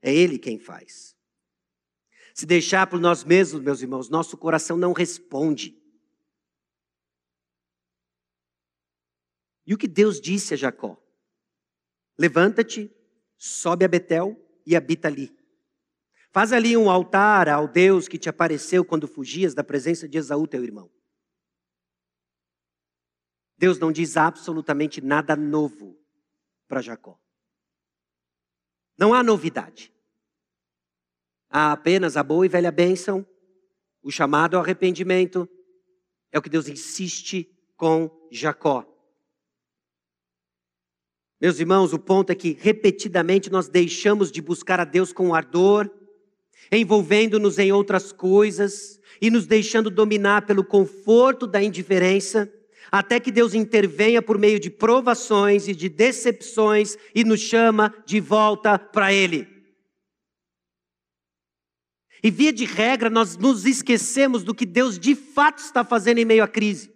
É 0.00 0.14
Ele 0.14 0.38
quem 0.38 0.58
faz. 0.58 1.16
Se 2.32 2.46
deixar 2.46 2.86
por 2.86 3.00
nós 3.00 3.24
mesmos, 3.24 3.60
meus 3.60 3.82
irmãos, 3.82 4.08
nosso 4.08 4.36
coração 4.36 4.76
não 4.76 4.92
responde. 4.92 5.81
E 9.66 9.74
o 9.74 9.78
que 9.78 9.86
Deus 9.86 10.20
disse 10.20 10.54
a 10.54 10.56
Jacó? 10.56 11.00
Levanta-te, 12.18 12.90
sobe 13.36 13.84
a 13.84 13.88
Betel 13.88 14.36
e 14.66 14.76
habita 14.76 15.08
ali. 15.08 15.34
Faz 16.30 16.52
ali 16.52 16.76
um 16.76 16.90
altar 16.90 17.48
ao 17.48 17.68
Deus 17.68 18.08
que 18.08 18.18
te 18.18 18.28
apareceu 18.28 18.84
quando 18.84 19.06
fugias 19.06 19.54
da 19.54 19.62
presença 19.62 20.08
de 20.08 20.18
Esaú, 20.18 20.46
teu 20.46 20.64
irmão. 20.64 20.90
Deus 23.58 23.78
não 23.78 23.92
diz 23.92 24.16
absolutamente 24.16 25.00
nada 25.00 25.36
novo 25.36 25.96
para 26.66 26.80
Jacó. 26.80 27.20
Não 28.98 29.14
há 29.14 29.22
novidade. 29.22 29.92
Há 31.48 31.72
apenas 31.72 32.16
a 32.16 32.22
boa 32.22 32.46
e 32.46 32.48
velha 32.48 32.72
bênção, 32.72 33.26
o 34.02 34.10
chamado 34.10 34.56
ao 34.56 34.62
arrependimento. 34.62 35.48
É 36.32 36.38
o 36.38 36.42
que 36.42 36.48
Deus 36.48 36.66
insiste 36.66 37.44
com 37.76 38.10
Jacó. 38.30 38.91
Meus 41.42 41.58
irmãos, 41.58 41.92
o 41.92 41.98
ponto 41.98 42.30
é 42.30 42.36
que 42.36 42.56
repetidamente 42.60 43.50
nós 43.50 43.68
deixamos 43.68 44.30
de 44.30 44.40
buscar 44.40 44.78
a 44.78 44.84
Deus 44.84 45.12
com 45.12 45.34
ardor, 45.34 45.90
envolvendo-nos 46.70 47.58
em 47.58 47.72
outras 47.72 48.12
coisas 48.12 49.00
e 49.20 49.28
nos 49.28 49.44
deixando 49.44 49.90
dominar 49.90 50.46
pelo 50.46 50.62
conforto 50.62 51.44
da 51.44 51.60
indiferença, 51.60 52.48
até 52.92 53.18
que 53.18 53.32
Deus 53.32 53.54
intervenha 53.54 54.22
por 54.22 54.38
meio 54.38 54.60
de 54.60 54.70
provações 54.70 55.66
e 55.66 55.74
de 55.74 55.88
decepções 55.88 56.96
e 57.12 57.24
nos 57.24 57.40
chama 57.40 57.92
de 58.06 58.20
volta 58.20 58.78
para 58.78 59.12
Ele. 59.12 59.48
E 62.22 62.30
via 62.30 62.52
de 62.52 62.64
regra, 62.64 63.10
nós 63.10 63.36
nos 63.36 63.66
esquecemos 63.66 64.44
do 64.44 64.54
que 64.54 64.64
Deus 64.64 64.96
de 64.96 65.16
fato 65.16 65.58
está 65.58 65.84
fazendo 65.84 66.18
em 66.18 66.24
meio 66.24 66.44
à 66.44 66.46
crise. 66.46 66.91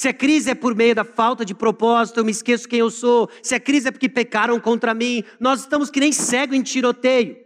Se 0.00 0.08
a 0.08 0.14
crise 0.14 0.48
é 0.48 0.54
por 0.54 0.74
meio 0.74 0.94
da 0.94 1.04
falta 1.04 1.44
de 1.44 1.54
propósito, 1.54 2.18
eu 2.20 2.24
me 2.24 2.30
esqueço 2.30 2.66
quem 2.66 2.78
eu 2.78 2.90
sou. 2.90 3.28
Se 3.42 3.54
a 3.54 3.60
crise 3.60 3.88
é 3.88 3.90
porque 3.90 4.08
pecaram 4.08 4.58
contra 4.58 4.94
mim, 4.94 5.22
nós 5.38 5.60
estamos 5.60 5.90
que 5.90 6.00
nem 6.00 6.10
cego 6.10 6.54
em 6.54 6.62
tiroteio. 6.62 7.36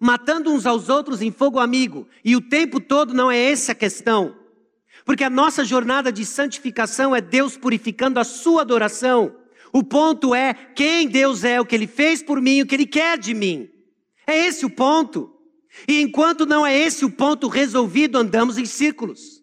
Matando 0.00 0.52
uns 0.52 0.66
aos 0.66 0.88
outros 0.88 1.22
em 1.22 1.30
fogo 1.30 1.60
amigo. 1.60 2.08
E 2.24 2.34
o 2.34 2.40
tempo 2.40 2.80
todo 2.80 3.14
não 3.14 3.30
é 3.30 3.38
essa 3.38 3.70
a 3.70 3.74
questão. 3.76 4.36
Porque 5.04 5.22
a 5.22 5.30
nossa 5.30 5.64
jornada 5.64 6.10
de 6.10 6.26
santificação 6.26 7.14
é 7.14 7.20
Deus 7.20 7.56
purificando 7.56 8.18
a 8.18 8.24
sua 8.24 8.62
adoração. 8.62 9.32
O 9.72 9.84
ponto 9.84 10.34
é 10.34 10.52
quem 10.52 11.06
Deus 11.06 11.44
é, 11.44 11.60
o 11.60 11.64
que 11.64 11.76
Ele 11.76 11.86
fez 11.86 12.20
por 12.20 12.42
mim, 12.42 12.62
o 12.62 12.66
que 12.66 12.74
Ele 12.74 12.84
quer 12.84 13.16
de 13.16 13.32
mim. 13.32 13.70
É 14.26 14.36
esse 14.46 14.66
o 14.66 14.70
ponto. 14.70 15.32
E 15.86 16.00
enquanto 16.02 16.44
não 16.44 16.66
é 16.66 16.76
esse 16.76 17.04
o 17.04 17.10
ponto 17.12 17.46
resolvido, 17.46 18.18
andamos 18.18 18.58
em 18.58 18.66
círculos. 18.66 19.41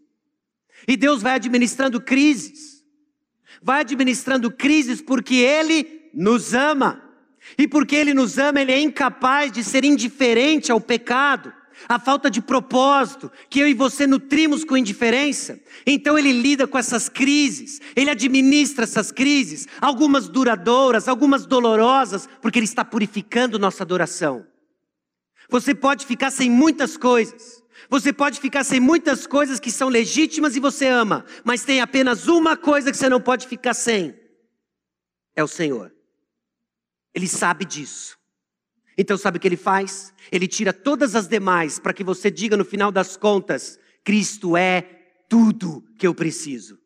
E 0.89 0.97
Deus 0.97 1.21
vai 1.21 1.33
administrando 1.33 2.01
crises. 2.01 2.83
Vai 3.61 3.81
administrando 3.81 4.49
crises 4.49 5.01
porque 5.01 5.35
Ele 5.35 6.09
nos 6.11 6.55
ama. 6.55 6.99
E 7.55 7.67
porque 7.67 7.95
Ele 7.95 8.11
nos 8.11 8.39
ama, 8.39 8.59
Ele 8.59 8.71
é 8.71 8.81
incapaz 8.81 9.51
de 9.51 9.63
ser 9.63 9.85
indiferente 9.85 10.71
ao 10.71 10.81
pecado 10.81 11.53
a 11.87 11.97
falta 11.97 12.29
de 12.29 12.41
propósito, 12.41 13.31
que 13.49 13.59
eu 13.59 13.67
e 13.67 13.73
você 13.73 14.05
nutrimos 14.05 14.65
com 14.65 14.75
indiferença. 14.75 15.57
Então 15.85 16.17
ele 16.17 16.33
lida 16.33 16.67
com 16.67 16.77
essas 16.77 17.07
crises, 17.07 17.79
ele 17.95 18.09
administra 18.09 18.83
essas 18.83 19.13
crises, 19.13 19.65
algumas 19.79 20.27
duradouras, 20.27 21.07
algumas 21.07 21.45
dolorosas, 21.45 22.27
porque 22.41 22.59
ele 22.59 22.65
está 22.65 22.83
purificando 22.83 23.57
nossa 23.57 23.83
adoração. 23.83 24.45
Você 25.49 25.73
pode 25.73 26.05
ficar 26.05 26.31
sem 26.31 26.49
muitas 26.49 26.97
coisas. 26.97 27.58
Você 27.89 28.13
pode 28.13 28.39
ficar 28.39 28.63
sem 28.63 28.79
muitas 28.79 29.25
coisas 29.25 29.59
que 29.59 29.71
são 29.71 29.89
legítimas 29.89 30.55
e 30.55 30.59
você 30.59 30.87
ama, 30.87 31.25
mas 31.43 31.63
tem 31.63 31.81
apenas 31.81 32.27
uma 32.27 32.55
coisa 32.55 32.91
que 32.91 32.97
você 32.97 33.09
não 33.09 33.19
pode 33.19 33.47
ficar 33.47 33.73
sem: 33.73 34.13
é 35.35 35.43
o 35.43 35.47
Senhor. 35.47 35.91
Ele 37.13 37.27
sabe 37.27 37.65
disso. 37.65 38.17
Então, 38.95 39.17
sabe 39.17 39.37
o 39.37 39.41
que 39.41 39.47
ele 39.47 39.57
faz? 39.57 40.13
Ele 40.31 40.47
tira 40.47 40.71
todas 40.71 41.15
as 41.15 41.27
demais 41.27 41.79
para 41.79 41.93
que 41.93 42.03
você 42.03 42.29
diga 42.29 42.55
no 42.55 42.63
final 42.63 42.91
das 42.91 43.17
contas: 43.17 43.79
Cristo 44.03 44.55
é 44.55 44.81
tudo 45.27 45.83
que 45.97 46.05
eu 46.05 46.13
preciso. 46.13 46.77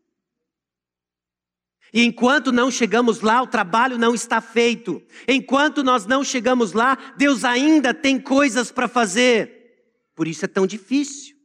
E 1.94 2.04
enquanto 2.04 2.52
não 2.52 2.72
chegamos 2.72 3.20
lá, 3.20 3.42
o 3.42 3.48
trabalho 3.48 3.98
não 3.98 4.16
está 4.16 4.42
feito. 4.42 5.04
Enquanto 5.28 5.84
nós 5.84 6.06
não 6.06 6.24
chegamos 6.24 6.72
lá, 6.74 6.98
Deus 7.18 7.44
ainda 7.44 7.94
tem 7.94 8.20
coisas 8.20 8.72
para 8.72 8.88
fazer. 8.88 9.63
Por 10.24 10.28
isso 10.30 10.46
é 10.46 10.48
tão 10.48 10.66
difícil 10.66 11.36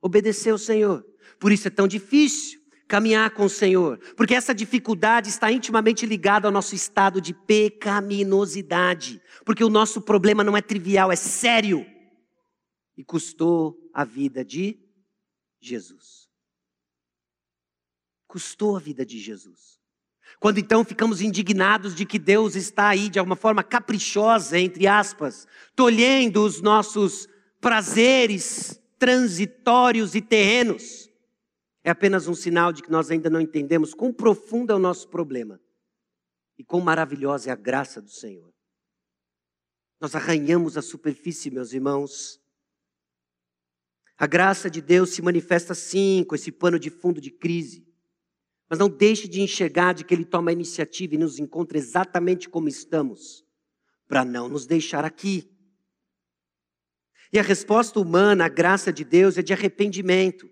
obedecer 0.00 0.48
ao 0.48 0.56
Senhor. 0.56 1.04
Por 1.38 1.52
isso 1.52 1.68
é 1.68 1.70
tão 1.70 1.86
difícil 1.86 2.62
caminhar 2.88 3.32
com 3.32 3.44
o 3.44 3.50
Senhor, 3.50 3.98
porque 4.16 4.34
essa 4.34 4.54
dificuldade 4.54 5.28
está 5.28 5.52
intimamente 5.52 6.06
ligada 6.06 6.48
ao 6.48 6.52
nosso 6.52 6.74
estado 6.74 7.20
de 7.20 7.34
pecaminosidade, 7.34 9.20
porque 9.44 9.62
o 9.62 9.68
nosso 9.68 10.00
problema 10.00 10.42
não 10.42 10.56
é 10.56 10.62
trivial, 10.62 11.12
é 11.12 11.16
sério 11.16 11.84
e 12.96 13.04
custou 13.04 13.78
a 13.92 14.02
vida 14.02 14.42
de 14.42 14.80
Jesus. 15.60 16.26
Custou 18.26 18.78
a 18.78 18.80
vida 18.80 19.04
de 19.04 19.18
Jesus. 19.18 19.78
Quando 20.40 20.56
então 20.56 20.82
ficamos 20.86 21.20
indignados 21.20 21.94
de 21.94 22.06
que 22.06 22.18
Deus 22.18 22.56
está 22.56 22.88
aí 22.88 23.10
de 23.10 23.18
alguma 23.18 23.36
forma 23.36 23.62
caprichosa, 23.62 24.58
entre 24.58 24.86
aspas, 24.86 25.46
tolhendo 25.76 26.42
os 26.42 26.62
nossos 26.62 27.28
prazeres 27.62 28.82
transitórios 28.98 30.16
e 30.16 30.20
terrenos, 30.20 31.08
é 31.84 31.90
apenas 31.90 32.26
um 32.26 32.34
sinal 32.34 32.72
de 32.72 32.82
que 32.82 32.90
nós 32.90 33.08
ainda 33.10 33.30
não 33.30 33.40
entendemos 33.40 33.94
quão 33.94 34.12
profundo 34.12 34.72
é 34.72 34.76
o 34.76 34.80
nosso 34.80 35.08
problema 35.08 35.60
e 36.58 36.64
quão 36.64 36.82
maravilhosa 36.82 37.50
é 37.50 37.52
a 37.52 37.56
graça 37.56 38.02
do 38.02 38.10
Senhor. 38.10 38.52
Nós 40.00 40.16
arranhamos 40.16 40.76
a 40.76 40.82
superfície, 40.82 41.50
meus 41.50 41.72
irmãos. 41.72 42.40
A 44.18 44.26
graça 44.26 44.68
de 44.68 44.80
Deus 44.80 45.10
se 45.10 45.22
manifesta 45.22 45.72
sim 45.72 46.24
com 46.28 46.34
esse 46.34 46.50
pano 46.50 46.78
de 46.78 46.90
fundo 46.90 47.20
de 47.20 47.30
crise. 47.30 47.86
Mas 48.68 48.78
não 48.80 48.88
deixe 48.88 49.28
de 49.28 49.40
enxergar 49.40 49.92
de 49.92 50.04
que 50.04 50.12
Ele 50.12 50.24
toma 50.24 50.50
a 50.50 50.52
iniciativa 50.52 51.14
e 51.14 51.18
nos 51.18 51.38
encontra 51.38 51.78
exatamente 51.78 52.48
como 52.48 52.68
estamos, 52.68 53.44
para 54.08 54.24
não 54.24 54.48
nos 54.48 54.66
deixar 54.66 55.04
aqui. 55.04 55.51
E 57.32 57.38
a 57.38 57.42
resposta 57.42 57.98
humana 57.98 58.44
à 58.44 58.48
graça 58.48 58.92
de 58.92 59.04
Deus 59.04 59.38
é 59.38 59.42
de 59.42 59.52
arrependimento. 59.52 60.48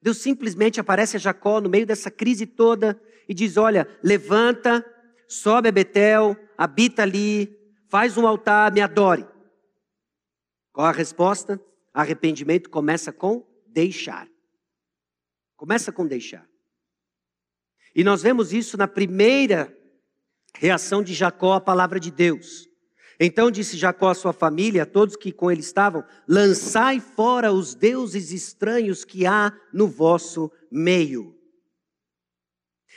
Deus 0.00 0.18
simplesmente 0.18 0.80
aparece 0.80 1.16
a 1.16 1.20
Jacó 1.20 1.60
no 1.60 1.68
meio 1.68 1.86
dessa 1.86 2.10
crise 2.10 2.46
toda 2.46 3.00
e 3.28 3.34
diz: 3.34 3.56
Olha, 3.56 3.86
levanta, 4.02 4.84
sobe 5.28 5.68
a 5.68 5.72
Betel, 5.72 6.36
habita 6.56 7.02
ali, 7.02 7.54
faz 7.88 8.16
um 8.16 8.26
altar, 8.26 8.72
me 8.72 8.80
adore. 8.80 9.26
Qual 10.72 10.86
a 10.86 10.92
resposta? 10.92 11.60
Arrependimento 11.92 12.70
começa 12.70 13.12
com 13.12 13.44
deixar. 13.66 14.28
Começa 15.56 15.90
com 15.90 16.06
deixar. 16.06 16.48
E 17.94 18.04
nós 18.04 18.22
vemos 18.22 18.52
isso 18.52 18.76
na 18.76 18.86
primeira 18.86 19.76
reação 20.54 21.02
de 21.02 21.12
Jacó 21.12 21.54
à 21.54 21.60
palavra 21.60 21.98
de 21.98 22.10
Deus. 22.10 22.67
Então 23.20 23.50
disse 23.50 23.76
Jacó 23.76 24.10
à 24.10 24.14
sua 24.14 24.32
família, 24.32 24.84
a 24.84 24.86
todos 24.86 25.16
que 25.16 25.32
com 25.32 25.50
ele 25.50 25.60
estavam: 25.60 26.04
Lançai 26.26 27.00
fora 27.00 27.52
os 27.52 27.74
deuses 27.74 28.30
estranhos 28.30 29.04
que 29.04 29.26
há 29.26 29.52
no 29.72 29.88
vosso 29.88 30.52
meio. 30.70 31.36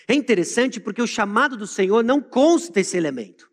É 0.07 0.13
interessante 0.13 0.79
porque 0.79 1.01
o 1.01 1.07
chamado 1.07 1.57
do 1.57 1.65
Senhor 1.65 2.03
não 2.03 2.21
consta 2.21 2.79
esse 2.79 2.95
elemento. 2.97 3.49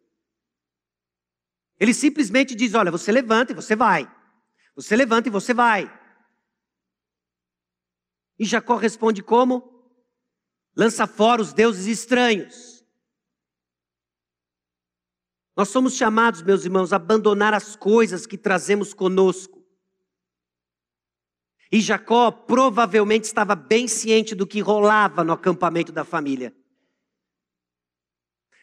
Ele 1.81 1.94
simplesmente 1.94 2.54
diz: 2.54 2.74
Olha, 2.74 2.90
você 2.90 3.11
levanta 3.11 3.52
e 3.52 3.54
você 3.54 3.74
vai. 3.74 4.11
Você 4.76 4.94
levanta 4.94 5.28
e 5.28 5.33
você 5.33 5.54
vai. 5.54 5.90
E 8.38 8.44
Jacó 8.44 8.76
responde 8.76 9.22
como? 9.22 9.74
Lança 10.76 11.07
fora 11.07 11.40
os 11.42 11.52
deuses 11.52 11.87
estranhos. 11.87 12.78
Nós 15.59 15.71
somos 15.71 15.94
chamados, 15.94 16.40
meus 16.40 16.64
irmãos, 16.64 16.92
a 16.92 16.97
abandonar 16.97 17.53
as 17.53 17.75
coisas 17.75 18.29
que 18.29 18.38
trazemos 18.38 18.94
conosco. 18.94 19.61
E 21.73 21.81
Jacó 21.81 22.31
provavelmente 22.31 23.25
estava 23.25 23.57
bem 23.57 23.88
ciente 23.88 24.37
do 24.37 24.47
que 24.47 24.61
rolava 24.61 25.25
no 25.25 25.33
acampamento 25.33 25.90
da 25.90 26.05
família. 26.05 26.55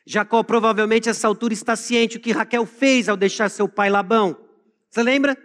Jacó 0.05 0.41
provavelmente 0.41 1.09
a 1.09 1.11
essa 1.11 1.27
altura 1.27 1.53
está 1.53 1.75
ciente 1.75 2.17
do 2.17 2.23
que 2.23 2.31
Raquel 2.31 2.65
fez 2.65 3.09
ao 3.09 3.17
deixar 3.17 3.49
seu 3.49 3.67
pai 3.67 3.89
Labão. 3.89 4.37
Você 4.89 5.03
lembra? 5.03 5.37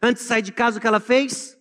Antes 0.00 0.22
de 0.22 0.28
sair 0.28 0.42
de 0.42 0.52
casa, 0.52 0.78
o 0.78 0.80
que 0.80 0.86
ela 0.86 1.00
fez? 1.00 1.58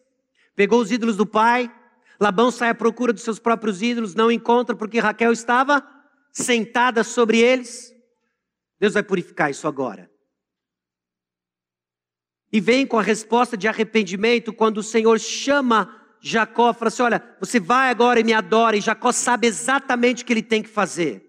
Pegou 0.56 0.80
os 0.80 0.92
ídolos 0.92 1.18
do 1.18 1.26
pai. 1.26 1.74
Labão 2.20 2.52
sai 2.52 2.70
à 2.70 2.76
procura 2.76 3.12
dos 3.12 3.24
seus 3.24 3.40
próprios 3.40 3.82
ídolos, 3.82 4.14
não 4.14 4.32
encontra 4.32 4.76
porque 4.76 5.00
Raquel 5.00 5.32
estava 5.32 5.84
sentada 6.32 7.04
sobre 7.04 7.40
eles. 7.40 7.97
Deus 8.80 8.94
vai 8.94 9.04
purificar 9.04 9.50
isso 9.50 9.68
agora. 9.68 10.12
E 12.52 12.62
vem 12.62 12.88
com 12.88 12.98
a 12.98 13.04
resposta 13.04 13.58
de 13.58 13.68
arrependimento 13.68 14.54
quando 14.54 14.78
o 14.78 14.84
Senhor 14.84 15.20
chama 15.20 15.94
Jacó, 16.22 16.74
fala 16.74 16.88
assim: 16.88 17.04
Olha, 17.04 17.38
você 17.40 17.60
vai 17.60 17.90
agora 17.90 18.20
e 18.20 18.24
me 18.24 18.34
adora, 18.34 18.78
e 18.78 18.82
Jacó 18.82 19.12
sabe 19.12 19.48
exatamente 19.48 20.24
o 20.24 20.26
que 20.26 20.34
ele 20.34 20.44
tem 20.44 20.64
que 20.64 20.70
fazer. 20.70 21.24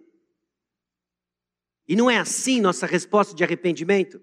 E 1.87 1.96
não 1.96 2.11
é 2.11 2.18
assim 2.18 2.61
nossa 2.61 2.87
resposta 2.87 3.34
de 3.34 3.42
arrependimento? 3.42 4.20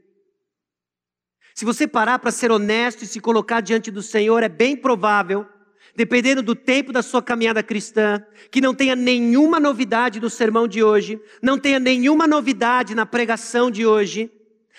Se 1.55 1.65
você 1.65 1.88
parar 1.88 2.19
para 2.19 2.31
ser 2.31 2.51
honesto 2.51 3.03
e 3.03 3.07
se 3.07 3.19
colocar 3.19 3.61
diante 3.61 3.89
do 3.89 4.03
Senhor, 4.03 4.43
é 4.43 4.49
bem 4.49 4.75
provável 4.75 5.47
dependendo 5.95 6.43
do 6.43 6.53
tempo 6.53 6.91
da 6.91 7.01
sua 7.01 7.23
caminhada 7.23 7.63
cristã, 7.63 8.23
que 8.51 8.60
não 8.60 8.75
tenha 8.75 8.95
nenhuma 8.95 9.60
novidade 9.60 10.19
no 10.19 10.29
sermão 10.29 10.67
de 10.67 10.84
hoje, 10.84 11.19
não 11.41 11.58
tenha 11.58 11.79
nenhuma 11.79 12.27
novidade 12.27 12.93
na 12.93 13.05
pregação 13.05 13.71
de 13.71 13.86
hoje, 13.86 14.29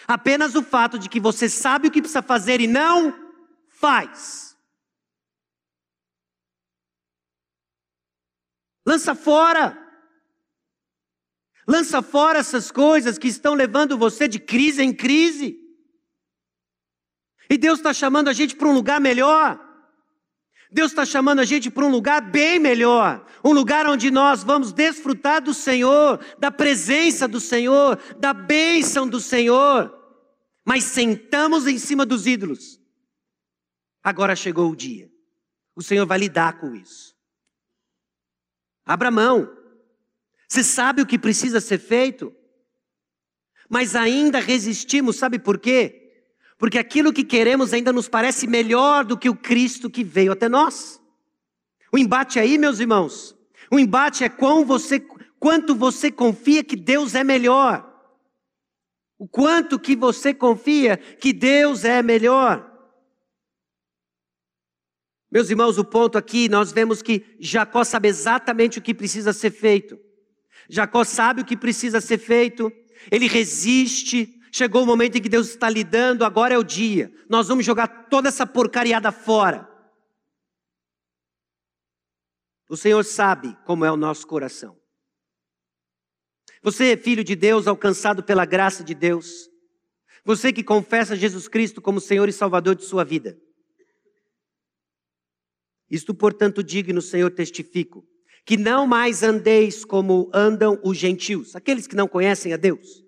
apenas 0.06 0.54
o 0.54 0.62
fato 0.62 0.98
de 0.98 1.08
que 1.08 1.18
você 1.18 1.48
sabe 1.48 1.88
o 1.88 1.90
que 1.90 2.02
precisa 2.02 2.22
fazer 2.22 2.60
e 2.60 2.66
não 2.66 3.14
faz. 3.68 4.54
Lança 8.86 9.14
fora. 9.14 9.82
Lança 11.66 12.00
fora 12.02 12.38
essas 12.38 12.70
coisas 12.70 13.18
que 13.18 13.26
estão 13.26 13.54
levando 13.54 13.98
você 13.98 14.28
de 14.28 14.38
crise 14.38 14.82
em 14.82 14.92
crise. 14.92 15.58
E 17.48 17.56
Deus 17.56 17.78
está 17.78 17.92
chamando 17.92 18.28
a 18.28 18.32
gente 18.32 18.54
para 18.54 18.68
um 18.68 18.72
lugar 18.72 19.00
melhor. 19.00 19.65
Deus 20.70 20.90
está 20.90 21.04
chamando 21.04 21.40
a 21.40 21.44
gente 21.44 21.70
para 21.70 21.84
um 21.84 21.90
lugar 21.90 22.20
bem 22.20 22.58
melhor, 22.58 23.24
um 23.44 23.52
lugar 23.52 23.86
onde 23.86 24.10
nós 24.10 24.42
vamos 24.42 24.72
desfrutar 24.72 25.40
do 25.40 25.54
Senhor, 25.54 26.18
da 26.38 26.50
presença 26.50 27.28
do 27.28 27.40
Senhor, 27.40 27.98
da 28.18 28.32
bênção 28.32 29.08
do 29.08 29.20
Senhor, 29.20 29.92
mas 30.64 30.84
sentamos 30.84 31.66
em 31.66 31.78
cima 31.78 32.04
dos 32.04 32.26
ídolos. 32.26 32.80
Agora 34.02 34.34
chegou 34.34 34.70
o 34.70 34.76
dia, 34.76 35.10
o 35.74 35.82
Senhor 35.82 36.04
vai 36.04 36.18
lidar 36.18 36.58
com 36.58 36.74
isso. 36.74 37.14
Abra 38.84 39.10
mão, 39.10 39.48
você 40.48 40.62
sabe 40.62 41.02
o 41.02 41.06
que 41.06 41.18
precisa 41.18 41.60
ser 41.60 41.78
feito, 41.78 42.34
mas 43.68 43.96
ainda 43.96 44.38
resistimos, 44.38 45.16
sabe 45.16 45.38
por 45.38 45.58
quê? 45.58 46.05
Porque 46.58 46.78
aquilo 46.78 47.12
que 47.12 47.24
queremos 47.24 47.72
ainda 47.72 47.92
nos 47.92 48.08
parece 48.08 48.46
melhor 48.46 49.04
do 49.04 49.16
que 49.16 49.28
o 49.28 49.36
Cristo 49.36 49.90
que 49.90 50.02
veio 50.02 50.32
até 50.32 50.48
nós. 50.48 51.00
O 51.92 51.98
embate 51.98 52.38
aí, 52.38 52.56
meus 52.56 52.80
irmãos, 52.80 53.36
o 53.70 53.78
embate 53.78 54.24
é 54.24 54.28
quão 54.28 54.64
você, 54.64 55.00
quanto 55.38 55.74
você 55.74 56.10
confia 56.10 56.64
que 56.64 56.76
Deus 56.76 57.14
é 57.14 57.22
melhor. 57.22 57.84
O 59.18 59.26
quanto 59.26 59.78
que 59.78 59.96
você 59.96 60.34
confia 60.34 60.96
que 60.96 61.32
Deus 61.32 61.84
é 61.84 62.02
melhor. 62.02 62.72
Meus 65.30 65.50
irmãos, 65.50 65.76
o 65.76 65.84
ponto 65.84 66.16
aqui, 66.16 66.48
nós 66.48 66.72
vemos 66.72 67.02
que 67.02 67.36
Jacó 67.40 67.82
sabe 67.82 68.08
exatamente 68.08 68.78
o 68.78 68.82
que 68.82 68.94
precisa 68.94 69.32
ser 69.32 69.50
feito. 69.50 69.98
Jacó 70.68 71.04
sabe 71.04 71.42
o 71.42 71.44
que 71.44 71.56
precisa 71.56 72.00
ser 72.00 72.18
feito, 72.18 72.72
ele 73.10 73.26
resiste. 73.26 74.32
Chegou 74.56 74.84
o 74.84 74.86
momento 74.86 75.18
em 75.18 75.20
que 75.20 75.28
Deus 75.28 75.50
está 75.50 75.68
lidando, 75.68 76.24
agora 76.24 76.54
é 76.54 76.56
o 76.56 76.64
dia. 76.64 77.12
Nós 77.28 77.46
vamos 77.46 77.62
jogar 77.62 78.08
toda 78.08 78.28
essa 78.28 78.46
porcariada 78.46 79.12
fora. 79.12 79.68
O 82.66 82.74
Senhor 82.74 83.04
sabe 83.04 83.54
como 83.66 83.84
é 83.84 83.92
o 83.92 83.98
nosso 83.98 84.26
coração. 84.26 84.74
Você 86.62 86.94
é 86.94 86.96
filho 86.96 87.22
de 87.22 87.36
Deus, 87.36 87.66
alcançado 87.66 88.22
pela 88.22 88.46
graça 88.46 88.82
de 88.82 88.94
Deus. 88.94 89.46
Você 90.24 90.50
que 90.54 90.64
confessa 90.64 91.14
Jesus 91.14 91.48
Cristo 91.48 91.82
como 91.82 92.00
Senhor 92.00 92.26
e 92.26 92.32
Salvador 92.32 92.76
de 92.76 92.84
sua 92.86 93.04
vida. 93.04 93.38
Isto, 95.90 96.14
portanto, 96.14 96.64
digo 96.64 96.94
no 96.94 97.02
Senhor 97.02 97.30
testifico, 97.30 98.08
que 98.42 98.56
não 98.56 98.86
mais 98.86 99.22
andeis 99.22 99.84
como 99.84 100.30
andam 100.32 100.80
os 100.82 100.96
gentios, 100.96 101.54
aqueles 101.54 101.86
que 101.86 101.94
não 101.94 102.08
conhecem 102.08 102.54
a 102.54 102.56
Deus, 102.56 103.04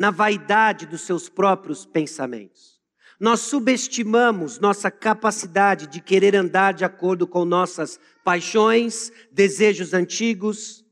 na 0.00 0.10
vaidade 0.10 0.86
dos 0.86 1.02
seus 1.02 1.28
próprios 1.28 1.84
pensamentos. 1.84 2.80
Nós 3.20 3.40
subestimamos 3.40 4.58
nossa 4.58 4.90
capacidade 4.90 5.86
de 5.86 6.00
querer 6.00 6.34
andar 6.34 6.72
de 6.72 6.86
acordo 6.86 7.26
com 7.26 7.44
nossas 7.44 8.00
paixões, 8.24 9.12
desejos 9.30 9.92
antigos, 9.92 10.82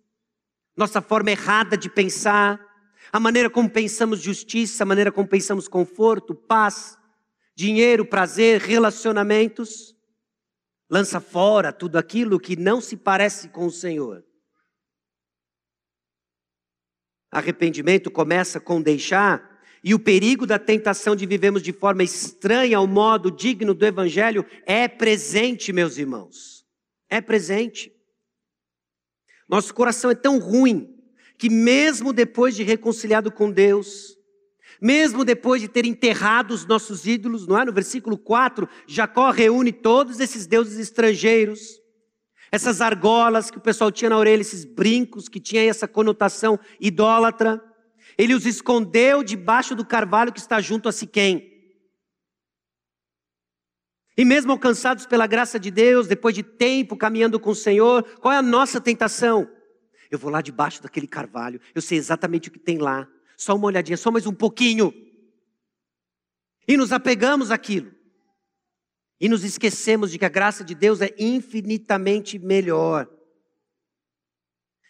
nossa 0.76 1.00
forma 1.00 1.30
errada 1.30 1.74
de 1.74 1.88
pensar, 1.88 2.60
a 3.10 3.18
maneira 3.18 3.48
como 3.48 3.70
pensamos 3.70 4.20
justiça, 4.20 4.82
a 4.82 4.86
maneira 4.86 5.10
como 5.10 5.26
pensamos 5.26 5.66
conforto, 5.66 6.34
paz, 6.34 6.98
dinheiro, 7.56 8.04
prazer, 8.04 8.60
relacionamentos. 8.60 9.96
Lança 10.90 11.18
fora 11.18 11.72
tudo 11.72 11.96
aquilo 11.96 12.38
que 12.38 12.56
não 12.56 12.78
se 12.78 12.94
parece 12.94 13.48
com 13.48 13.64
o 13.64 13.70
Senhor. 13.70 14.22
Arrependimento 17.30 18.10
começa 18.10 18.58
com 18.58 18.80
deixar, 18.80 19.58
e 19.82 19.94
o 19.94 19.98
perigo 19.98 20.46
da 20.46 20.58
tentação 20.58 21.14
de 21.14 21.26
vivermos 21.26 21.62
de 21.62 21.72
forma 21.72 22.02
estranha 22.02 22.78
ao 22.78 22.86
modo 22.86 23.30
digno 23.30 23.74
do 23.74 23.86
Evangelho 23.86 24.44
é 24.66 24.88
presente, 24.88 25.72
meus 25.72 25.98
irmãos. 25.98 26.64
É 27.08 27.20
presente. 27.20 27.92
Nosso 29.48 29.72
coração 29.72 30.10
é 30.10 30.14
tão 30.14 30.38
ruim 30.38 30.94
que, 31.38 31.48
mesmo 31.48 32.12
depois 32.12 32.56
de 32.56 32.62
reconciliado 32.64 33.30
com 33.30 33.50
Deus, 33.50 34.18
mesmo 34.80 35.24
depois 35.24 35.60
de 35.60 35.68
ter 35.68 35.86
enterrado 35.86 36.52
os 36.52 36.66
nossos 36.66 37.06
ídolos, 37.06 37.46
não 37.46 37.58
é? 37.58 37.64
No 37.64 37.72
versículo 37.72 38.18
4, 38.18 38.68
Jacó 38.86 39.30
reúne 39.30 39.72
todos 39.72 40.20
esses 40.20 40.46
deuses 40.46 40.78
estrangeiros, 40.78 41.80
essas 42.50 42.80
argolas 42.80 43.50
que 43.50 43.58
o 43.58 43.60
pessoal 43.60 43.90
tinha 43.90 44.10
na 44.10 44.18
orelha, 44.18 44.40
esses 44.40 44.64
brincos 44.64 45.28
que 45.28 45.40
tinha 45.40 45.62
essa 45.62 45.86
conotação 45.86 46.58
idólatra. 46.80 47.62
Ele 48.16 48.34
os 48.34 48.46
escondeu 48.46 49.22
debaixo 49.22 49.74
do 49.74 49.84
carvalho 49.84 50.32
que 50.32 50.40
está 50.40 50.60
junto 50.60 50.88
a 50.88 50.92
Siquém. 50.92 51.56
E 54.16 54.24
mesmo 54.24 54.50
alcançados 54.50 55.06
pela 55.06 55.28
graça 55.28 55.60
de 55.60 55.70
Deus, 55.70 56.08
depois 56.08 56.34
de 56.34 56.42
tempo 56.42 56.96
caminhando 56.96 57.38
com 57.38 57.50
o 57.50 57.54
Senhor, 57.54 58.02
qual 58.18 58.34
é 58.34 58.38
a 58.38 58.42
nossa 58.42 58.80
tentação? 58.80 59.48
Eu 60.10 60.18
vou 60.18 60.30
lá 60.30 60.40
debaixo 60.40 60.82
daquele 60.82 61.06
carvalho, 61.06 61.60
eu 61.74 61.80
sei 61.80 61.98
exatamente 61.98 62.48
o 62.48 62.52
que 62.52 62.58
tem 62.58 62.78
lá. 62.78 63.06
Só 63.36 63.54
uma 63.54 63.66
olhadinha, 63.66 63.96
só 63.96 64.10
mais 64.10 64.26
um 64.26 64.34
pouquinho. 64.34 64.92
E 66.66 66.76
nos 66.76 66.90
apegamos 66.90 67.52
àquilo. 67.52 67.92
E 69.20 69.28
nos 69.28 69.44
esquecemos 69.44 70.10
de 70.10 70.18
que 70.18 70.24
a 70.24 70.28
graça 70.28 70.64
de 70.64 70.74
Deus 70.74 71.00
é 71.00 71.14
infinitamente 71.18 72.38
melhor. 72.38 73.08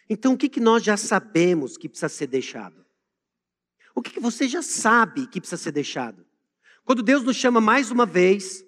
Então, 0.09 0.33
o 0.33 0.37
que, 0.37 0.49
que 0.49 0.59
nós 0.59 0.83
já 0.83 0.97
sabemos 0.97 1.77
que 1.77 1.89
precisa 1.89 2.09
ser 2.09 2.27
deixado? 2.27 2.85
O 3.95 4.01
que, 4.01 4.11
que 4.11 4.19
você 4.19 4.47
já 4.47 4.61
sabe 4.61 5.27
que 5.27 5.39
precisa 5.39 5.61
ser 5.61 5.71
deixado? 5.71 6.25
Quando 6.85 7.03
Deus 7.03 7.23
nos 7.23 7.35
chama 7.35 7.61
mais 7.61 7.91
uma 7.91 8.05
vez, 8.05 8.63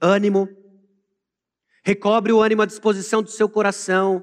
ânimo, 0.00 0.48
recobre 1.82 2.32
o 2.32 2.42
ânimo 2.42 2.62
à 2.62 2.66
disposição 2.66 3.22
do 3.22 3.30
seu 3.30 3.48
coração, 3.48 4.22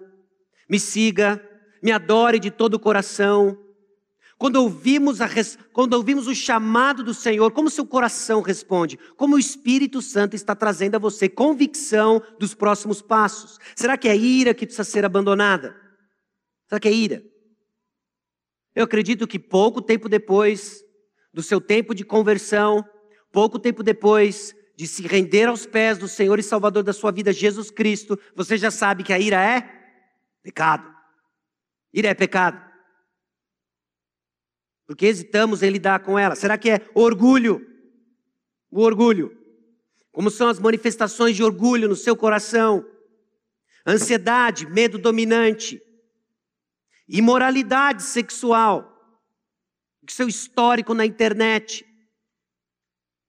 me 0.69 0.79
siga, 0.79 1.41
me 1.81 1.91
adore 1.91 2.39
de 2.39 2.51
todo 2.51 2.75
o 2.75 2.79
coração. 2.79 3.57
Quando 4.37 4.57
ouvimos, 4.57 5.21
a, 5.21 5.29
quando 5.71 5.93
ouvimos 5.93 6.27
o 6.27 6.35
chamado 6.35 7.03
do 7.03 7.13
Senhor, 7.13 7.51
como 7.51 7.69
seu 7.69 7.85
coração 7.85 8.41
responde? 8.41 8.97
Como 9.15 9.35
o 9.35 9.39
Espírito 9.39 10.01
Santo 10.01 10.35
está 10.35 10.53
trazendo 10.53 10.95
a 10.95 10.99
você 10.99 11.29
convicção 11.29 12.21
dos 12.37 12.53
próximos 12.53 13.01
passos? 13.01 13.57
Será 13.75 13.97
que 13.97 14.09
é 14.09 14.15
ira 14.15 14.53
que 14.53 14.65
precisa 14.65 14.83
ser 14.83 15.05
abandonada? 15.05 15.75
Será 16.67 16.79
que 16.79 16.87
é 16.87 16.91
ira? 16.91 17.23
Eu 18.75 18.83
acredito 18.83 19.25
que 19.25 19.39
pouco 19.39 19.81
tempo 19.81 20.09
depois 20.09 20.83
do 21.33 21.41
seu 21.41 21.61
tempo 21.61 21.95
de 21.95 22.03
conversão, 22.03 22.83
pouco 23.31 23.57
tempo 23.57 23.81
depois 23.81 24.53
de 24.75 24.85
se 24.85 25.07
render 25.07 25.45
aos 25.45 25.65
pés 25.65 25.97
do 25.97 26.07
Senhor 26.09 26.37
e 26.39 26.43
Salvador 26.43 26.83
da 26.83 26.91
sua 26.91 27.11
vida, 27.11 27.31
Jesus 27.31 27.71
Cristo, 27.71 28.19
você 28.35 28.57
já 28.57 28.69
sabe 28.69 29.03
que 29.03 29.13
a 29.13 29.19
ira 29.19 29.41
é 29.41 29.75
Pecado. 30.45 30.87
Ira 31.91 32.09
é 32.09 32.13
pecado. 32.13 32.61
Porque 34.85 35.05
hesitamos 35.05 35.63
em 35.63 35.69
lidar 35.69 35.99
com 35.99 36.17
ela. 36.17 36.35
Será 36.35 36.57
que 36.57 36.69
é 36.69 36.89
orgulho? 36.93 37.65
O 38.69 38.81
orgulho. 38.81 39.35
Como 40.11 40.29
são 40.29 40.47
as 40.47 40.59
manifestações 40.59 41.35
de 41.35 41.43
orgulho 41.43 41.87
no 41.87 41.95
seu 41.95 42.15
coração? 42.15 42.85
Ansiedade, 43.85 44.65
medo 44.67 44.97
dominante. 44.97 45.81
Imoralidade 47.07 48.03
sexual. 48.03 48.91
O 50.07 50.11
seu 50.11 50.27
histórico 50.27 50.93
na 50.93 51.05
internet. 51.05 51.85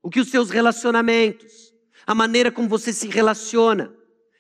O 0.03 0.11
que 0.11 0.21
os 0.21 0.31
seus 0.31 0.51
relacionamentos. 0.51 1.73
A 2.07 2.15
maneira 2.15 2.53
como 2.53 2.69
você 2.69 2.93
se 2.93 3.09
relaciona. 3.09 3.95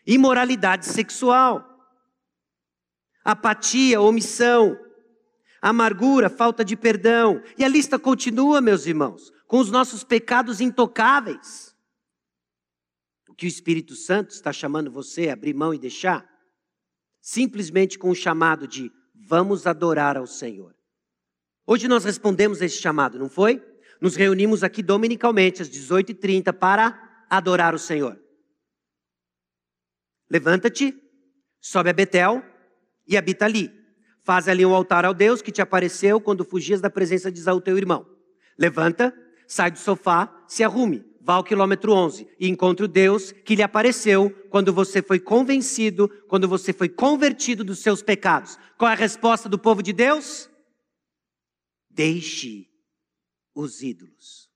Imoralidade 0.06 0.86
sexual 0.86 1.76
apatia, 3.26 4.00
omissão, 4.00 4.78
amargura, 5.68 6.28
falta 6.28 6.64
de 6.64 6.76
perdão. 6.76 7.42
E 7.56 7.64
a 7.64 7.68
lista 7.68 7.98
continua, 7.98 8.60
meus 8.60 8.86
irmãos, 8.86 9.32
com 9.46 9.58
os 9.58 9.70
nossos 9.70 10.04
pecados 10.04 10.60
intocáveis. 10.60 11.74
O 13.28 13.34
que 13.34 13.46
o 13.46 13.48
Espírito 13.48 13.94
Santo 13.94 14.30
está 14.30 14.52
chamando 14.52 14.90
você 14.90 15.28
a 15.28 15.32
abrir 15.32 15.54
mão 15.54 15.74
e 15.74 15.78
deixar? 15.78 16.28
Simplesmente 17.20 17.98
com 17.98 18.10
o 18.10 18.14
chamado 18.14 18.66
de 18.66 18.90
vamos 19.14 19.66
adorar 19.66 20.16
ao 20.16 20.26
Senhor. 20.26 20.74
Hoje 21.66 21.88
nós 21.88 22.04
respondemos 22.04 22.62
a 22.62 22.66
esse 22.66 22.80
chamado, 22.80 23.18
não 23.18 23.28
foi? 23.28 23.60
Nos 24.00 24.14
reunimos 24.14 24.62
aqui 24.62 24.82
dominicalmente 24.82 25.62
às 25.62 25.68
18h30 25.68 26.52
para 26.52 27.26
adorar 27.28 27.74
o 27.74 27.78
Senhor. 27.78 28.20
Levanta-te, 30.30 30.94
sobe 31.60 31.90
a 31.90 31.92
Betel, 31.92 32.42
e 33.06 33.16
habita 33.16 33.44
ali. 33.44 33.70
Faz 34.26 34.48
ali 34.48 34.66
um 34.66 34.74
altar 34.74 35.04
ao 35.04 35.14
Deus 35.14 35.40
que 35.40 35.52
te 35.52 35.62
apareceu 35.62 36.20
quando 36.20 36.44
fugias 36.44 36.80
da 36.80 36.90
presença 36.90 37.30
de 37.30 37.38
Isaú, 37.38 37.60
teu 37.60 37.78
irmão. 37.78 38.04
Levanta, 38.58 39.16
sai 39.46 39.70
do 39.70 39.78
sofá, 39.78 40.44
se 40.48 40.64
arrume, 40.64 41.04
vá 41.20 41.34
ao 41.34 41.44
quilômetro 41.44 41.92
11 41.92 42.28
e 42.36 42.48
encontre 42.48 42.84
o 42.84 42.88
Deus 42.88 43.30
que 43.30 43.54
lhe 43.54 43.62
apareceu 43.62 44.28
quando 44.50 44.72
você 44.72 45.00
foi 45.00 45.20
convencido, 45.20 46.08
quando 46.26 46.48
você 46.48 46.72
foi 46.72 46.88
convertido 46.88 47.62
dos 47.62 47.78
seus 47.78 48.02
pecados. 48.02 48.58
Qual 48.76 48.90
é 48.90 48.94
a 48.94 48.96
resposta 48.96 49.48
do 49.48 49.60
povo 49.60 49.80
de 49.80 49.92
Deus? 49.92 50.50
Deixe 51.88 52.68
os 53.54 53.80
ídolos. 53.80 54.50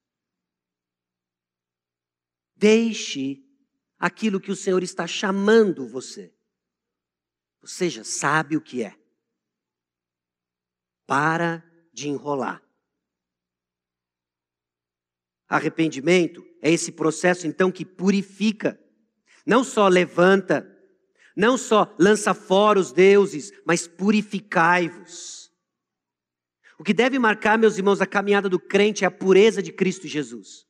Deixe 2.57 3.41
aquilo 4.01 4.41
que 4.41 4.51
o 4.51 4.57
Senhor 4.57 4.83
está 4.83 5.07
chamando 5.07 5.87
você. 5.87 6.35
Ou 7.63 7.69
seja, 7.69 8.03
sabe 8.03 8.57
o 8.57 8.61
que 8.61 8.83
é. 8.83 9.00
Para 11.11 11.61
de 11.93 12.09
enrolar. 12.09 12.63
Arrependimento 15.49 16.41
é 16.63 16.71
esse 16.71 16.93
processo 16.93 17.49
então 17.49 17.73
que 17.73 17.85
purifica, 17.85 18.79
não 19.45 19.65
só 19.65 19.89
levanta, 19.89 20.65
não 21.37 21.59
só 21.59 21.93
lança 21.99 22.33
fora 22.33 22.79
os 22.79 22.93
deuses, 22.93 23.51
mas 23.67 23.89
purificai-vos. 23.89 25.51
O 26.79 26.85
que 26.85 26.95
deve 26.95 27.19
marcar, 27.19 27.59
meus 27.59 27.77
irmãos, 27.77 28.01
a 28.01 28.07
caminhada 28.07 28.49
do 28.49 28.61
crente 28.61 29.03
é 29.03 29.09
a 29.09 29.11
pureza 29.11 29.61
de 29.61 29.73
Cristo 29.73 30.07
Jesus. 30.07 30.65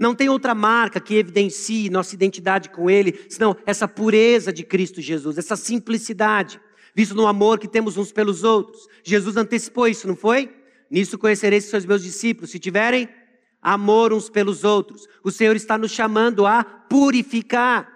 Não 0.00 0.14
tem 0.14 0.30
outra 0.30 0.54
marca 0.54 0.98
que 0.98 1.14
evidencie 1.16 1.90
nossa 1.90 2.14
identidade 2.14 2.70
com 2.70 2.88
Ele, 2.88 3.26
senão 3.28 3.54
essa 3.66 3.86
pureza 3.86 4.50
de 4.50 4.64
Cristo 4.64 5.02
Jesus, 5.02 5.36
essa 5.36 5.56
simplicidade, 5.56 6.58
visto 6.94 7.14
no 7.14 7.26
amor 7.26 7.58
que 7.58 7.68
temos 7.68 7.96
uns 7.96 8.12
pelos 8.12 8.44
outros. 8.44 8.86
Jesus 9.02 9.36
antecipou 9.36 9.88
isso, 9.88 10.06
não 10.06 10.16
foi? 10.16 10.54
Nisso 10.90 11.18
conhecereis 11.18 11.70
que 11.70 11.86
meus 11.86 12.02
discípulos, 12.02 12.50
se 12.50 12.58
tiverem 12.58 13.08
amor 13.60 14.12
uns 14.12 14.28
pelos 14.28 14.62
outros. 14.62 15.08
O 15.24 15.30
Senhor 15.30 15.56
está 15.56 15.76
nos 15.76 15.90
chamando 15.90 16.46
a 16.46 16.62
purificar. 16.62 17.90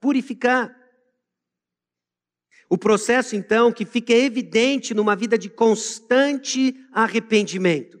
Purificar. 0.00 0.74
O 2.70 2.76
processo, 2.76 3.36
então, 3.36 3.72
que 3.72 3.86
fica 3.86 4.12
evidente 4.12 4.92
numa 4.92 5.14
vida 5.14 5.38
de 5.38 5.48
constante 5.48 6.74
arrependimento. 6.92 7.98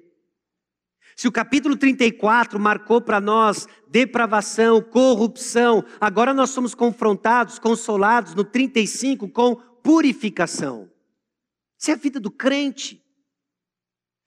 Se 1.18 1.26
o 1.26 1.32
capítulo 1.32 1.76
34 1.76 2.60
marcou 2.60 3.00
para 3.00 3.20
nós 3.20 3.66
depravação, 3.88 4.80
corrupção, 4.80 5.84
agora 6.00 6.32
nós 6.32 6.50
somos 6.50 6.76
confrontados, 6.76 7.58
consolados 7.58 8.36
no 8.36 8.44
35 8.44 9.28
com 9.28 9.60
purificação. 9.82 10.90
Isso 11.78 11.90
é 11.90 11.94
a 11.94 11.96
vida 11.96 12.18
do 12.18 12.30
crente. 12.30 13.04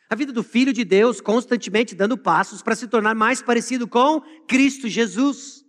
A 0.10 0.16
vida 0.16 0.34
do 0.34 0.44
filho 0.44 0.74
de 0.74 0.84
Deus 0.84 1.22
constantemente 1.22 1.96
dando 1.96 2.18
passos 2.18 2.62
para 2.62 2.76
se 2.76 2.88
tornar 2.88 3.16
mais 3.16 3.42
parecido 3.42 3.88
com 3.88 4.22
Cristo 4.46 4.90
Jesus. 4.90 5.66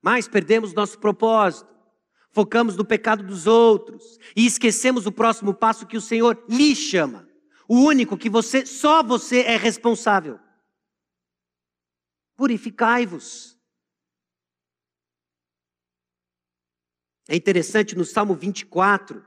Mas 0.00 0.28
perdemos 0.28 0.72
nosso 0.72 0.98
propósito, 1.00 1.68
focamos 2.30 2.76
no 2.76 2.84
pecado 2.84 3.24
dos 3.24 3.48
outros 3.48 4.18
e 4.36 4.46
esquecemos 4.46 5.04
o 5.04 5.12
próximo 5.12 5.52
passo 5.52 5.86
que 5.86 5.96
o 5.96 6.00
Senhor 6.00 6.44
lhe 6.48 6.76
chama. 6.76 7.28
O 7.68 7.80
único 7.80 8.16
que 8.16 8.30
você, 8.30 8.64
só 8.64 9.02
você 9.02 9.40
é 9.40 9.56
responsável. 9.56 10.38
Purificai-vos. 12.36 13.57
É 17.28 17.36
interessante 17.36 17.94
no 17.94 18.06
Salmo 18.06 18.34
24, 18.34 19.22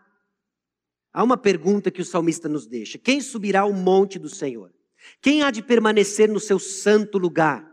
há 1.14 1.24
uma 1.24 1.38
pergunta 1.38 1.92
que 1.92 2.02
o 2.02 2.06
salmista 2.06 2.50
nos 2.50 2.66
deixa: 2.66 2.98
Quem 2.98 3.22
subirá 3.22 3.62
ao 3.62 3.72
monte 3.72 4.18
do 4.18 4.28
Senhor? 4.28 4.74
Quem 5.22 5.44
há 5.44 5.52
de 5.52 5.62
permanecer 5.62 6.28
no 6.28 6.40
seu 6.40 6.58
santo 6.58 7.20
lugar? 7.20 7.66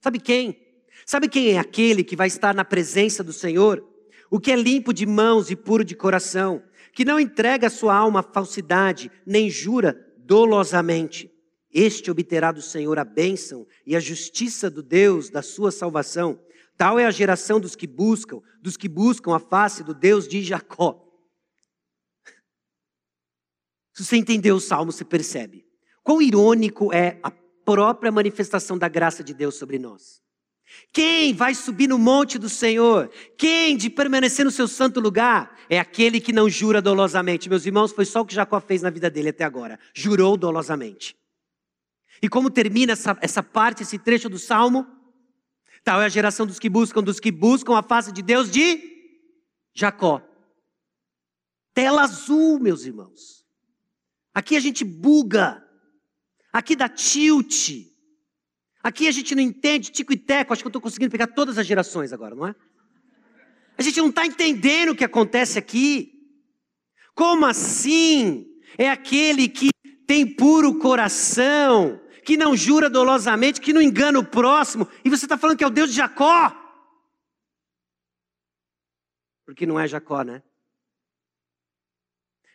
Sabe 0.00 0.18
quem? 0.18 0.58
Sabe 1.06 1.28
quem 1.28 1.52
é 1.52 1.58
aquele 1.58 2.02
que 2.02 2.16
vai 2.16 2.28
estar 2.28 2.54
na 2.54 2.64
presença 2.64 3.22
do 3.22 3.32
Senhor? 3.32 3.86
O 4.30 4.40
que 4.40 4.50
é 4.50 4.56
limpo 4.56 4.92
de 4.92 5.04
mãos 5.04 5.50
e 5.50 5.56
puro 5.56 5.84
de 5.84 5.94
coração, 5.94 6.62
que 6.92 7.04
não 7.04 7.20
entrega 7.20 7.66
a 7.66 7.70
sua 7.70 7.94
alma 7.94 8.20
à 8.20 8.22
falsidade, 8.22 9.10
nem 9.26 9.50
jura 9.50 9.94
dolosamente. 10.18 11.30
Este 11.72 12.10
obterá 12.10 12.52
do 12.52 12.62
Senhor 12.62 12.98
a 12.98 13.04
bênção 13.04 13.66
e 13.84 13.96
a 13.96 14.00
justiça 14.00 14.70
do 14.70 14.82
Deus 14.82 15.28
da 15.28 15.42
sua 15.42 15.70
salvação. 15.70 16.38
Tal 16.76 16.98
é 16.98 17.06
a 17.06 17.10
geração 17.10 17.60
dos 17.60 17.76
que 17.76 17.86
buscam, 17.86 18.40
dos 18.60 18.76
que 18.76 18.88
buscam 18.88 19.34
a 19.34 19.38
face 19.38 19.82
do 19.84 19.94
Deus 19.94 20.26
de 20.26 20.42
Jacó. 20.42 21.00
Se 23.92 24.04
você 24.04 24.16
entendeu 24.16 24.56
o 24.56 24.60
salmo, 24.60 24.90
você 24.90 25.04
percebe. 25.04 25.64
Quão 26.02 26.20
irônico 26.20 26.92
é 26.92 27.18
a 27.22 27.30
própria 27.64 28.12
manifestação 28.12 28.76
da 28.76 28.88
graça 28.88 29.24
de 29.24 29.32
Deus 29.32 29.56
sobre 29.56 29.78
nós. 29.78 30.22
Quem 30.92 31.32
vai 31.32 31.54
subir 31.54 31.88
no 31.88 31.98
monte 31.98 32.38
do 32.38 32.48
Senhor? 32.48 33.10
Quem 33.38 33.76
de 33.76 33.88
permanecer 33.88 34.44
no 34.44 34.50
seu 34.50 34.66
santo 34.66 35.00
lugar? 35.00 35.56
É 35.68 35.78
aquele 35.78 36.20
que 36.20 36.32
não 36.32 36.48
jura 36.48 36.82
dolosamente. 36.82 37.48
Meus 37.48 37.64
irmãos, 37.64 37.92
foi 37.92 38.04
só 38.04 38.20
o 38.22 38.26
que 38.26 38.34
Jacó 38.34 38.60
fez 38.60 38.82
na 38.82 38.90
vida 38.90 39.08
dele 39.08 39.28
até 39.28 39.44
agora. 39.44 39.78
Jurou 39.94 40.36
dolosamente. 40.36 41.16
E 42.20 42.28
como 42.28 42.50
termina 42.50 42.92
essa, 42.92 43.16
essa 43.20 43.42
parte, 43.42 43.82
esse 43.82 43.98
trecho 43.98 44.28
do 44.28 44.38
salmo? 44.38 44.86
Tal 45.84 46.00
é 46.00 46.06
a 46.06 46.08
geração 46.08 46.46
dos 46.46 46.58
que 46.58 46.70
buscam, 46.70 47.02
dos 47.02 47.20
que 47.20 47.30
buscam 47.30 47.76
a 47.76 47.82
face 47.82 48.10
de 48.10 48.22
Deus 48.22 48.50
de 48.50 48.80
Jacó. 49.74 50.26
Tela 51.74 52.02
azul, 52.02 52.58
meus 52.58 52.86
irmãos. 52.86 53.44
Aqui 54.32 54.56
a 54.56 54.60
gente 54.60 54.82
buga. 54.82 55.62
Aqui 56.50 56.74
dá 56.74 56.88
tilt. 56.88 57.92
Aqui 58.82 59.08
a 59.08 59.10
gente 59.10 59.34
não 59.34 59.42
entende 59.42 59.90
tico 59.90 60.12
e 60.12 60.16
teco, 60.16 60.52
acho 60.52 60.62
que 60.62 60.66
eu 60.66 60.70
estou 60.70 60.82
conseguindo 60.82 61.10
pegar 61.10 61.26
todas 61.28 61.58
as 61.58 61.66
gerações 61.66 62.12
agora, 62.12 62.34
não 62.34 62.46
é? 62.46 62.54
A 63.76 63.82
gente 63.82 63.98
não 63.98 64.08
está 64.08 64.26
entendendo 64.26 64.90
o 64.90 64.94
que 64.94 65.04
acontece 65.04 65.58
aqui. 65.58 66.12
Como 67.14 67.44
assim? 67.46 68.46
É 68.76 68.90
aquele 68.90 69.48
que 69.48 69.70
tem 70.06 70.26
puro 70.26 70.78
coração, 70.78 72.00
que 72.24 72.36
não 72.36 72.56
jura 72.56 72.88
dolosamente, 72.88 73.60
que 73.60 73.72
não 73.72 73.82
engana 73.82 74.18
o 74.18 74.26
próximo, 74.26 74.88
e 75.04 75.10
você 75.10 75.26
está 75.26 75.36
falando 75.36 75.58
que 75.58 75.64
é 75.64 75.66
o 75.66 75.70
Deus 75.70 75.90
de 75.90 75.96
Jacó? 75.96 76.50
Porque 79.44 79.66
não 79.66 79.78
é 79.78 79.86
Jacó, 79.86 80.22
né? 80.22 80.42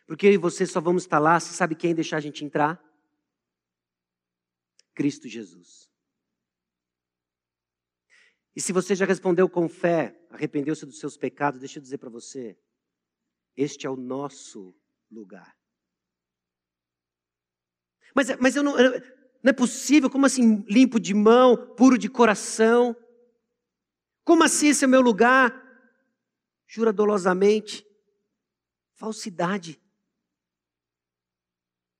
Porque 0.06 0.26
eu 0.26 0.32
e 0.32 0.36
você 0.36 0.66
só 0.66 0.80
vamos 0.80 1.04
estar 1.04 1.20
lá, 1.20 1.38
você 1.38 1.54
sabe 1.54 1.76
quem 1.76 1.94
deixar 1.94 2.16
a 2.16 2.20
gente 2.20 2.44
entrar? 2.44 2.82
Cristo 4.92 5.28
Jesus. 5.28 5.88
E 8.54 8.60
se 8.60 8.72
você 8.72 8.96
já 8.96 9.06
respondeu 9.06 9.48
com 9.48 9.68
fé, 9.68 10.20
arrependeu-se 10.30 10.84
dos 10.84 10.98
seus 10.98 11.16
pecados, 11.16 11.60
deixa 11.60 11.78
eu 11.78 11.82
dizer 11.82 11.98
para 11.98 12.10
você, 12.10 12.58
este 13.56 13.86
é 13.86 13.90
o 13.90 13.96
nosso 13.96 14.74
lugar. 15.10 15.56
Mas, 18.14 18.36
mas 18.38 18.56
eu 18.56 18.64
não, 18.64 18.74
não 19.42 19.50
é 19.50 19.52
possível, 19.52 20.10
como 20.10 20.26
assim 20.26 20.62
limpo 20.68 21.00
de 21.00 21.14
mão, 21.14 21.56
puro 21.74 21.96
de 21.96 22.08
coração? 22.08 22.94
Como 24.24 24.44
assim 24.44 24.68
esse 24.68 24.84
é 24.84 24.86
o 24.86 24.90
meu 24.90 25.00
lugar? 25.00 25.50
Jura 26.66 26.92
dolosamente. 26.92 27.86
Falsidade. 28.92 29.80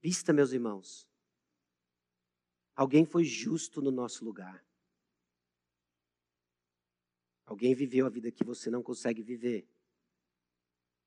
Vista, 0.03 0.33
meus 0.33 0.53
irmãos. 0.53 1.09
Alguém 2.75 3.05
foi 3.05 3.25
justo 3.25 3.81
no 3.83 3.91
nosso 3.91 4.25
lugar. 4.25 4.65
Alguém 7.45 7.75
viveu 7.75 8.07
a 8.07 8.11
vida 8.11 8.31
que 8.31 8.45
você 8.45 8.71
não 8.71 8.83
consegue 8.83 9.23
viver 9.23 9.69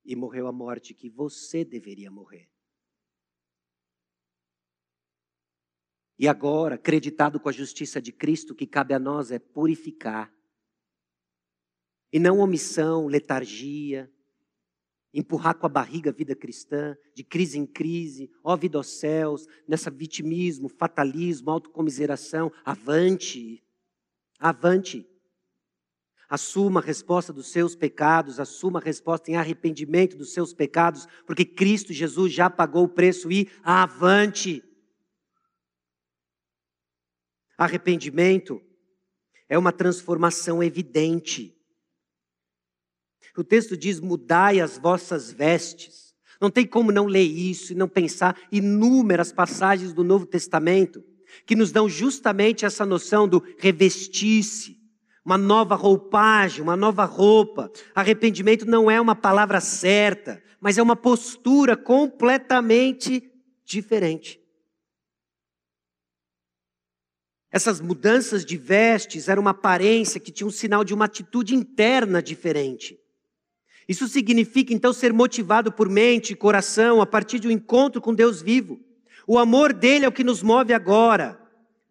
e 0.03 0.15
morreu 0.15 0.47
a 0.47 0.51
morte 0.51 0.93
que 0.93 1.09
você 1.09 1.63
deveria 1.63 2.11
morrer. 2.11 2.52
E 6.17 6.27
agora, 6.27 6.75
acreditado 6.75 7.39
com 7.39 7.49
a 7.49 7.53
justiça 7.53 8.01
de 8.01 8.11
Cristo, 8.11 8.53
o 8.53 8.55
que 8.55 8.67
cabe 8.67 8.93
a 8.93 8.99
nós 8.99 9.31
é 9.31 9.39
purificar. 9.39 10.31
E 12.11 12.19
não 12.19 12.39
omissão, 12.39 13.07
letargia, 13.07 14.11
empurrar 15.13 15.55
com 15.55 15.65
a 15.65 15.69
barriga 15.69 16.09
a 16.09 16.13
vida 16.13 16.35
cristã, 16.35 16.95
de 17.15 17.23
crise 17.23 17.59
em 17.59 17.65
crise, 17.65 18.31
ó 18.43 18.55
vida 18.55 18.77
aos 18.77 18.87
céus, 18.87 19.47
nessa 19.67 19.91
vitimismo, 19.91 20.67
fatalismo, 20.67 21.51
autocomiseração. 21.51 22.51
Avante, 22.65 23.63
avante. 24.39 25.07
Assuma 26.27 26.79
a 26.79 26.83
resposta 26.83 27.31
dos 27.31 27.51
seus 27.51 27.75
pecados, 27.75 28.39
assuma 28.39 28.79
a 28.79 28.83
resposta 28.83 29.29
em 29.29 29.35
arrependimento 29.35 30.17
dos 30.17 30.33
seus 30.33 30.51
pecados, 30.51 31.07
porque 31.27 31.45
Cristo 31.45 31.93
Jesus 31.93 32.33
já 32.33 32.49
pagou 32.49 32.85
o 32.85 32.89
preço 32.89 33.31
e 33.31 33.49
avante. 33.61 34.63
Arrependimento 37.57 38.61
é 39.47 39.57
uma 39.57 39.71
transformação 39.71 40.63
evidente. 40.63 41.55
O 43.37 43.43
texto 43.43 43.75
diz: 43.77 43.99
mudai 43.99 44.59
as 44.59 44.77
vossas 44.77 45.31
vestes. 45.31 46.13
Não 46.41 46.49
tem 46.49 46.65
como 46.65 46.91
não 46.91 47.05
ler 47.05 47.23
isso 47.23 47.71
e 47.71 47.75
não 47.75 47.87
pensar 47.87 48.37
inúmeras 48.51 49.31
passagens 49.31 49.93
do 49.93 50.03
Novo 50.03 50.25
Testamento 50.25 51.03
que 51.45 51.55
nos 51.55 51.71
dão 51.71 51.89
justamente 51.89 52.65
essa 52.65 52.85
noção 52.85 53.27
do 53.27 53.43
revestir-se 53.57 54.83
uma 55.25 55.37
nova 55.37 55.75
roupagem, 55.75 56.61
uma 56.61 56.75
nova 56.75 57.05
roupa. 57.05 57.71
Arrependimento 57.95 58.65
não 58.65 58.91
é 58.91 58.99
uma 58.99 59.15
palavra 59.15 59.61
certa, 59.61 60.43
mas 60.59 60.77
é 60.77 60.83
uma 60.83 60.95
postura 60.95 61.77
completamente 61.77 63.31
diferente. 63.63 64.42
Essas 67.53 67.79
mudanças 67.79 68.43
de 68.43 68.57
vestes 68.57 69.29
eram 69.29 69.43
uma 69.43 69.51
aparência 69.51 70.19
que 70.19 70.31
tinha 70.31 70.47
um 70.47 70.51
sinal 70.51 70.83
de 70.83 70.91
uma 70.91 71.05
atitude 71.05 71.53
interna 71.53 72.19
diferente. 72.19 72.99
Isso 73.87 74.07
significa 74.07 74.73
então 74.73 74.91
ser 74.91 75.13
motivado 75.13 75.71
por 75.71 75.87
mente 75.87 76.33
e 76.33 76.35
coração 76.35 76.99
a 76.99 77.05
partir 77.05 77.37
de 77.37 77.47
um 77.47 77.51
encontro 77.51 78.01
com 78.01 78.11
Deus 78.11 78.41
vivo. 78.41 78.79
O 79.27 79.37
amor 79.37 79.71
dele 79.71 80.03
é 80.03 80.07
o 80.07 80.11
que 80.11 80.23
nos 80.23 80.41
move 80.41 80.73
agora, 80.73 81.39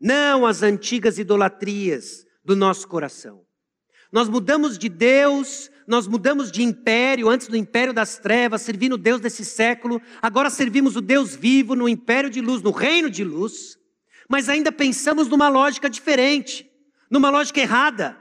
não 0.00 0.44
as 0.44 0.64
antigas 0.64 1.16
idolatrias, 1.16 2.26
do 2.44 2.56
nosso 2.56 2.88
coração. 2.88 3.42
Nós 4.10 4.28
mudamos 4.28 4.76
de 4.76 4.88
Deus, 4.88 5.70
nós 5.86 6.08
mudamos 6.08 6.50
de 6.50 6.64
império, 6.64 7.28
antes 7.28 7.46
do 7.46 7.56
império 7.56 7.92
das 7.92 8.18
trevas, 8.18 8.62
servindo 8.62 8.94
o 8.94 8.98
Deus 8.98 9.20
desse 9.20 9.44
século, 9.44 10.02
agora 10.20 10.50
servimos 10.50 10.96
o 10.96 11.00
Deus 11.00 11.36
vivo 11.36 11.76
no 11.76 11.88
império 11.88 12.28
de 12.28 12.40
luz, 12.40 12.62
no 12.62 12.72
reino 12.72 13.08
de 13.08 13.22
luz, 13.22 13.78
mas 14.32 14.48
ainda 14.48 14.72
pensamos 14.72 15.28
numa 15.28 15.50
lógica 15.50 15.90
diferente, 15.90 16.66
numa 17.10 17.28
lógica 17.28 17.60
errada. 17.60 18.18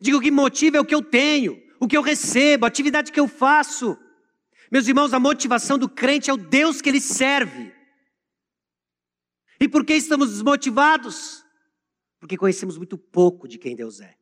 Digo 0.00 0.18
que 0.18 0.30
motivo 0.30 0.78
é 0.78 0.80
o 0.80 0.84
que 0.86 0.94
eu 0.94 1.02
tenho, 1.02 1.62
o 1.78 1.86
que 1.86 1.94
eu 1.94 2.00
recebo, 2.00 2.64
a 2.64 2.68
atividade 2.68 3.12
que 3.12 3.20
eu 3.20 3.28
faço. 3.28 3.98
Meus 4.70 4.88
irmãos, 4.88 5.12
a 5.12 5.20
motivação 5.20 5.76
do 5.76 5.90
crente 5.90 6.30
é 6.30 6.32
o 6.32 6.38
Deus 6.38 6.80
que 6.80 6.88
ele 6.88 7.02
serve. 7.02 7.70
E 9.60 9.68
por 9.68 9.84
que 9.84 9.92
estamos 9.92 10.30
desmotivados? 10.30 11.44
Porque 12.18 12.38
conhecemos 12.38 12.78
muito 12.78 12.96
pouco 12.96 13.46
de 13.46 13.58
quem 13.58 13.76
Deus 13.76 14.00
é. 14.00 14.16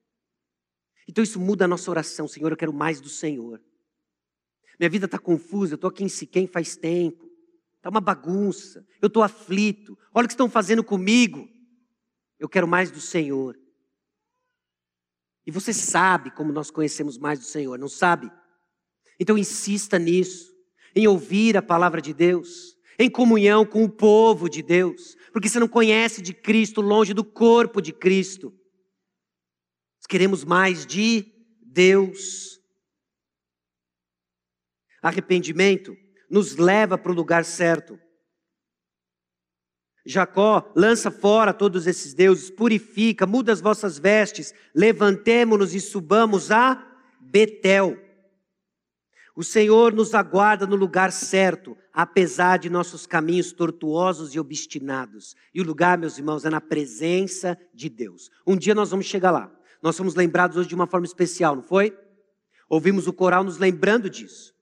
Então 1.06 1.22
isso 1.22 1.38
muda 1.38 1.64
a 1.64 1.68
nossa 1.68 1.88
oração. 1.92 2.26
Senhor, 2.26 2.50
eu 2.50 2.56
quero 2.56 2.72
mais 2.72 3.00
do 3.00 3.08
Senhor. 3.08 3.62
Minha 4.80 4.90
vida 4.90 5.06
está 5.06 5.16
confusa, 5.16 5.74
eu 5.74 5.76
estou 5.76 5.88
aqui 5.88 6.02
em 6.02 6.08
Siquém 6.08 6.48
faz 6.48 6.74
tempo. 6.74 7.29
Está 7.80 7.88
uma 7.88 8.00
bagunça, 8.00 8.86
eu 9.00 9.06
estou 9.06 9.22
aflito. 9.22 9.98
Olha 10.14 10.26
o 10.26 10.28
que 10.28 10.34
estão 10.34 10.50
fazendo 10.50 10.84
comigo. 10.84 11.48
Eu 12.38 12.46
quero 12.46 12.68
mais 12.68 12.90
do 12.90 13.00
Senhor. 13.00 13.58
E 15.46 15.50
você 15.50 15.72
sabe 15.72 16.30
como 16.30 16.52
nós 16.52 16.70
conhecemos 16.70 17.16
mais 17.16 17.38
do 17.38 17.46
Senhor, 17.46 17.78
não 17.78 17.88
sabe? 17.88 18.30
Então 19.18 19.38
insista 19.38 19.98
nisso, 19.98 20.54
em 20.94 21.08
ouvir 21.08 21.56
a 21.56 21.62
palavra 21.62 22.02
de 22.02 22.12
Deus, 22.12 22.76
em 22.98 23.08
comunhão 23.08 23.64
com 23.64 23.82
o 23.82 23.90
povo 23.90 24.46
de 24.50 24.62
Deus, 24.62 25.16
porque 25.32 25.48
você 25.48 25.58
não 25.58 25.68
conhece 25.68 26.20
de 26.20 26.34
Cristo 26.34 26.82
longe 26.82 27.14
do 27.14 27.24
corpo 27.24 27.80
de 27.80 27.94
Cristo. 27.94 28.50
Nós 29.96 30.06
queremos 30.06 30.44
mais 30.44 30.84
de 30.84 31.32
Deus. 31.62 32.60
Arrependimento 35.00 35.96
nos 36.30 36.56
leva 36.56 36.96
para 36.96 37.10
o 37.10 37.14
lugar 37.14 37.44
certo. 37.44 37.98
Jacó 40.06 40.72
lança 40.74 41.10
fora 41.10 41.52
todos 41.52 41.86
esses 41.86 42.14
deuses, 42.14 42.50
purifica, 42.50 43.26
muda 43.26 43.52
as 43.52 43.60
vossas 43.60 43.98
vestes, 43.98 44.54
levantemo-nos 44.74 45.74
e 45.74 45.80
subamos 45.80 46.50
a 46.50 46.86
Betel. 47.20 47.98
O 49.36 49.44
Senhor 49.44 49.92
nos 49.92 50.14
aguarda 50.14 50.66
no 50.66 50.76
lugar 50.76 51.12
certo, 51.12 51.76
apesar 51.92 52.58
de 52.58 52.68
nossos 52.68 53.06
caminhos 53.06 53.52
tortuosos 53.52 54.34
e 54.34 54.40
obstinados. 54.40 55.36
E 55.54 55.60
o 55.60 55.64
lugar, 55.64 55.96
meus 55.96 56.18
irmãos, 56.18 56.44
é 56.44 56.50
na 56.50 56.60
presença 56.60 57.58
de 57.72 57.88
Deus. 57.88 58.30
Um 58.46 58.56
dia 58.56 58.74
nós 58.74 58.90
vamos 58.90 59.06
chegar 59.06 59.30
lá. 59.30 59.50
Nós 59.82 59.96
somos 59.96 60.14
lembrados 60.14 60.56
hoje 60.56 60.68
de 60.68 60.74
uma 60.74 60.86
forma 60.86 61.06
especial, 61.06 61.56
não 61.56 61.62
foi? 61.62 61.96
Ouvimos 62.68 63.06
o 63.06 63.12
coral 63.12 63.42
nos 63.44 63.58
lembrando 63.58 64.10
disso. 64.10 64.54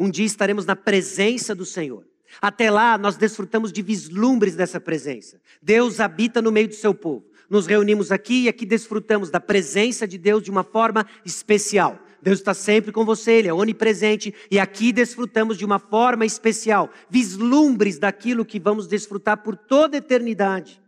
Um 0.00 0.08
dia 0.08 0.24
estaremos 0.24 0.64
na 0.64 0.74
presença 0.74 1.54
do 1.54 1.66
Senhor. 1.66 2.08
Até 2.40 2.70
lá, 2.70 2.96
nós 2.96 3.18
desfrutamos 3.18 3.70
de 3.70 3.82
vislumbres 3.82 4.56
dessa 4.56 4.80
presença. 4.80 5.38
Deus 5.60 6.00
habita 6.00 6.40
no 6.40 6.50
meio 6.50 6.68
do 6.68 6.74
seu 6.74 6.94
povo. 6.94 7.30
Nos 7.50 7.66
reunimos 7.66 8.10
aqui 8.10 8.44
e 8.44 8.48
aqui 8.48 8.64
desfrutamos 8.64 9.28
da 9.28 9.38
presença 9.38 10.08
de 10.08 10.16
Deus 10.16 10.42
de 10.42 10.50
uma 10.50 10.64
forma 10.64 11.06
especial. 11.22 11.98
Deus 12.22 12.38
está 12.38 12.54
sempre 12.54 12.92
com 12.92 13.04
você, 13.04 13.32
Ele 13.32 13.48
é 13.48 13.52
onipresente, 13.52 14.34
e 14.50 14.58
aqui 14.58 14.90
desfrutamos 14.90 15.58
de 15.58 15.66
uma 15.66 15.78
forma 15.78 16.24
especial, 16.24 16.88
vislumbres 17.10 17.98
daquilo 17.98 18.44
que 18.44 18.58
vamos 18.58 18.86
desfrutar 18.86 19.42
por 19.42 19.54
toda 19.54 19.96
a 19.96 19.98
eternidade. 19.98 20.80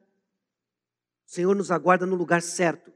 O 1.27 1.31
Senhor 1.31 1.55
nos 1.55 1.71
aguarda 1.71 2.07
no 2.07 2.17
lugar 2.17 2.41
certo. 2.41 2.91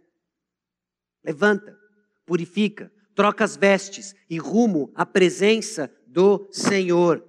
Levanta, 1.23 1.77
purifica, 2.25 2.91
troca 3.15 3.43
as 3.43 3.57
vestes 3.57 4.15
e 4.31 4.39
rumo 4.39 4.93
à 4.95 5.05
presença 5.05 5.91
do 6.17 6.51
Senhor. 6.51 7.23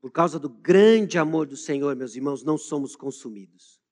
Por 0.00 0.12
causa 0.12 0.38
do 0.38 0.48
grande 0.48 1.18
amor 1.18 1.48
do 1.48 1.56
Senhor, 1.56 1.96
meus 1.96 2.14
irmãos, 2.14 2.44
não 2.44 2.56
somos 2.56 2.94
consumidos. 2.94 3.82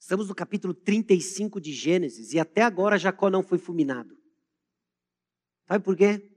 Estamos 0.00 0.28
no 0.28 0.34
capítulo 0.34 0.74
35 0.74 1.60
de 1.60 1.72
Gênesis 1.72 2.32
e 2.32 2.40
até 2.40 2.62
agora 2.62 2.98
Jacó 2.98 3.30
não 3.30 3.44
foi 3.44 3.56
fulminado. 3.56 4.20
Sabe 5.68 5.84
por 5.84 5.96
quê? 5.96 6.36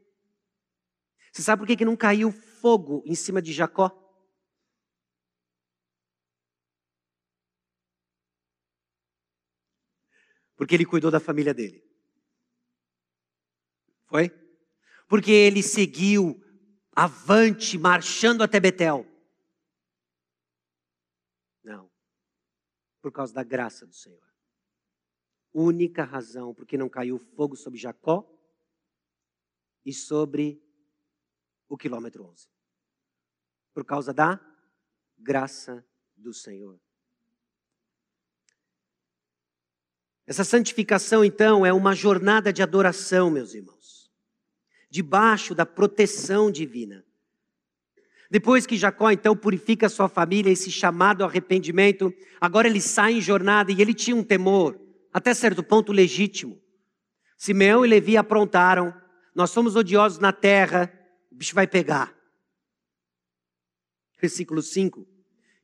Você 1.34 1.42
sabe 1.42 1.62
por 1.62 1.68
que, 1.68 1.78
que 1.78 1.84
não 1.84 1.98
caiu 1.98 2.32
fogo 2.32 3.02
em 3.08 3.16
cima 3.16 3.42
de 3.42 3.54
Jacó? 3.54 3.90
Porque 10.56 10.76
ele 10.76 10.86
cuidou 10.86 11.10
da 11.10 11.20
família 11.20 11.56
dele. 11.56 11.88
Foi? 14.08 14.30
Porque 15.08 15.32
ele 15.32 15.62
seguiu 15.62 16.42
avante, 16.96 17.78
marchando 17.78 18.42
até 18.42 18.60
Betel. 18.60 19.06
Não. 21.64 21.92
Por 23.02 23.12
causa 23.12 23.34
da 23.34 23.44
graça 23.44 23.86
do 23.86 23.94
Senhor. 23.94 24.26
Única 25.54 26.04
razão 26.04 26.54
porque 26.54 26.78
não 26.78 26.90
caiu 26.90 27.18
fogo 27.18 27.56
sobre 27.56 27.80
Jacó 27.80 28.28
e 29.86 29.94
sobre 29.94 30.62
o 31.68 31.78
quilômetro 31.78 32.26
11. 32.26 32.48
Por 33.74 33.86
causa 33.86 34.14
da 34.14 34.40
graça 35.18 35.86
do 36.16 36.34
Senhor. 36.34 36.80
Essa 40.26 40.44
santificação, 40.44 41.24
então, 41.24 41.66
é 41.66 41.72
uma 41.72 41.96
jornada 41.96 42.52
de 42.52 42.62
adoração, 42.62 43.32
meus 43.32 43.54
irmãos 43.54 43.77
debaixo 44.90 45.54
da 45.54 45.66
proteção 45.66 46.50
divina. 46.50 47.04
Depois 48.30 48.66
que 48.66 48.78
Jacó 48.78 49.10
então 49.10 49.36
purifica 49.36 49.88
sua 49.88 50.10
família, 50.10 50.52
esse 50.52 50.70
chamado 50.70 51.24
arrependimento, 51.24 52.14
agora 52.42 52.68
ele 52.68 52.82
sai 52.82 53.14
em 53.14 53.22
jornada 53.22 53.72
e 53.72 53.82
ele 53.82 53.94
tinha 53.94 54.16
um 54.16 54.24
temor, 54.24 54.80
até 55.14 55.34
certo 55.34 55.64
ponto 55.64 55.92
legítimo. 55.92 56.62
Simeão 57.38 57.86
e 57.86 57.88
Levi 57.88 58.18
aprontaram, 58.18 58.94
nós 59.34 59.52
somos 59.52 59.76
odiosos 59.76 60.20
na 60.20 60.34
terra, 60.34 60.92
o 61.32 61.36
bicho 61.36 61.56
vai 61.56 61.68
pegar. 61.68 62.14
Versículo 64.20 64.62
5. 64.62 65.08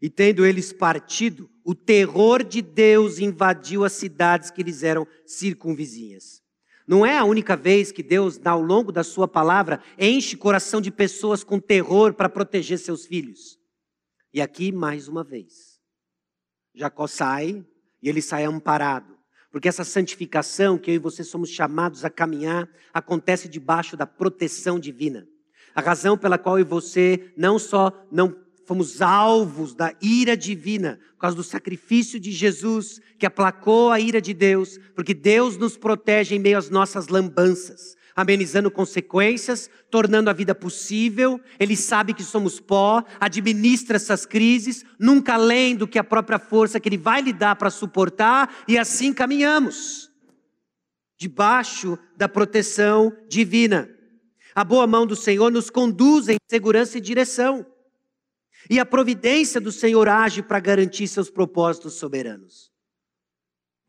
E 0.01 0.09
tendo 0.09 0.45
eles 0.45 0.71
partido, 0.71 1.49
o 1.63 1.73
terror 1.73 2.43
de 2.43 2.61
Deus 2.61 3.19
invadiu 3.19 3.83
as 3.83 3.93
cidades 3.93 4.51
que 4.51 4.61
lhes 4.61 4.83
eram 4.83 5.07
circunvizinhas. 5.25 6.42
Não 6.87 7.05
é 7.05 7.17
a 7.17 7.23
única 7.23 7.55
vez 7.55 7.91
que 7.91 8.03
Deus, 8.03 8.39
ao 8.43 8.61
longo 8.61 8.91
da 8.91 9.03
sua 9.03 9.27
palavra, 9.27 9.81
enche 9.97 10.35
o 10.35 10.39
coração 10.39 10.81
de 10.81 10.91
pessoas 10.91 11.43
com 11.43 11.59
terror 11.59 12.13
para 12.13 12.29
proteger 12.29 12.77
seus 12.77 13.05
filhos. 13.05 13.57
E 14.33 14.41
aqui, 14.41 14.71
mais 14.71 15.07
uma 15.07 15.23
vez, 15.23 15.79
Jacó 16.73 17.07
sai 17.07 17.65
e 18.01 18.09
ele 18.09 18.21
sai 18.21 18.43
amparado. 18.43 19.17
Porque 19.51 19.67
essa 19.67 19.83
santificação 19.83 20.77
que 20.77 20.89
eu 20.89 20.95
e 20.95 20.99
você 20.99 21.23
somos 21.23 21.49
chamados 21.49 22.03
a 22.03 22.09
caminhar 22.09 22.67
acontece 22.91 23.47
debaixo 23.47 23.95
da 23.95 24.07
proteção 24.07 24.79
divina. 24.79 25.27
A 25.75 25.81
razão 25.81 26.17
pela 26.17 26.37
qual 26.37 26.57
eu 26.57 26.65
e 26.65 26.67
você 26.67 27.31
não 27.37 27.57
só 27.57 27.91
não 28.11 28.42
fomos 28.73 29.03
alvos 29.03 29.75
da 29.75 29.93
ira 30.01 30.35
divina, 30.35 30.99
por 31.11 31.19
causa 31.19 31.35
do 31.35 31.43
sacrifício 31.43 32.19
de 32.19 32.31
Jesus, 32.31 32.99
que 33.19 33.25
aplacou 33.27 33.91
a 33.91 33.99
ira 33.99 34.19
de 34.19 34.33
Deus, 34.33 34.79
porque 34.95 35.13
Deus 35.13 35.57
nos 35.57 35.77
protege 35.77 36.35
em 36.35 36.39
meio 36.39 36.57
às 36.57 36.71
nossas 36.71 37.07
lambanças, 37.07 37.95
amenizando 38.15 38.71
consequências, 38.71 39.69
tornando 39.91 40.27
a 40.27 40.33
vida 40.33 40.55
possível. 40.55 41.39
Ele 41.59 41.75
sabe 41.75 42.15
que 42.15 42.23
somos 42.23 42.59
pó, 42.59 43.03
administra 43.19 43.97
essas 43.97 44.25
crises, 44.25 44.83
nunca 44.97 45.35
além 45.35 45.75
do 45.75 45.87
que 45.87 45.99
a 45.99 46.03
própria 46.03 46.39
força 46.39 46.79
que 46.79 46.89
Ele 46.89 46.97
vai 46.97 47.21
lhe 47.21 47.31
dar 47.31 47.55
para 47.55 47.69
suportar, 47.69 48.63
e 48.67 48.75
assim 48.75 49.13
caminhamos, 49.13 50.09
debaixo 51.15 51.95
da 52.17 52.27
proteção 52.27 53.15
divina. 53.29 53.87
A 54.55 54.63
boa 54.63 54.87
mão 54.87 55.05
do 55.05 55.15
Senhor 55.15 55.51
nos 55.51 55.69
conduz 55.69 56.27
em 56.27 56.37
segurança 56.49 56.97
e 56.97 57.01
direção. 57.01 57.67
E 58.69 58.79
a 58.79 58.85
providência 58.85 59.59
do 59.59 59.71
Senhor 59.71 60.07
age 60.07 60.41
para 60.41 60.59
garantir 60.59 61.07
seus 61.07 61.29
propósitos 61.29 61.93
soberanos. 61.93 62.71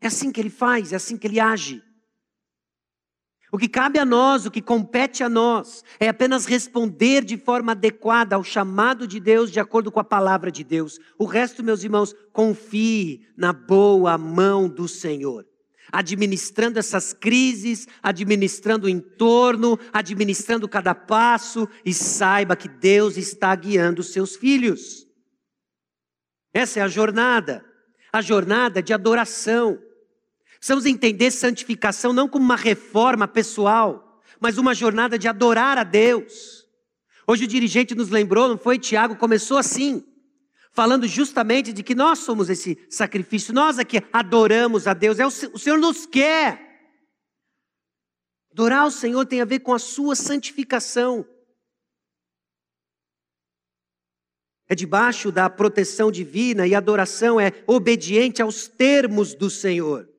É 0.01 0.07
assim 0.07 0.31
que 0.31 0.39
ele 0.39 0.49
faz, 0.49 0.93
é 0.93 0.95
assim 0.95 1.17
que 1.17 1.27
ele 1.27 1.39
age. 1.39 1.81
O 3.51 3.57
que 3.57 3.69
cabe 3.69 3.97
a 3.99 4.05
nós, 4.05 4.45
o 4.45 4.51
que 4.51 4.61
compete 4.61 5.23
a 5.23 5.29
nós, 5.29 5.83
é 5.99 6.09
apenas 6.09 6.45
responder 6.45 7.23
de 7.23 7.37
forma 7.37 7.71
adequada 7.71 8.35
ao 8.35 8.43
chamado 8.43 9.07
de 9.07 9.19
Deus, 9.19 9.49
de 9.49 9.59
acordo 9.59 9.91
com 9.91 9.99
a 9.99 10.03
palavra 10.03 10.51
de 10.51 10.63
Deus. 10.63 10.99
O 11.17 11.25
resto, 11.25 11.63
meus 11.63 11.83
irmãos, 11.83 12.13
confie 12.33 13.25
na 13.37 13.53
boa 13.53 14.17
mão 14.17 14.67
do 14.67 14.87
Senhor 14.87 15.45
administrando 15.95 16.77
essas 16.77 17.13
crises, 17.13 17.87
administrando 18.03 18.85
o 18.85 18.89
entorno, 18.89 19.79
administrando 19.93 20.67
cada 20.67 20.93
passo 20.93 21.69
e 21.85 21.93
saiba 21.93 22.55
que 22.57 22.67
Deus 22.67 23.15
está 23.15 23.55
guiando 23.55 24.01
os 24.01 24.11
seus 24.11 24.35
filhos. 24.35 25.07
Essa 26.53 26.81
é 26.81 26.83
a 26.83 26.89
jornada, 26.89 27.63
a 28.11 28.21
jornada 28.21 28.83
de 28.83 28.93
adoração. 28.93 29.79
Precisamos 30.57 30.85
entender 30.85 31.31
santificação 31.31 32.11
não 32.11 32.27
como 32.27 32.43
uma 32.43 32.57
reforma 32.57 33.25
pessoal, 33.25 34.21
mas 34.37 34.57
uma 34.57 34.73
jornada 34.73 35.17
de 35.17 35.29
adorar 35.29 35.77
a 35.77 35.83
Deus. 35.85 36.67
Hoje 37.25 37.45
o 37.45 37.47
dirigente 37.47 37.95
nos 37.95 38.09
lembrou, 38.09 38.49
não 38.49 38.57
foi? 38.57 38.77
Tiago 38.77 39.15
começou 39.15 39.57
assim 39.57 40.03
falando 40.75 41.07
justamente 41.07 41.73
de 41.73 41.81
que 41.81 41.95
nós 41.95 42.19
somos 42.19 42.49
esse 42.49 42.77
sacrifício, 42.89 43.53
nós 43.53 43.79
aqui 43.79 44.03
adoramos 44.13 44.85
a 44.85 44.93
Deus, 44.93 45.17
é 45.17 45.25
o, 45.25 45.29
o 45.29 45.59
Senhor 45.59 45.79
nos 45.79 46.05
quer. 46.05 46.61
Adorar 48.51 48.85
o 48.85 48.91
Senhor 48.91 49.25
tem 49.25 49.41
a 49.41 49.45
ver 49.45 49.59
com 49.59 49.73
a 49.73 49.79
sua 49.79 50.15
santificação. 50.15 51.25
é 54.67 54.75
debaixo 54.75 55.31
da 55.31 55.49
proteção 55.49 56.11
divina 56.11 56.65
e 56.65 56.73
adoração 56.73 57.39
é 57.39 57.51
obediente 57.67 58.41
aos 58.41 58.67
termos 58.67 59.33
do 59.33 59.49
Senhor. 59.49 60.09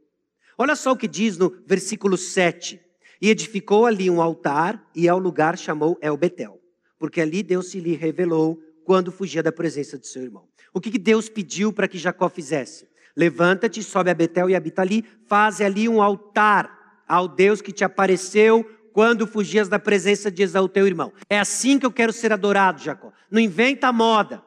Olha 0.56 0.76
só 0.76 0.92
o 0.92 0.96
que 0.96 1.08
diz 1.08 1.36
no 1.36 1.50
versículo 1.66 2.16
7. 2.16 2.80
E 3.20 3.30
edificou 3.30 3.86
ali 3.86 4.10
um 4.10 4.20
altar 4.20 4.88
e 4.94 5.08
ao 5.08 5.18
lugar 5.18 5.56
chamou 5.58 5.98
El 6.02 6.16
Betel, 6.16 6.60
porque 6.98 7.20
ali 7.20 7.42
Deus 7.42 7.70
se 7.70 7.80
lhe 7.80 7.94
revelou 7.94 8.60
quando 8.86 9.10
fugia 9.10 9.42
da 9.42 9.50
presença 9.50 9.98
de 9.98 10.06
seu 10.06 10.22
irmão. 10.22 10.44
O 10.72 10.80
que 10.80 10.96
Deus 10.96 11.28
pediu 11.28 11.72
para 11.72 11.88
que 11.88 11.98
Jacó 11.98 12.28
fizesse? 12.28 12.88
Levanta-te, 13.16 13.82
sobe 13.82 14.10
a 14.10 14.14
Betel 14.14 14.48
e 14.48 14.54
habita 14.54 14.80
ali, 14.80 15.04
faz 15.26 15.60
ali 15.60 15.88
um 15.88 16.00
altar 16.00 17.02
ao 17.08 17.26
Deus 17.26 17.60
que 17.60 17.72
te 17.72 17.82
apareceu 17.82 18.64
quando 18.92 19.26
fugias 19.26 19.68
da 19.68 19.78
presença 19.78 20.30
de 20.30 20.42
Esaú, 20.42 20.68
teu 20.68 20.86
irmão. 20.86 21.12
É 21.28 21.38
assim 21.38 21.78
que 21.78 21.84
eu 21.84 21.90
quero 21.90 22.12
ser 22.12 22.32
adorado, 22.32 22.80
Jacó. 22.80 23.12
Não 23.30 23.40
inventa 23.40 23.92
moda. 23.92 24.42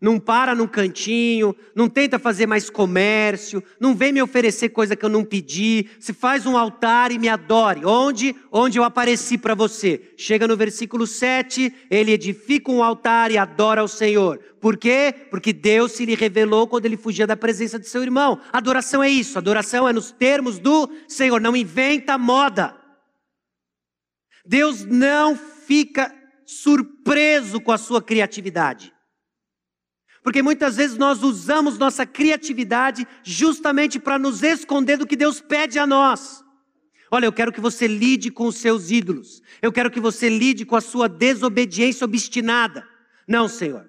Não 0.00 0.18
para 0.18 0.54
num 0.54 0.66
cantinho, 0.66 1.56
não 1.74 1.88
tenta 1.88 2.18
fazer 2.18 2.46
mais 2.46 2.68
comércio, 2.68 3.62
não 3.80 3.94
vem 3.94 4.12
me 4.12 4.20
oferecer 4.20 4.68
coisa 4.68 4.94
que 4.94 5.04
eu 5.04 5.08
não 5.08 5.24
pedi. 5.24 5.88
Se 5.98 6.12
faz 6.12 6.44
um 6.44 6.56
altar 6.58 7.10
e 7.10 7.18
me 7.18 7.28
adore. 7.28 7.86
Onde? 7.86 8.34
Onde 8.52 8.78
eu 8.78 8.84
apareci 8.84 9.38
para 9.38 9.54
você. 9.54 10.12
Chega 10.16 10.46
no 10.46 10.56
versículo 10.56 11.06
7, 11.06 11.72
ele 11.90 12.12
edifica 12.12 12.70
um 12.70 12.82
altar 12.82 13.30
e 13.30 13.38
adora 13.38 13.80
ao 13.80 13.88
Senhor. 13.88 14.38
Por 14.60 14.76
quê? 14.76 15.14
Porque 15.30 15.52
Deus 15.52 15.92
se 15.92 16.04
lhe 16.04 16.14
revelou 16.14 16.66
quando 16.66 16.86
ele 16.86 16.96
fugia 16.96 17.26
da 17.26 17.36
presença 17.36 17.78
de 17.78 17.88
seu 17.88 18.02
irmão. 18.02 18.40
Adoração 18.52 19.02
é 19.02 19.08
isso, 19.08 19.38
adoração 19.38 19.88
é 19.88 19.92
nos 19.92 20.10
termos 20.10 20.58
do 20.58 20.90
Senhor. 21.08 21.40
Não 21.40 21.56
inventa 21.56 22.18
moda. 22.18 22.74
Deus 24.46 24.84
não 24.84 25.36
fica 25.36 26.14
surpreso 26.46 27.60
com 27.60 27.72
a 27.72 27.78
sua 27.78 28.02
criatividade. 28.02 28.93
Porque 30.24 30.42
muitas 30.42 30.76
vezes 30.76 30.96
nós 30.96 31.22
usamos 31.22 31.76
nossa 31.76 32.06
criatividade 32.06 33.06
justamente 33.22 34.00
para 34.00 34.18
nos 34.18 34.42
esconder 34.42 34.96
do 34.96 35.06
que 35.06 35.14
Deus 35.14 35.38
pede 35.38 35.78
a 35.78 35.86
nós. 35.86 36.42
Olha, 37.10 37.26
eu 37.26 37.32
quero 37.32 37.52
que 37.52 37.60
você 37.60 37.86
lide 37.86 38.30
com 38.30 38.46
os 38.46 38.56
seus 38.56 38.90
ídolos. 38.90 39.42
Eu 39.60 39.70
quero 39.70 39.90
que 39.90 40.00
você 40.00 40.30
lide 40.30 40.64
com 40.64 40.76
a 40.76 40.80
sua 40.80 41.10
desobediência 41.10 42.06
obstinada. 42.06 42.88
Não, 43.28 43.46
Senhor. 43.46 43.86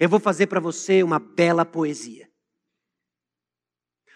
Eu 0.00 0.08
vou 0.08 0.18
fazer 0.18 0.48
para 0.48 0.58
você 0.58 1.00
uma 1.04 1.20
bela 1.20 1.64
poesia. 1.64 2.28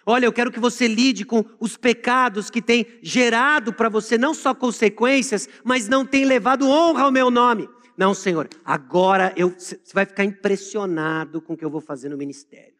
Olha, 0.05 0.27
eu 0.27 0.33
quero 0.33 0.51
que 0.51 0.59
você 0.59 0.89
lide 0.89 1.25
com 1.25 1.45
os 1.61 1.77
pecados 1.77 2.51
que 2.51 2.61
têm 2.61 2.87
gerado 3.05 3.73
para 3.73 3.89
você 3.89 4.19
não 4.19 4.35
só 4.35 4.53
consequências, 4.53 5.49
mas 5.63 5.89
não 5.89 6.05
têm 6.05 6.25
levado 6.25 6.69
honra 6.69 7.05
ao 7.05 7.13
meu 7.13 7.31
nome. 7.31 7.69
Não, 8.03 8.15
Senhor, 8.15 8.49
agora 8.65 9.33
eu, 9.37 9.51
você 9.51 9.79
vai 9.95 10.05
ficar 10.05 10.25
impressionado 10.25 11.41
com 11.41 11.53
o 11.53 11.57
que 11.57 11.65
eu 11.65 11.71
vou 11.71 11.81
fazer 11.81 12.09
no 12.09 12.19
ministério. 12.19 12.75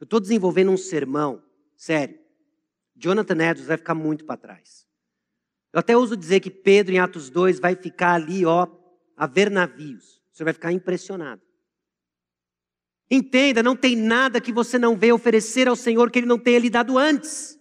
Eu 0.00 0.04
estou 0.04 0.18
desenvolvendo 0.18 0.70
um 0.70 0.76
sermão, 0.78 1.42
sério. 1.76 2.18
Jonathan 2.96 3.34
Edwards 3.34 3.66
vai 3.66 3.76
ficar 3.76 3.94
muito 3.94 4.24
para 4.24 4.38
trás. 4.38 4.88
Eu 5.70 5.80
até 5.80 5.94
uso 5.94 6.16
dizer 6.16 6.40
que 6.40 6.48
Pedro, 6.50 6.94
em 6.94 6.98
Atos 6.98 7.28
2, 7.28 7.60
vai 7.60 7.76
ficar 7.76 8.14
ali, 8.14 8.42
ó, 8.46 8.66
a 9.14 9.26
ver 9.26 9.50
navios. 9.50 10.22
Você 10.32 10.44
vai 10.44 10.54
ficar 10.54 10.72
impressionado. 10.72 11.42
Entenda, 13.10 13.62
não 13.62 13.76
tem 13.76 13.94
nada 13.94 14.40
que 14.40 14.50
você 14.50 14.78
não 14.78 14.96
venha 14.96 15.14
oferecer 15.14 15.68
ao 15.68 15.76
Senhor 15.76 16.10
que 16.10 16.20
Ele 16.20 16.26
não 16.26 16.38
tenha 16.38 16.58
lhe 16.58 16.70
dado 16.70 16.96
antes. 16.96 17.58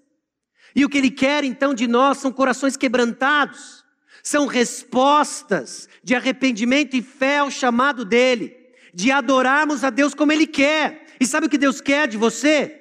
E 0.73 0.85
o 0.85 0.89
que 0.89 0.99
Ele 0.99 1.11
quer 1.11 1.43
então 1.43 1.73
de 1.73 1.85
nós 1.85 2.19
são 2.19 2.31
corações 2.31 2.77
quebrantados, 2.77 3.85
são 4.27 4.45
respostas 4.45 5.87
de 6.03 6.13
arrependimento 6.13 6.95
e 6.95 7.01
fé 7.01 7.37
ao 7.37 7.49
chamado 7.49 8.03
dEle, 8.03 8.53
de 8.93 9.09
adorarmos 9.09 9.85
a 9.85 9.89
Deus 9.89 10.13
como 10.13 10.33
Ele 10.33 10.45
quer. 10.45 11.05
E 11.17 11.25
sabe 11.25 11.47
o 11.47 11.49
que 11.49 11.57
Deus 11.57 11.79
quer 11.79 12.09
de 12.09 12.17
você? 12.17 12.77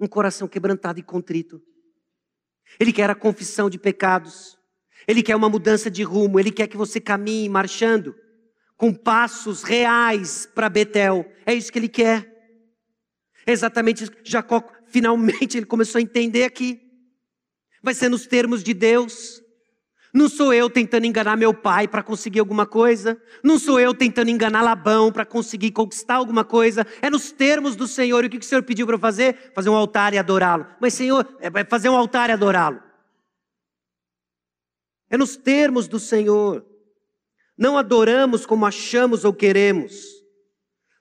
Um 0.00 0.06
coração 0.06 0.48
quebrantado 0.48 0.98
e 0.98 1.02
contrito. 1.02 1.60
Ele 2.80 2.94
quer 2.94 3.10
a 3.10 3.14
confissão 3.14 3.68
de 3.68 3.78
pecados, 3.78 4.56
Ele 5.06 5.22
quer 5.22 5.36
uma 5.36 5.50
mudança 5.50 5.90
de 5.90 6.02
rumo, 6.02 6.40
Ele 6.40 6.50
quer 6.50 6.66
que 6.66 6.78
você 6.78 6.98
caminhe 6.98 7.48
marchando 7.48 8.14
com 8.74 8.94
passos 8.94 9.62
reais 9.62 10.48
para 10.54 10.70
Betel. 10.70 11.30
É 11.44 11.52
isso 11.52 11.70
que 11.70 11.78
ele 11.78 11.88
quer. 11.88 12.26
É 13.44 13.52
exatamente 13.52 14.04
isso. 14.04 14.12
Jacó, 14.24 14.62
finalmente, 14.86 15.58
ele 15.58 15.66
começou 15.66 15.98
a 15.98 16.02
entender 16.02 16.44
aqui. 16.44 16.80
Vai 17.82 17.92
ser 17.92 18.08
nos 18.08 18.26
termos 18.26 18.62
de 18.62 18.72
Deus. 18.72 19.42
Não 20.12 20.28
sou 20.28 20.54
eu 20.54 20.70
tentando 20.70 21.06
enganar 21.06 21.36
meu 21.36 21.52
pai 21.52 21.86
para 21.86 22.02
conseguir 22.02 22.40
alguma 22.40 22.66
coisa. 22.66 23.20
Não 23.42 23.58
sou 23.58 23.78
eu 23.78 23.94
tentando 23.94 24.30
enganar 24.30 24.62
Labão 24.62 25.12
para 25.12 25.26
conseguir 25.26 25.70
conquistar 25.70 26.14
alguma 26.16 26.44
coisa. 26.44 26.86
É 27.02 27.10
nos 27.10 27.30
termos 27.30 27.76
do 27.76 27.86
Senhor. 27.86 28.24
E 28.24 28.26
o 28.26 28.30
que 28.30 28.38
o 28.38 28.42
Senhor 28.42 28.62
pediu 28.62 28.86
para 28.86 28.98
fazer? 28.98 29.52
Fazer 29.54 29.68
um 29.68 29.76
altar 29.76 30.14
e 30.14 30.18
adorá-lo. 30.18 30.66
Mas, 30.80 30.94
Senhor, 30.94 31.26
é 31.40 31.64
fazer 31.64 31.88
um 31.88 31.96
altar 31.96 32.30
e 32.30 32.32
adorá-lo. 32.32 32.82
É 35.10 35.18
nos 35.18 35.36
termos 35.36 35.86
do 35.86 36.00
Senhor. 36.00 36.64
Não 37.56 37.76
adoramos 37.76 38.46
como 38.46 38.64
achamos 38.64 39.24
ou 39.24 39.32
queremos. 39.32 40.18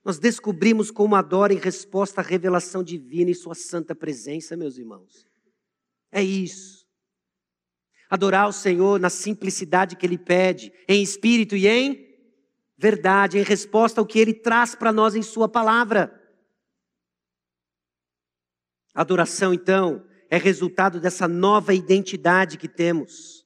Nós 0.04 0.20
descobrimos 0.20 0.90
como 0.90 1.16
adora 1.16 1.54
em 1.54 1.58
resposta 1.58 2.22
à 2.22 2.24
revelação 2.24 2.84
divina 2.84 3.30
e 3.30 3.36
sua 3.36 3.54
santa 3.54 3.94
presença, 3.94 4.56
meus 4.56 4.78
irmãos. 4.78 5.28
É 6.12 6.24
isso. 6.24 6.77
Adorar 8.10 8.48
o 8.48 8.54
Senhor 8.54 9.00
na 9.00 9.10
simplicidade 9.10 9.96
que 9.96 10.06
Ele 10.06 10.18
pede, 10.18 10.72
em 10.88 11.02
espírito 11.02 11.56
e 11.56 11.68
em 11.68 12.08
verdade, 12.78 13.38
em 13.38 13.44
resposta 13.44 14.00
ao 14.00 14.06
que 14.06 14.20
Ele 14.20 14.34
traz 14.34 14.76
para 14.76 14.94
nós 14.94 15.16
em 15.16 15.22
Sua 15.22 15.50
palavra. 15.50 16.14
Adoração, 18.94 19.54
então, 19.54 20.06
é 20.30 20.38
resultado 20.38 21.00
dessa 21.00 21.28
nova 21.28 21.74
identidade 21.74 22.58
que 22.58 22.68
temos. 22.68 23.46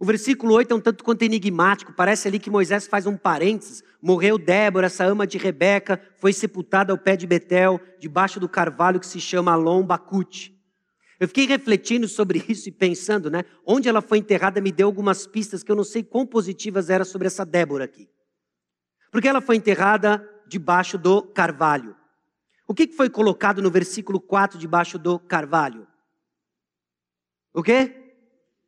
O 0.00 0.04
versículo 0.04 0.54
8 0.54 0.72
é 0.72 0.76
um 0.76 0.80
tanto 0.80 1.02
quanto 1.02 1.22
enigmático, 1.22 1.92
parece 1.92 2.28
ali 2.28 2.38
que 2.38 2.50
Moisés 2.50 2.86
faz 2.86 3.06
um 3.06 3.16
parênteses. 3.16 3.82
Morreu 4.00 4.38
Débora, 4.38 4.86
essa 4.86 5.04
ama 5.04 5.26
de 5.26 5.38
Rebeca, 5.38 6.00
foi 6.18 6.32
sepultada 6.32 6.92
ao 6.92 6.98
pé 6.98 7.16
de 7.16 7.26
Betel, 7.26 7.80
debaixo 7.98 8.38
do 8.38 8.48
carvalho 8.48 9.00
que 9.00 9.06
se 9.06 9.20
chama 9.20 9.52
Alon 9.52 9.82
Bacute. 9.82 10.56
Eu 11.20 11.26
fiquei 11.26 11.46
refletindo 11.46 12.06
sobre 12.06 12.44
isso 12.48 12.68
e 12.68 12.72
pensando, 12.72 13.30
né? 13.30 13.44
Onde 13.66 13.88
ela 13.88 14.00
foi 14.00 14.18
enterrada 14.18 14.60
me 14.60 14.70
deu 14.70 14.86
algumas 14.86 15.26
pistas 15.26 15.62
que 15.62 15.70
eu 15.70 15.76
não 15.76 15.84
sei 15.84 16.02
quão 16.02 16.26
positivas 16.26 16.90
eram 16.90 17.04
sobre 17.04 17.26
essa 17.26 17.44
Débora 17.44 17.84
aqui. 17.84 18.08
Porque 19.10 19.26
ela 19.26 19.40
foi 19.40 19.56
enterrada 19.56 20.26
debaixo 20.46 20.96
do 20.96 21.22
carvalho. 21.22 21.96
O 22.66 22.74
que 22.74 22.86
foi 22.88 23.10
colocado 23.10 23.62
no 23.62 23.70
versículo 23.70 24.20
4 24.20 24.58
debaixo 24.58 24.98
do 24.98 25.18
carvalho? 25.18 25.88
O 27.52 27.62
quê? 27.62 28.14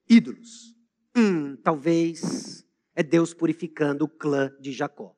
Ídolos. 0.08 0.74
Hum, 1.16 1.56
talvez 1.56 2.66
é 2.94 3.02
Deus 3.02 3.32
purificando 3.32 4.06
o 4.06 4.08
clã 4.08 4.50
de 4.58 4.72
Jacó. 4.72 5.14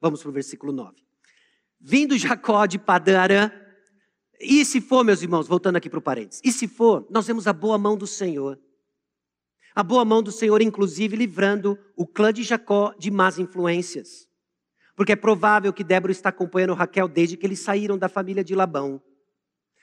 Vamos 0.00 0.22
para 0.22 0.30
o 0.30 0.32
versículo 0.32 0.72
9. 0.72 1.04
Vindo 1.78 2.16
Jacó 2.16 2.64
de 2.64 2.78
Padã 2.78 3.50
e 4.40 4.64
se 4.64 4.80
for, 4.80 5.04
meus 5.04 5.22
irmãos, 5.22 5.46
voltando 5.46 5.76
aqui 5.76 5.90
para 5.90 5.98
o 5.98 6.02
parênteses, 6.02 6.40
e 6.44 6.50
se 6.50 6.66
for, 6.66 7.06
nós 7.10 7.26
vemos 7.26 7.46
a 7.46 7.52
boa 7.52 7.76
mão 7.76 7.96
do 7.96 8.06
Senhor. 8.06 8.58
A 9.74 9.82
boa 9.82 10.04
mão 10.04 10.22
do 10.22 10.32
Senhor, 10.32 10.60
inclusive, 10.62 11.14
livrando 11.14 11.78
o 11.94 12.06
clã 12.06 12.32
de 12.32 12.42
Jacó 12.42 12.94
de 12.98 13.10
más 13.10 13.38
influências. 13.38 14.28
Porque 14.96 15.12
é 15.12 15.16
provável 15.16 15.72
que 15.72 15.84
Débora 15.84 16.10
está 16.10 16.30
acompanhando 16.30 16.74
Raquel 16.74 17.06
desde 17.06 17.36
que 17.36 17.46
eles 17.46 17.60
saíram 17.60 17.96
da 17.96 18.08
família 18.08 18.42
de 18.42 18.54
Labão. 18.54 19.00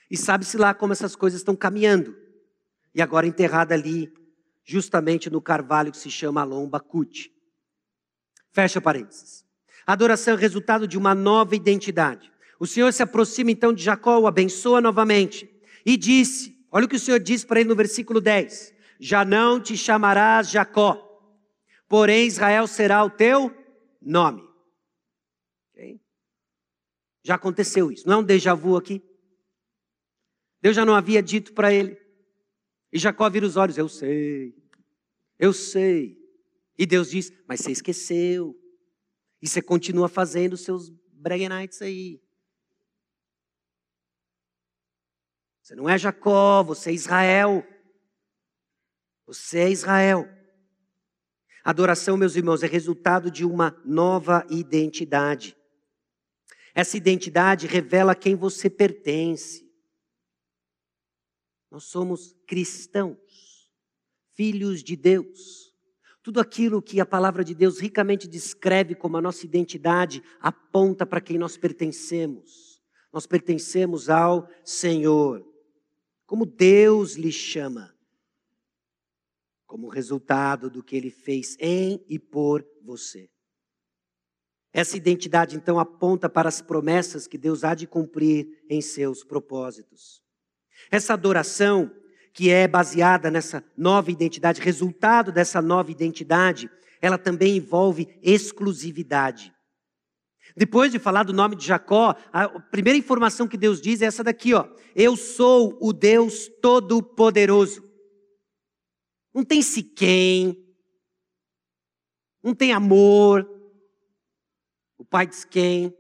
E 0.10 0.18
sabe-se 0.18 0.58
lá 0.58 0.74
como 0.74 0.94
essas 0.94 1.16
coisas 1.16 1.40
estão 1.40 1.56
caminhando. 1.56 2.16
E 2.94 3.02
agora 3.02 3.28
enterrada 3.28 3.74
ali 3.74 4.12
justamente 4.64 5.30
no 5.30 5.42
carvalho 5.42 5.92
que 5.92 5.98
se 5.98 6.12
chama 6.12 6.42
Alon 6.42 6.68
Bacute. 6.68 7.32
Fecha 8.52 8.82
parênteses. 8.82 9.46
Adoração 9.86 10.34
é 10.34 10.38
resultado 10.38 10.88
de 10.88 10.98
uma 10.98 11.16
nova 11.16 11.56
identidade. 11.56 12.32
O 12.60 12.66
Senhor 12.66 12.92
se 12.92 13.04
aproxima 13.04 13.52
então 13.52 13.74
de 13.74 13.84
Jacó, 13.84 14.18
o 14.20 14.28
abençoa 14.28 14.82
novamente 14.82 15.50
e 15.86 15.96
disse: 15.96 16.58
Olha 16.72 16.86
o 16.86 16.90
que 16.90 16.96
o 16.96 17.00
Senhor 17.00 17.20
diz 17.20 17.44
para 17.44 17.60
ele 17.60 17.70
no 17.70 17.76
versículo 17.76 18.20
10: 18.20 18.74
Já 19.00 19.24
não 19.24 19.60
te 19.62 19.78
chamarás 19.78 20.50
Jacó, 20.50 21.02
porém 21.88 22.28
Israel 22.28 22.68
será 22.68 23.04
o 23.04 23.10
teu 23.10 23.56
nome. 24.02 24.44
Okay? 25.74 26.02
Já 27.24 27.36
aconteceu 27.36 27.92
isso, 27.92 28.08
não 28.08 28.16
é 28.16 28.18
um 28.18 28.24
déjà 28.24 28.54
vu 28.54 28.76
aqui? 28.76 29.04
Deus 30.62 30.76
já 30.76 30.86
não 30.86 30.96
havia 30.96 31.22
dito 31.22 31.54
para 31.54 31.72
ele: 31.72 31.98
e 32.92 32.98
Jacó 32.98 33.30
vira 33.30 33.46
os 33.46 33.58
olhos, 33.58 33.78
eu 33.78 33.90
sei, 33.90 34.56
eu 35.38 35.54
sei. 35.54 36.18
E 36.78 36.86
Deus 36.86 37.10
diz, 37.10 37.32
mas 37.48 37.62
você 37.62 37.72
esqueceu. 37.72 38.56
E 39.42 39.48
você 39.48 39.62
continua 39.62 40.08
fazendo 40.08 40.54
os 40.54 40.62
seus 40.62 40.90
breguenites 41.12 41.82
aí. 41.82 42.22
Você 45.68 45.76
não 45.76 45.90
é 45.90 45.98
Jacó, 45.98 46.64
você 46.64 46.92
é 46.92 46.94
Israel. 46.94 47.68
Você 49.26 49.60
é 49.60 49.70
Israel. 49.70 50.26
Adoração, 51.62 52.16
meus 52.16 52.38
irmãos, 52.38 52.64
é 52.64 52.68
resultado 52.68 53.30
de 53.30 53.44
uma 53.44 53.78
nova 53.84 54.48
identidade. 54.50 55.58
Essa 56.74 56.96
identidade 56.96 57.68
revela 57.68 58.16
quem 58.16 58.34
você 58.34 58.70
pertence. 58.70 59.70
Nós 61.70 61.84
somos 61.84 62.34
cristãos, 62.48 63.70
filhos 64.36 64.82
de 64.82 64.96
Deus. 64.96 65.76
Tudo 66.24 66.40
aquilo 66.40 66.82
que 66.82 67.02
a 67.02 67.06
palavra 67.06 67.44
de 67.44 67.54
Deus 67.54 67.78
ricamente 67.78 68.26
descreve 68.26 68.96
como 68.96 69.18
a 69.18 69.22
nossa 69.22 69.46
identidade 69.46 70.24
aponta 70.40 71.06
para 71.06 71.20
quem 71.20 71.38
nós 71.38 71.58
pertencemos. 71.58 72.82
Nós 73.12 73.28
pertencemos 73.28 74.10
ao 74.10 74.50
Senhor. 74.64 75.47
Como 76.28 76.46
Deus 76.46 77.16
lhe 77.16 77.32
chama 77.32 77.98
como 79.66 79.90
resultado 79.90 80.70
do 80.70 80.82
que 80.84 80.96
ele 80.96 81.10
fez 81.10 81.58
em 81.60 82.04
e 82.08 82.20
por 82.20 82.66
você. 82.84 83.30
Essa 84.72 84.96
identidade 84.96 85.56
então 85.56 85.80
aponta 85.80 86.30
para 86.30 86.48
as 86.48 86.62
promessas 86.62 87.28
que 87.28 87.38
Deus 87.38 87.64
há 87.64 87.74
de 87.74 87.88
cumprir 87.88 88.64
em 88.70 88.82
seus 88.82 89.24
propósitos. 89.24 90.22
Essa 90.92 91.14
adoração, 91.14 91.92
que 92.34 92.50
é 92.50 92.68
baseada 92.68 93.32
nessa 93.32 93.64
nova 93.76 94.12
identidade, 94.12 94.62
resultado 94.62 95.32
dessa 95.32 95.62
nova 95.62 95.92
identidade, 95.92 96.70
ela 97.02 97.18
também 97.18 97.58
envolve 97.58 98.20
exclusividade. 98.22 99.54
Depois 100.58 100.92
de 100.92 100.98
falar 100.98 101.22
do 101.22 101.32
nome 101.32 101.56
de 101.56 101.68
Jacó, 101.68 102.16
a 102.34 102.50
primeira 102.60 102.98
informação 102.98 103.48
que 103.48 103.56
Deus 103.56 103.80
diz 103.80 104.02
é 104.02 104.06
essa 104.06 104.24
daqui, 104.24 104.56
ó. 104.56 104.68
Eu 104.96 105.16
sou 105.16 105.78
o 105.80 105.94
Deus 105.94 106.48
Todo-Poderoso. 106.60 107.84
Não 109.32 109.44
tem 109.44 109.62
Siquém, 109.62 110.58
não 112.42 112.56
tem 112.56 112.74
amor, 112.74 113.48
o 114.98 115.06
pai 115.06 115.28
de 115.28 115.36
Siquém, 115.36 115.96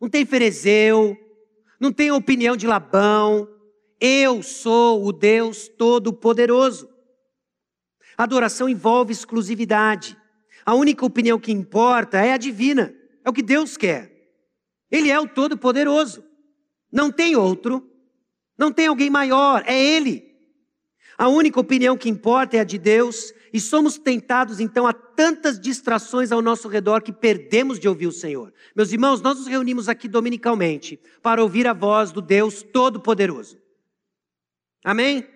não 0.00 0.10
tem 0.10 0.26
Ferezeu, 0.26 1.16
não 1.78 1.92
tem 1.92 2.10
opinião 2.10 2.56
de 2.56 2.66
Labão, 2.66 3.48
eu 4.00 4.42
sou 4.42 5.06
o 5.06 5.12
Deus 5.12 5.68
Todo-Poderoso. 5.68 6.88
Adoração 8.18 8.68
envolve 8.68 9.12
exclusividade. 9.12 10.16
A 10.64 10.74
única 10.74 11.06
opinião 11.06 11.38
que 11.38 11.52
importa 11.52 12.18
é 12.18 12.32
a 12.32 12.36
divina, 12.36 12.92
é 13.26 13.28
o 13.28 13.32
que 13.32 13.42
Deus 13.42 13.76
quer. 13.76 14.12
Ele 14.88 15.10
é 15.10 15.18
o 15.18 15.26
Todo-Poderoso. 15.26 16.24
Não 16.92 17.10
tem 17.10 17.34
outro, 17.34 17.90
não 18.56 18.72
tem 18.72 18.86
alguém 18.86 19.10
maior, 19.10 19.64
é 19.66 19.76
Ele. 19.76 20.24
A 21.18 21.28
única 21.28 21.58
opinião 21.58 21.96
que 21.96 22.08
importa 22.08 22.56
é 22.56 22.60
a 22.60 22.64
de 22.64 22.78
Deus, 22.78 23.32
e 23.52 23.58
somos 23.58 23.98
tentados 23.98 24.60
então 24.60 24.86
a 24.86 24.92
tantas 24.92 25.58
distrações 25.58 26.30
ao 26.30 26.40
nosso 26.40 26.68
redor 26.68 27.02
que 27.02 27.12
perdemos 27.12 27.80
de 27.80 27.88
ouvir 27.88 28.06
o 28.06 28.12
Senhor. 28.12 28.52
Meus 28.76 28.92
irmãos, 28.92 29.20
nós 29.20 29.38
nos 29.38 29.48
reunimos 29.48 29.88
aqui 29.88 30.06
dominicalmente 30.06 31.00
para 31.20 31.42
ouvir 31.42 31.66
a 31.66 31.72
voz 31.72 32.12
do 32.12 32.22
Deus 32.22 32.62
Todo-Poderoso. 32.62 33.58
Amém? 34.84 35.26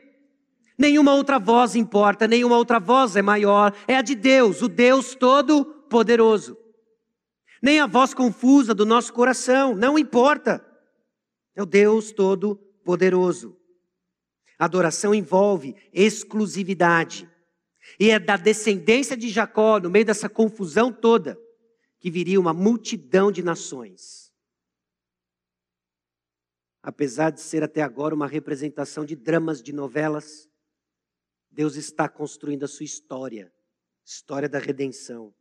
Nenhuma 0.79 1.13
outra 1.15 1.41
voz 1.41 1.75
importa, 1.75 2.29
nenhuma 2.29 2.57
outra 2.57 2.79
voz 2.79 3.17
é 3.17 3.23
maior, 3.23 3.75
é 3.89 3.97
a 3.97 4.03
de 4.03 4.15
Deus, 4.15 4.63
o 4.63 4.69
Deus 4.69 5.15
Todo-Poderoso. 5.17 6.60
Nem 7.63 7.81
a 7.81 7.87
voz 7.87 8.15
confusa 8.15 8.75
do 8.75 8.87
nosso 8.87 9.13
coração, 9.13 9.75
não 9.75 9.99
importa. 9.99 10.67
É 11.55 11.63
o 11.63 11.67
Deus 11.67 12.13
Todo-Poderoso. 12.13 13.57
Adoração 14.59 15.15
envolve 15.15 15.75
exclusividade. 15.93 17.31
E 17.99 18.11
é 18.11 18.19
da 18.19 18.37
descendência 18.37 19.17
de 19.17 19.29
Jacó, 19.29 19.79
no 19.79 19.91
meio 19.91 20.05
dessa 20.05 20.29
confusão 20.29 20.93
toda, 20.93 21.39
que 21.99 22.11
viria 22.11 22.41
uma 22.41 22.53
multidão 22.53 23.33
de 23.33 23.43
nações. 23.43 24.31
Apesar 26.83 27.31
de 27.31 27.41
ser 27.41 27.63
até 27.63 27.83
agora 27.83 28.15
uma 28.15 28.27
representação 28.27 29.05
de 29.05 29.15
dramas, 29.15 29.63
de 29.63 29.73
novelas, 29.73 30.49
Deus 31.51 31.77
está 31.77 32.09
construindo 32.09 32.65
a 32.65 32.69
sua 32.69 32.85
história, 32.85 33.53
história 34.05 34.49
da 34.49 34.59
redenção. 34.59 35.35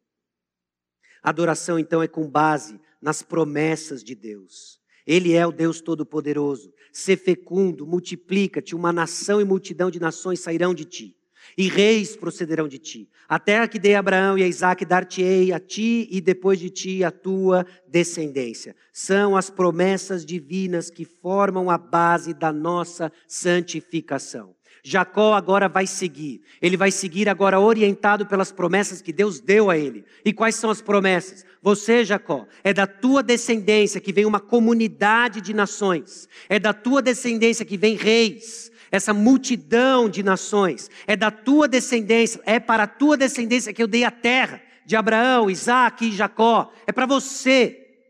Adoração, 1.22 1.78
então, 1.78 2.02
é 2.02 2.08
com 2.08 2.30
base 2.30 2.80
nas 3.02 3.22
promessas 3.22 4.04
de 4.04 4.16
Deus. 4.16 4.80
Ele 5.06 5.34
é 5.34 5.46
o 5.46 5.52
Deus 5.52 5.82
Todo-Poderoso. 5.82 6.74
Ser 6.92 7.18
fecundo, 7.18 7.86
multiplica-te, 7.86 8.76
uma 8.76 8.94
nação 8.94 9.42
e 9.42 9.44
multidão 9.44 9.90
de 9.90 10.00
nações 10.00 10.40
sairão 10.40 10.74
de 10.74 10.86
ti, 10.86 11.16
e 11.58 11.68
reis 11.68 12.16
procederão 12.16 12.68
de 12.68 12.78
ti. 12.78 13.10
A 13.28 13.40
terra 13.40 13.68
que 13.68 13.80
dei 13.80 13.96
a 13.96 14.00
Abraão 14.00 14.38
e 14.38 14.44
a 14.44 14.48
Isaac 14.48 14.84
dar-te-ei 14.86 15.52
a 15.52 15.60
ti 15.60 16.08
e 16.12 16.20
depois 16.22 16.60
de 16.60 16.70
ti 16.70 17.04
a 17.04 17.12
tua 17.12 17.66
descendência. 17.88 18.76
São 18.92 19.36
as 19.36 19.50
promessas 19.50 20.26
divinas 20.26 20.90
que 20.90 21.06
formam 21.06 21.70
a 21.70 21.78
base 21.78 22.34
da 22.34 22.52
nossa 22.52 23.12
santificação. 23.28 24.56
Jacó 24.84 25.34
agora 25.34 25.68
vai 25.68 25.86
seguir. 25.86 26.42
Ele 26.62 26.78
vai 26.78 26.92
seguir 26.92 27.28
agora 27.28 27.60
orientado 27.60 28.26
pelas 28.26 28.52
promessas 28.52 29.02
que 29.02 29.12
Deus 29.12 29.40
deu 29.40 29.70
a 29.70 29.78
ele. 29.78 30.06
E 30.24 30.34
quais 30.34 30.56
são 30.56 30.70
as 30.70 30.82
promessas? 30.82 31.46
Você, 31.62 32.06
Jacó, 32.06 32.48
é 32.64 32.74
da 32.74 32.88
tua 32.88 33.22
descendência 33.22 34.00
que 34.00 34.14
vem 34.14 34.26
uma 34.26 34.40
comunidade 34.40 35.42
de 35.42 35.54
nações. 35.54 36.28
É 36.48 36.60
da 36.60 36.74
tua 36.74 37.02
descendência 37.02 37.66
que 37.66 37.78
vem 37.78 37.96
reis. 37.96 38.72
Essa 38.92 39.14
multidão 39.14 40.10
de 40.10 40.24
nações. 40.24 40.90
É 41.06 41.16
da 41.16 41.30
tua 41.30 41.68
descendência. 41.68 42.42
É 42.46 42.60
para 42.60 42.84
a 42.84 42.88
tua 42.88 43.18
descendência 43.18 43.74
que 43.74 43.84
eu 43.84 43.88
dei 43.88 44.04
a 44.04 44.12
terra 44.12 44.62
de 44.86 44.96
Abraão, 44.96 45.50
Isaac 45.50 46.06
e 46.06 46.12
Jacó. 46.12 46.72
É 46.88 46.92
para 46.92 47.06
você, 47.06 48.06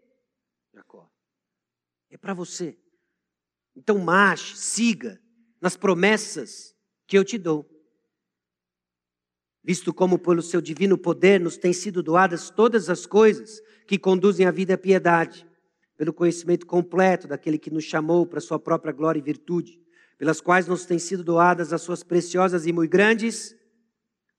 Jacó. 0.74 1.10
É 2.10 2.18
para 2.18 2.34
você. 2.34 2.78
Então 3.76 3.98
marche, 3.98 4.56
siga 4.56 5.20
nas 5.62 5.76
promessas 5.76 6.76
que 7.08 7.18
eu 7.18 7.24
te 7.24 7.38
dou. 7.38 7.70
Visto 9.64 9.94
como 9.94 10.18
pelo 10.18 10.42
seu 10.42 10.62
divino 10.62 10.98
poder 10.98 11.40
nos 11.40 11.58
têm 11.58 11.74
sido 11.74 12.02
doadas 12.02 12.50
todas 12.50 12.90
as 12.90 13.06
coisas 13.06 13.62
que 13.86 13.98
conduzem 13.98 14.46
à 14.46 14.52
vida 14.52 14.74
e 14.74 14.76
à 14.76 14.78
piedade, 14.78 15.46
pelo 15.98 16.14
conhecimento 16.14 16.66
completo 16.66 17.28
daquele 17.28 17.58
que 17.58 17.70
nos 17.70 17.84
chamou 17.84 18.26
para 18.26 18.40
sua 18.40 18.58
própria 18.58 18.94
glória 18.94 19.20
e 19.20 19.24
virtude, 19.24 19.80
pelas 20.18 20.40
quais 20.40 20.68
nos 20.68 20.86
têm 20.86 21.00
sido 21.00 21.24
doadas 21.24 21.74
as 21.74 21.82
suas 21.82 22.04
preciosas 22.04 22.66
e 22.66 22.72
muito 22.72 22.92
grandes 22.92 23.56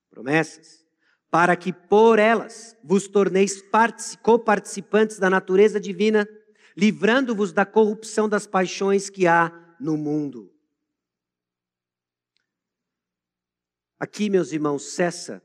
promessas, 0.09 0.83
para 1.29 1.55
que 1.55 1.71
por 1.71 2.19
elas 2.19 2.75
vos 2.83 3.07
torneis 3.07 3.63
coparticipantes 4.21 5.17
da 5.17 5.29
natureza 5.29 5.79
divina, 5.79 6.27
livrando-vos 6.75 7.53
da 7.53 7.65
corrupção 7.65 8.27
das 8.27 8.45
paixões 8.45 9.09
que 9.09 9.27
há 9.27 9.51
no 9.79 9.97
mundo. 9.97 10.50
Aqui, 14.01 14.31
meus 14.31 14.51
irmãos, 14.51 14.93
cessa 14.93 15.43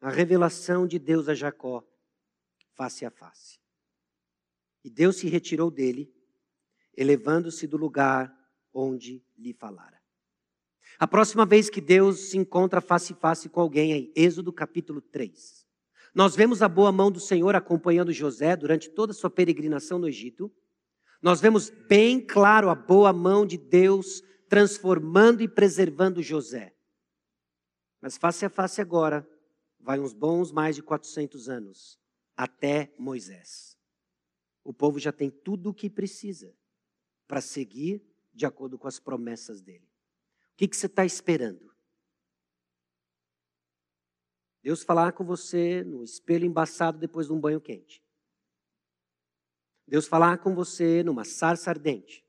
a 0.00 0.10
revelação 0.10 0.84
de 0.84 0.98
Deus 0.98 1.28
a 1.28 1.34
Jacó, 1.34 1.84
face 2.74 3.06
a 3.06 3.10
face. 3.12 3.60
E 4.82 4.90
Deus 4.90 5.14
se 5.14 5.28
retirou 5.28 5.70
dele, 5.70 6.12
elevando-se 6.96 7.68
do 7.68 7.76
lugar 7.76 8.36
onde 8.74 9.24
lhe 9.38 9.52
falara. 9.52 9.96
A 10.98 11.06
próxima 11.06 11.46
vez 11.46 11.70
que 11.70 11.80
Deus 11.80 12.30
se 12.30 12.36
encontra 12.36 12.80
face 12.80 13.12
a 13.12 13.16
face 13.16 13.48
com 13.48 13.60
alguém, 13.60 13.92
em 13.92 14.12
Êxodo 14.16 14.52
capítulo 14.52 15.00
3. 15.00 15.64
Nós 16.12 16.34
vemos 16.34 16.62
a 16.62 16.68
boa 16.68 16.90
mão 16.90 17.12
do 17.12 17.20
Senhor 17.20 17.54
acompanhando 17.54 18.12
José 18.12 18.56
durante 18.56 18.90
toda 18.90 19.12
a 19.12 19.14
sua 19.14 19.30
peregrinação 19.30 20.00
no 20.00 20.08
Egito. 20.08 20.52
Nós 21.22 21.40
vemos 21.40 21.70
bem 21.70 22.20
claro 22.20 22.70
a 22.70 22.74
boa 22.74 23.12
mão 23.12 23.46
de 23.46 23.56
Deus 23.56 24.20
transformando 24.48 25.44
e 25.44 25.48
preservando 25.48 26.20
José. 26.20 26.74
Mas 28.00 28.16
face 28.16 28.44
a 28.44 28.50
face 28.50 28.80
agora, 28.80 29.28
vai 29.80 29.98
uns 29.98 30.12
bons 30.12 30.52
mais 30.52 30.76
de 30.76 30.82
400 30.82 31.48
anos, 31.48 31.98
até 32.36 32.94
Moisés. 32.98 33.76
O 34.62 34.72
povo 34.72 34.98
já 34.98 35.12
tem 35.12 35.30
tudo 35.30 35.70
o 35.70 35.74
que 35.74 35.88
precisa 35.88 36.54
para 37.26 37.40
seguir 37.40 38.02
de 38.32 38.46
acordo 38.46 38.78
com 38.78 38.86
as 38.86 38.98
promessas 38.98 39.60
dele. 39.60 39.88
O 40.52 40.56
que, 40.56 40.68
que 40.68 40.76
você 40.76 40.86
está 40.86 41.04
esperando? 41.04 41.74
Deus 44.62 44.82
falar 44.82 45.12
com 45.12 45.24
você 45.24 45.82
no 45.84 46.02
espelho 46.02 46.44
embaçado 46.44 46.98
depois 46.98 47.26
de 47.26 47.32
um 47.32 47.40
banho 47.40 47.60
quente. 47.60 48.02
Deus 49.86 50.06
falar 50.06 50.38
com 50.38 50.54
você 50.54 51.02
numa 51.02 51.24
sarça 51.24 51.70
ardente. 51.70 52.24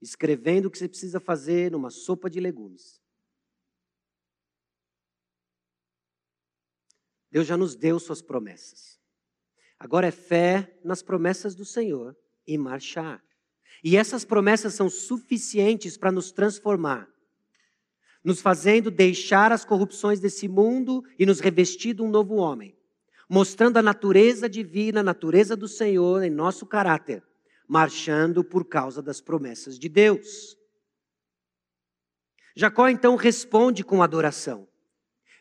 Escrevendo 0.00 0.66
o 0.66 0.70
que 0.70 0.78
você 0.78 0.88
precisa 0.88 1.20
fazer 1.20 1.70
numa 1.70 1.90
sopa 1.90 2.30
de 2.30 2.40
legumes. 2.40 2.99
Deus 7.30 7.46
já 7.46 7.56
nos 7.56 7.76
deu 7.76 7.98
suas 7.98 8.20
promessas. 8.20 8.98
Agora 9.78 10.08
é 10.08 10.10
fé 10.10 10.78
nas 10.84 11.02
promessas 11.02 11.54
do 11.54 11.64
Senhor 11.64 12.16
e 12.46 12.58
marchar. 12.58 13.22
E 13.82 13.96
essas 13.96 14.24
promessas 14.24 14.74
são 14.74 14.90
suficientes 14.90 15.96
para 15.96 16.12
nos 16.12 16.32
transformar. 16.32 17.08
nos 18.22 18.42
fazendo 18.42 18.90
deixar 18.90 19.50
as 19.50 19.64
corrupções 19.64 20.20
desse 20.20 20.46
mundo 20.46 21.02
e 21.18 21.24
nos 21.24 21.40
revestir 21.40 21.94
de 21.94 22.02
um 22.02 22.10
novo 22.10 22.34
homem, 22.34 22.76
mostrando 23.26 23.78
a 23.78 23.82
natureza 23.82 24.46
divina, 24.46 25.00
a 25.00 25.02
natureza 25.02 25.56
do 25.56 25.66
Senhor 25.66 26.22
em 26.22 26.28
nosso 26.28 26.66
caráter, 26.66 27.22
marchando 27.66 28.44
por 28.44 28.66
causa 28.66 29.00
das 29.00 29.22
promessas 29.22 29.78
de 29.78 29.88
Deus. 29.88 30.54
Jacó 32.54 32.88
então 32.88 33.16
responde 33.16 33.82
com 33.82 34.02
adoração. 34.02 34.68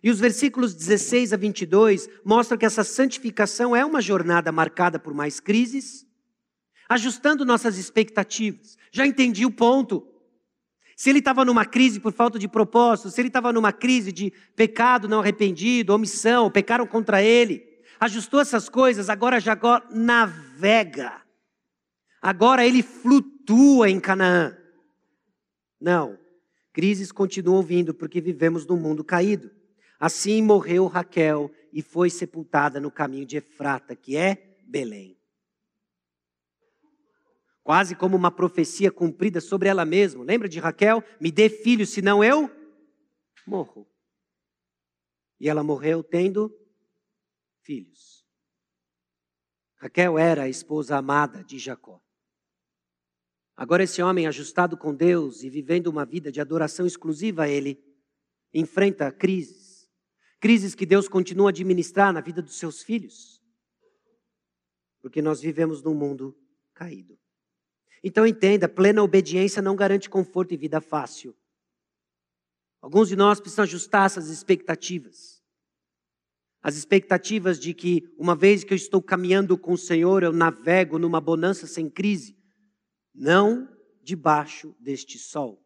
E 0.02 0.10
os 0.10 0.20
versículos 0.20 0.74
16 0.74 1.34
a 1.34 1.38
22 1.38 2.10
mostram 2.24 2.58
que 2.58 2.66
essa 2.66 2.84
santificação 2.84 3.76
é 3.76 3.84
uma 3.84 4.02
jornada 4.02 4.52
marcada 4.52 4.97
por 4.97 5.14
mais 5.14 5.39
crises, 5.39 6.08
ajustando 6.88 7.45
nossas 7.45 7.78
expectativas. 7.78 8.78
Já 8.91 9.06
entendi 9.06 9.45
o 9.45 9.52
ponto. 9.52 10.08
Se 10.95 11.10
ele 11.10 11.20
estava 11.20 11.45
numa 11.45 11.66
crise 11.66 12.00
por 12.00 12.14
falta 12.14 12.39
de 12.39 12.47
propósito, 12.47 13.10
se 13.10 13.22
ele 13.22 13.28
estava 13.28 13.54
numa 13.54 13.72
crise 13.72 14.12
de 14.12 14.32
pecado 14.56 15.08
não 15.08 15.20
arrependido, 15.20 15.93
omissão, 15.93 16.50
pecaram 16.50 16.86
contra 16.88 17.22
ele, 17.22 17.64
ajustou 18.00 18.39
essas 18.39 18.70
coisas, 18.70 19.10
agora 19.10 19.39
Jacó 19.39 19.82
navega. 19.91 21.22
Agora 22.22 22.66
ele 22.66 22.84
flutua 22.84 23.89
em 23.89 24.00
Canaã. 24.00 24.58
Não, 25.80 26.18
crises 26.74 27.12
continuam 27.12 27.62
vindo 27.62 27.93
porque 27.93 28.20
vivemos 28.20 28.66
num 28.66 28.78
mundo 28.78 29.04
caído. 29.04 29.59
Assim 30.00 30.41
morreu 30.41 30.88
Raquel 30.88 31.52
e 31.74 31.82
foi 31.82 32.10
sepultada 32.10 32.80
no 32.80 32.89
caminho 32.89 33.26
de 33.26 33.36
Efrata, 33.38 33.95
que 33.95 34.16
é 34.16 34.58
Belém. 34.64 35.20
Quase 37.62 37.95
como 37.95 38.16
uma 38.16 38.32
profecia 38.32 38.91
cumprida 38.91 39.41
sobre 39.41 39.68
ela 39.68 39.84
mesma. 39.84 40.24
Lembra 40.24 40.47
de 40.47 40.58
Raquel? 40.58 41.04
Me 41.20 41.32
dê 41.32 41.50
filho, 41.50 41.86
senão 41.86 42.24
eu 42.24 42.50
morro. 43.45 43.86
E 45.38 45.50
ela 45.50 45.64
morreu 45.64 46.02
tendo 46.02 46.50
filhos. 47.62 48.26
Raquel 49.76 50.18
era 50.18 50.43
a 50.43 50.50
esposa 50.50 50.97
amada 50.97 51.43
de 51.43 51.60
Jacó. 51.60 52.02
Agora, 53.56 53.84
esse 53.84 54.02
homem, 54.02 54.26
ajustado 54.26 54.78
com 54.78 54.95
Deus 54.95 55.43
e 55.43 55.50
vivendo 55.50 55.88
uma 55.88 56.06
vida 56.06 56.32
de 56.32 56.39
adoração 56.39 56.86
exclusiva 56.86 57.43
a 57.43 57.50
Ele, 57.50 57.78
enfrenta 58.54 59.12
crises 59.12 59.59
crises 60.40 60.74
que 60.74 60.86
Deus 60.86 61.08
continua 61.08 61.50
a 61.50 61.52
administrar 61.52 62.14
na 62.14 62.22
vida 62.22 62.42
dos 62.42 62.56
seus 62.56 62.82
filhos. 62.82 63.42
Porque 65.02 65.22
nós 65.22 65.42
vivemos 65.42 65.84
num 65.84 65.94
mundo 65.94 66.38
caído. 66.74 67.18
Então 68.04 68.26
entenda, 68.26 68.70
plena 68.70 69.04
obediência 69.04 69.62
não 69.62 69.76
garante 69.76 70.10
conforto 70.10 70.54
e 70.54 70.58
vida 70.58 70.80
fácil. 70.80 71.36
Alguns 72.82 73.10
de 73.10 73.16
nós 73.16 73.40
precisam 73.40 73.64
ajustar 73.64 74.06
essas 74.06 74.30
expectativas. 74.30 75.44
As 76.62 76.76
expectativas 76.76 77.60
de 77.60 77.74
que, 77.74 78.14
uma 78.18 78.36
vez 78.36 78.64
que 78.64 78.74
eu 78.74 78.78
estou 78.78 79.02
caminhando 79.02 79.58
com 79.58 79.74
o 79.74 79.78
Senhor, 79.78 80.24
eu 80.24 80.32
navego 80.32 80.98
numa 80.98 81.20
bonança 81.20 81.68
sem 81.68 81.90
crise. 81.90 82.38
Não 83.14 83.68
debaixo 84.02 84.76
deste 84.80 85.18
sol. 85.18 85.62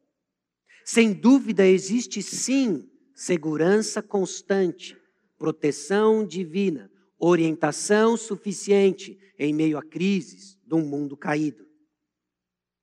Sem 0.86 1.13
dúvida, 1.13 1.65
existe 1.65 2.21
sim 2.21 2.89
segurança 3.14 4.01
constante, 4.01 4.97
proteção 5.38 6.26
divina, 6.26 6.91
orientação 7.18 8.18
suficiente 8.18 9.18
em 9.38 9.53
meio 9.53 9.78
a 9.78 9.84
crises 9.84 10.59
de 10.66 10.76
um 10.76 10.86
mundo 10.86 11.16
caído. 11.16 11.68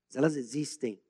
Mas 0.06 0.16
elas 0.16 0.36
existem. 0.36 1.02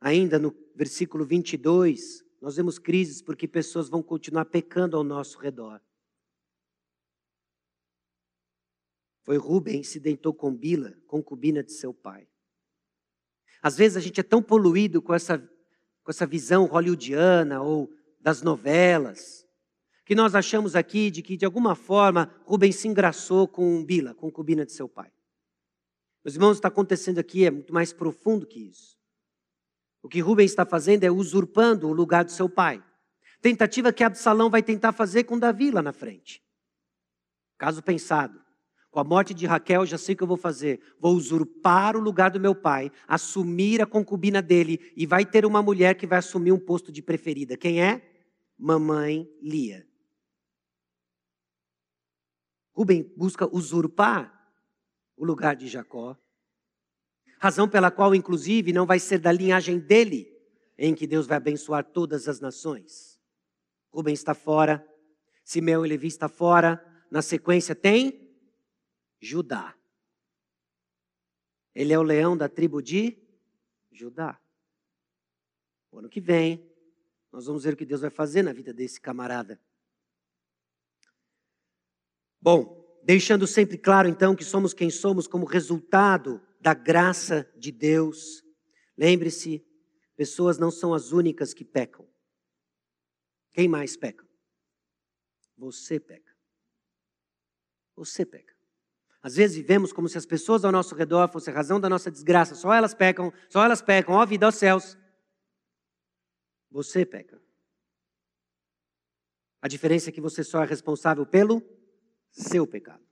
Ainda 0.00 0.38
no 0.38 0.54
versículo 0.74 1.24
22, 1.24 2.24
nós 2.40 2.56
vemos 2.56 2.78
crises 2.78 3.20
porque 3.22 3.48
pessoas 3.48 3.88
vão 3.88 4.02
continuar 4.02 4.44
pecando 4.44 4.96
ao 4.96 5.02
nosso 5.02 5.38
redor. 5.38 5.80
Foi 9.24 9.36
Rubem 9.36 9.82
se 9.82 9.98
dentou 9.98 10.32
com 10.32 10.54
Bila, 10.54 10.92
concubina 11.06 11.62
de 11.62 11.72
seu 11.72 11.92
pai. 11.92 12.28
Às 13.60 13.76
vezes 13.76 13.96
a 13.96 14.00
gente 14.00 14.20
é 14.20 14.22
tão 14.22 14.40
poluído 14.40 15.02
com 15.02 15.12
essa 15.12 15.38
com 16.06 16.12
essa 16.12 16.24
visão 16.24 16.66
hollywoodiana 16.66 17.60
ou 17.60 17.92
das 18.20 18.40
novelas, 18.40 19.44
que 20.04 20.14
nós 20.14 20.36
achamos 20.36 20.76
aqui 20.76 21.10
de 21.10 21.20
que, 21.20 21.36
de 21.36 21.44
alguma 21.44 21.74
forma, 21.74 22.32
Rubens 22.44 22.76
se 22.76 22.86
engraçou 22.86 23.48
com 23.48 23.84
Bila, 23.84 24.14
concubina 24.14 24.64
de 24.64 24.70
seu 24.70 24.88
pai. 24.88 25.10
Meus 26.24 26.36
irmãos, 26.36 26.50
o 26.50 26.52
que 26.52 26.58
está 26.58 26.68
acontecendo 26.68 27.18
aqui 27.18 27.44
é 27.44 27.50
muito 27.50 27.74
mais 27.74 27.92
profundo 27.92 28.46
que 28.46 28.68
isso. 28.68 28.96
O 30.00 30.08
que 30.08 30.20
Rubens 30.20 30.52
está 30.52 30.64
fazendo 30.64 31.02
é 31.02 31.10
usurpando 31.10 31.88
o 31.88 31.92
lugar 31.92 32.24
do 32.24 32.30
seu 32.30 32.48
pai. 32.48 32.80
Tentativa 33.42 33.92
que 33.92 34.04
Absalão 34.04 34.48
vai 34.48 34.62
tentar 34.62 34.92
fazer 34.92 35.24
com 35.24 35.36
Davi 35.36 35.72
lá 35.72 35.82
na 35.82 35.92
frente. 35.92 36.40
Caso 37.58 37.82
pensado. 37.82 38.40
Com 38.96 39.00
a 39.00 39.04
morte 39.04 39.34
de 39.34 39.44
Raquel, 39.44 39.84
já 39.84 39.98
sei 39.98 40.14
o 40.14 40.16
que 40.16 40.22
eu 40.22 40.26
vou 40.26 40.38
fazer. 40.38 40.80
Vou 40.98 41.14
usurpar 41.14 41.98
o 41.98 42.00
lugar 42.00 42.30
do 42.30 42.40
meu 42.40 42.54
pai, 42.54 42.90
assumir 43.06 43.82
a 43.82 43.86
concubina 43.86 44.40
dele, 44.40 44.90
e 44.96 45.04
vai 45.04 45.26
ter 45.26 45.44
uma 45.44 45.62
mulher 45.62 45.96
que 45.96 46.06
vai 46.06 46.18
assumir 46.18 46.50
um 46.50 46.58
posto 46.58 46.90
de 46.90 47.02
preferida. 47.02 47.58
Quem 47.58 47.82
é? 47.82 48.00
Mamãe 48.56 49.30
Lia. 49.42 49.86
Rubem 52.72 53.12
busca 53.14 53.46
usurpar 53.54 54.32
o 55.14 55.26
lugar 55.26 55.56
de 55.56 55.68
Jacó. 55.68 56.16
Razão 57.38 57.68
pela 57.68 57.90
qual, 57.90 58.14
inclusive, 58.14 58.72
não 58.72 58.86
vai 58.86 58.98
ser 58.98 59.18
da 59.18 59.30
linhagem 59.30 59.78
dele 59.78 60.26
em 60.78 60.94
que 60.94 61.06
Deus 61.06 61.26
vai 61.26 61.36
abençoar 61.36 61.84
todas 61.84 62.28
as 62.28 62.40
nações. 62.40 63.20
Rubem 63.92 64.14
está 64.14 64.32
fora, 64.32 64.82
Simeão 65.44 65.84
e 65.84 65.88
Levi 65.90 66.06
está 66.06 66.30
fora. 66.30 66.82
Na 67.10 67.20
sequência 67.20 67.74
tem 67.74 68.25
Judá. 69.20 69.76
Ele 71.74 71.92
é 71.92 71.98
o 71.98 72.02
leão 72.02 72.36
da 72.36 72.48
tribo 72.48 72.80
de 72.80 73.18
Judá. 73.92 74.40
O 75.90 75.98
ano 75.98 76.08
que 76.08 76.20
vem, 76.20 76.66
nós 77.30 77.46
vamos 77.46 77.64
ver 77.64 77.74
o 77.74 77.76
que 77.76 77.84
Deus 77.84 78.00
vai 78.00 78.10
fazer 78.10 78.42
na 78.42 78.52
vida 78.52 78.72
desse 78.72 79.00
camarada. 79.00 79.60
Bom, 82.40 83.00
deixando 83.04 83.46
sempre 83.46 83.76
claro 83.76 84.08
então 84.08 84.34
que 84.34 84.44
somos 84.44 84.72
quem 84.72 84.90
somos 84.90 85.26
como 85.26 85.44
resultado 85.44 86.40
da 86.60 86.72
graça 86.72 87.50
de 87.56 87.70
Deus. 87.70 88.42
Lembre-se, 88.96 89.66
pessoas 90.16 90.58
não 90.58 90.70
são 90.70 90.94
as 90.94 91.12
únicas 91.12 91.52
que 91.52 91.64
pecam. 91.64 92.08
Quem 93.52 93.68
mais 93.68 93.96
peca? 93.96 94.26
Você 95.56 96.00
peca. 96.00 96.34
Você 97.94 98.24
peca. 98.24 98.55
Às 99.26 99.34
vezes 99.34 99.56
vivemos 99.56 99.92
como 99.92 100.08
se 100.08 100.16
as 100.16 100.24
pessoas 100.24 100.64
ao 100.64 100.70
nosso 100.70 100.94
redor 100.94 101.28
fossem 101.28 101.52
a 101.52 101.56
razão 101.56 101.80
da 101.80 101.88
nossa 101.88 102.12
desgraça. 102.12 102.54
Só 102.54 102.72
elas 102.72 102.94
pecam, 102.94 103.32
só 103.48 103.64
elas 103.64 103.82
pecam. 103.82 104.14
Ó 104.14 104.24
vida 104.24 104.46
aos 104.46 104.54
céus. 104.54 104.96
Você 106.70 107.04
peca. 107.04 107.42
A 109.60 109.66
diferença 109.66 110.10
é 110.10 110.12
que 110.12 110.20
você 110.20 110.44
só 110.44 110.62
é 110.62 110.64
responsável 110.64 111.26
pelo 111.26 111.60
seu 112.30 112.68
pecado. 112.68 113.04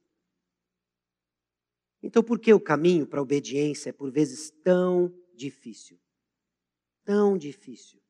Então, 2.01 2.23
por 2.23 2.39
que 2.39 2.55
o 2.55 2.61
caminho 2.61 3.09
para 3.09 3.19
a 3.19 3.23
obediência 3.25 3.91
é 3.91 3.93
por 3.93 4.09
vezes 4.13 4.53
tão 4.63 5.13
difícil? 5.35 6.01
Tão 7.03 7.37
difícil. 7.37 8.01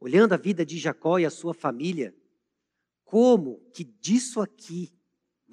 Olhando 0.00 0.32
a 0.32 0.36
vida 0.36 0.66
de 0.66 0.76
Jacó 0.76 1.20
e 1.20 1.24
a 1.24 1.30
sua 1.30 1.54
família, 1.54 2.12
como 3.04 3.60
que 3.70 3.84
disso 3.84 4.40
aqui 4.40 4.92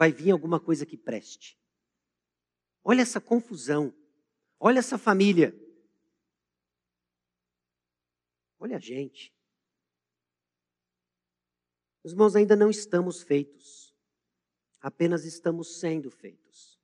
vai 0.02 0.12
vir 0.12 0.32
alguma 0.32 0.60
coisa 0.60 0.84
que 0.84 0.98
preste. 0.98 1.56
Olha 2.84 3.04
essa 3.04 3.22
confusão. 3.22 3.94
Olha 4.60 4.80
essa 4.80 4.98
família. 4.98 5.56
Olha 8.58 8.78
a 8.78 8.80
gente. 8.80 9.32
Os 12.04 12.14
irmãos, 12.14 12.36
ainda 12.36 12.56
não 12.56 12.72
estamos 12.72 13.22
feitos. 13.22 13.96
Apenas 14.80 15.24
estamos 15.24 15.80
sendo 15.80 16.10
feitos. 16.10 16.82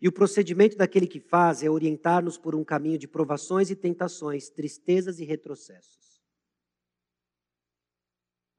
E 0.00 0.06
o 0.06 0.12
procedimento 0.12 0.76
daquele 0.76 1.08
que 1.08 1.18
faz 1.18 1.64
é 1.64 1.68
orientar-nos 1.68 2.38
por 2.38 2.54
um 2.54 2.62
caminho 2.62 3.00
de 3.00 3.08
provações 3.08 3.68
e 3.68 3.74
tentações, 3.74 4.48
tristezas 4.48 5.18
e 5.18 5.24
retrocessos. 5.24 6.15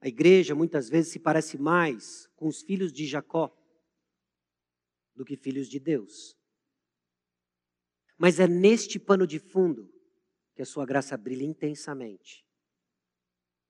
A 0.08 0.10
igreja 0.10 0.56
muitas 0.56 0.88
vezes 0.88 1.12
se 1.12 1.20
parece 1.20 1.58
mais 1.58 2.30
com 2.38 2.48
os 2.48 2.62
filhos 2.62 2.94
de 2.94 3.06
Jacó 3.06 3.54
do 5.14 5.26
que 5.26 5.36
filhos 5.36 5.68
de 5.68 5.82
Deus. 5.82 6.34
Mas 8.18 8.40
é 8.40 8.48
neste 8.48 8.98
pano 8.98 9.28
de 9.28 9.38
fundo 9.38 9.94
que 10.56 10.62
a 10.62 10.66
sua 10.66 10.86
graça 10.86 11.18
brilha 11.18 11.44
intensamente 11.44 12.48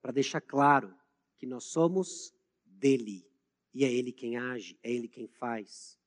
para 0.00 0.12
deixar 0.12 0.40
claro 0.40 0.96
que 1.36 1.44
nós 1.44 1.64
somos 1.64 2.32
dele 2.64 3.28
e 3.74 3.84
é 3.84 3.92
ele 3.92 4.12
quem 4.12 4.36
age, 4.36 4.78
é 4.80 4.92
ele 4.92 5.08
quem 5.08 5.26
faz. 5.26 5.98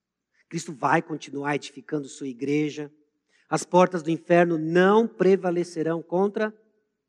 Cristo 0.47 0.71
vai 0.71 1.01
continuar 1.01 1.55
edificando 1.55 2.07
sua 2.07 2.29
igreja. 2.29 2.89
As 3.49 3.65
portas 3.65 4.01
do 4.01 4.09
inferno 4.09 4.57
não 4.57 5.09
prevalecerão 5.09 6.01
contra 6.01 6.57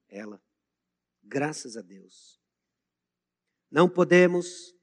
ela. 0.08 0.42
Graças 1.22 1.76
a 1.76 1.82
Deus. 1.82 2.41
Não 3.72 3.88
podemos, 3.88 4.74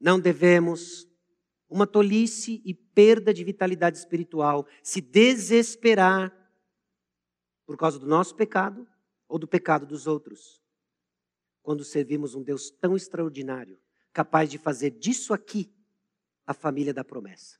não 0.00 0.18
devemos, 0.18 1.06
uma 1.68 1.86
tolice 1.86 2.62
e 2.64 2.72
perda 2.72 3.32
de 3.32 3.44
vitalidade 3.44 3.98
espiritual, 3.98 4.66
se 4.82 5.02
desesperar 5.02 6.32
por 7.66 7.76
causa 7.76 7.98
do 7.98 8.06
nosso 8.06 8.34
pecado 8.34 8.88
ou 9.28 9.38
do 9.38 9.46
pecado 9.46 9.84
dos 9.84 10.06
outros. 10.06 10.62
Quando 11.62 11.84
servimos 11.84 12.34
um 12.34 12.42
Deus 12.42 12.70
tão 12.70 12.96
extraordinário, 12.96 13.78
capaz 14.14 14.50
de 14.50 14.56
fazer 14.56 14.92
disso 14.92 15.34
aqui 15.34 15.70
a 16.46 16.54
família 16.54 16.94
da 16.94 17.04
promessa. 17.04 17.58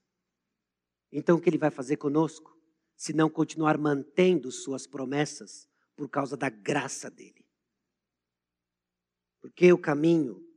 Então, 1.13 1.37
o 1.37 1.41
que 1.41 1.51
ele 1.51 1.59
vai 1.59 1.71
fazer 1.71 1.99
conosco? 1.99 2.59
Se 2.97 3.13
não 3.13 3.29
continuar 3.29 3.77
mantendo 3.77 4.51
suas 4.51 4.87
promessas 4.87 5.69
por 5.95 6.09
causa 6.09 6.35
da 6.35 6.49
graça 6.49 7.11
dele. 7.11 7.47
Porque 9.43 9.71
o 9.71 9.79
caminho 9.79 10.52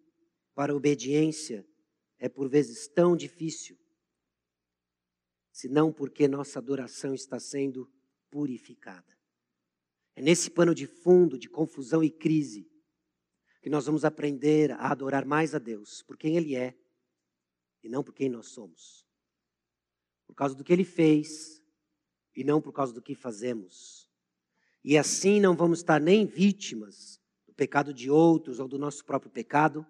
para 0.56 0.72
a 0.74 0.76
obediência 0.76 1.68
é 2.18 2.30
por 2.30 2.50
vezes 2.50 2.88
tão 2.88 3.16
difícil, 3.16 3.78
senão 5.52 5.92
porque 5.92 6.28
nossa 6.28 6.60
adoração 6.60 7.14
está 7.14 7.40
sendo 7.40 7.92
purificada. 8.32 9.16
É 10.16 10.22
nesse 10.22 10.50
pano 10.50 10.74
de 10.74 10.88
fundo 10.88 11.38
de 11.38 11.50
confusão 11.50 12.02
e 12.02 12.10
crise 12.10 12.68
que 13.62 13.70
nós 13.70 13.86
vamos 13.86 14.06
aprender 14.06 14.72
a 14.72 14.92
adorar 14.92 15.26
mais 15.26 15.54
a 15.54 15.60
Deus 15.60 16.02
por 16.02 16.18
quem 16.18 16.38
Ele 16.38 16.56
é 16.56 16.78
e 17.84 17.90
não 17.90 18.04
por 18.04 18.14
quem 18.14 18.30
nós 18.30 18.48
somos. 18.48 19.06
Por 20.26 20.34
causa 20.34 20.56
do 20.56 20.64
que 20.64 20.72
Ele 20.72 20.86
fez 20.86 21.62
e 22.34 22.44
não 22.44 22.62
por 22.62 22.72
causa 22.72 22.94
do 22.94 23.02
que 23.02 23.14
fazemos. 23.14 24.10
E 24.84 24.98
assim 24.98 25.42
não 25.42 25.56
vamos 25.56 25.80
estar 25.80 26.00
nem 26.00 26.26
vítimas 26.26 27.20
do 27.46 27.54
pecado 27.54 27.94
de 27.94 28.10
outros 28.10 28.60
ou 28.60 28.68
do 28.68 28.78
nosso 28.78 29.04
próprio 29.04 29.32
pecado, 29.32 29.86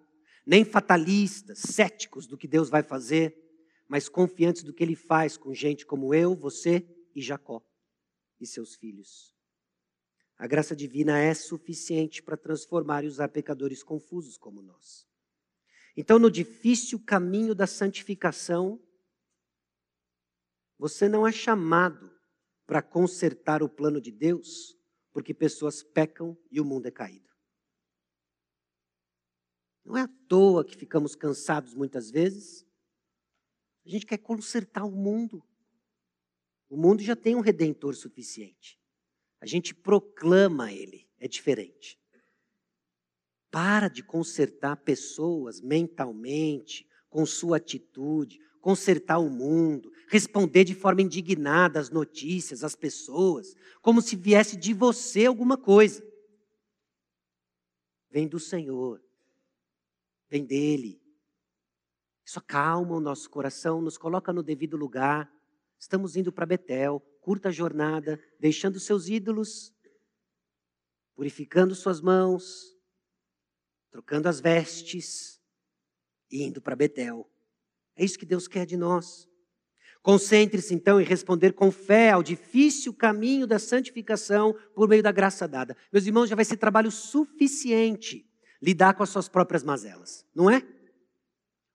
nem 0.46 0.64
fatalistas, 0.64 1.58
céticos 1.58 2.26
do 2.26 2.38
que 2.38 2.46
Deus 2.46 2.70
vai 2.70 2.82
fazer, 2.82 3.36
mas 3.88 4.08
confiantes 4.08 4.62
do 4.62 4.72
que 4.72 4.84
Ele 4.84 4.94
faz 4.94 5.36
com 5.36 5.52
gente 5.52 5.84
como 5.84 6.14
eu, 6.14 6.36
você 6.36 6.86
e 7.14 7.20
Jacó 7.20 7.60
e 8.40 8.46
seus 8.46 8.76
filhos. 8.76 9.34
A 10.38 10.46
graça 10.46 10.76
divina 10.76 11.18
é 11.18 11.34
suficiente 11.34 12.22
para 12.22 12.36
transformar 12.36 13.04
e 13.04 13.08
usar 13.08 13.28
pecadores 13.28 13.82
confusos 13.82 14.36
como 14.36 14.62
nós. 14.62 15.06
Então, 15.96 16.18
no 16.18 16.30
difícil 16.30 17.00
caminho 17.00 17.54
da 17.54 17.66
santificação, 17.66 18.78
você 20.78 21.08
não 21.08 21.26
é 21.26 21.32
chamado 21.32 22.14
para 22.66 22.82
consertar 22.82 23.62
o 23.62 23.68
plano 23.68 23.98
de 23.98 24.12
Deus, 24.12 24.76
porque 25.10 25.32
pessoas 25.32 25.82
pecam 25.82 26.36
e 26.50 26.60
o 26.60 26.64
mundo 26.64 26.86
é 26.86 26.90
caído. 26.90 27.26
Não 29.86 29.96
é 29.96 30.02
à 30.02 30.08
toa 30.26 30.64
que 30.64 30.76
ficamos 30.76 31.14
cansados 31.14 31.72
muitas 31.72 32.10
vezes. 32.10 32.66
A 33.84 33.88
gente 33.88 34.04
quer 34.04 34.18
consertar 34.18 34.84
o 34.84 34.90
mundo. 34.90 35.40
O 36.68 36.76
mundo 36.76 37.04
já 37.04 37.14
tem 37.14 37.36
um 37.36 37.40
redentor 37.40 37.94
suficiente. 37.94 38.80
A 39.40 39.46
gente 39.46 39.72
proclama 39.72 40.72
ele, 40.72 41.08
é 41.20 41.28
diferente. 41.28 41.96
Para 43.48 43.86
de 43.86 44.02
consertar 44.02 44.76
pessoas 44.78 45.60
mentalmente, 45.60 46.84
com 47.08 47.24
sua 47.24 47.58
atitude, 47.58 48.40
consertar 48.60 49.18
o 49.18 49.30
mundo, 49.30 49.92
responder 50.08 50.64
de 50.64 50.74
forma 50.74 51.02
indignada 51.02 51.78
às 51.78 51.90
notícias, 51.90 52.64
às 52.64 52.74
pessoas, 52.74 53.54
como 53.80 54.02
se 54.02 54.16
viesse 54.16 54.56
de 54.56 54.74
você 54.74 55.26
alguma 55.26 55.56
coisa. 55.56 56.04
Vem 58.10 58.26
do 58.26 58.40
Senhor, 58.40 59.05
vem 60.28 60.44
dele. 60.44 61.00
Isso 62.24 62.38
acalma 62.38 62.96
o 62.96 63.00
nosso 63.00 63.30
coração, 63.30 63.80
nos 63.80 63.96
coloca 63.96 64.32
no 64.32 64.42
devido 64.42 64.76
lugar. 64.76 65.32
Estamos 65.78 66.16
indo 66.16 66.32
para 66.32 66.44
Betel, 66.44 67.00
curta 67.20 67.52
jornada, 67.52 68.20
deixando 68.40 68.80
seus 68.80 69.08
ídolos, 69.08 69.72
purificando 71.14 71.74
suas 71.74 72.00
mãos, 72.00 72.76
trocando 73.90 74.28
as 74.28 74.40
vestes 74.40 75.40
e 76.30 76.42
indo 76.42 76.60
para 76.60 76.74
Betel. 76.74 77.30
É 77.94 78.04
isso 78.04 78.18
que 78.18 78.26
Deus 78.26 78.48
quer 78.48 78.66
de 78.66 78.76
nós. 78.76 79.28
Concentre-se 80.02 80.74
então 80.74 81.00
em 81.00 81.04
responder 81.04 81.52
com 81.52 81.70
fé 81.70 82.10
ao 82.10 82.22
difícil 82.22 82.92
caminho 82.92 83.46
da 83.46 83.58
santificação 83.58 84.52
por 84.74 84.88
meio 84.88 85.02
da 85.02 85.12
graça 85.12 85.46
dada. 85.46 85.76
Meus 85.92 86.06
irmãos, 86.06 86.28
já 86.28 86.36
vai 86.36 86.44
ser 86.44 86.56
trabalho 86.56 86.90
suficiente 86.90 88.25
lidar 88.60 88.94
com 88.94 89.02
as 89.02 89.10
suas 89.10 89.28
próprias 89.28 89.62
mazelas, 89.62 90.24
não 90.34 90.50
é? 90.50 90.62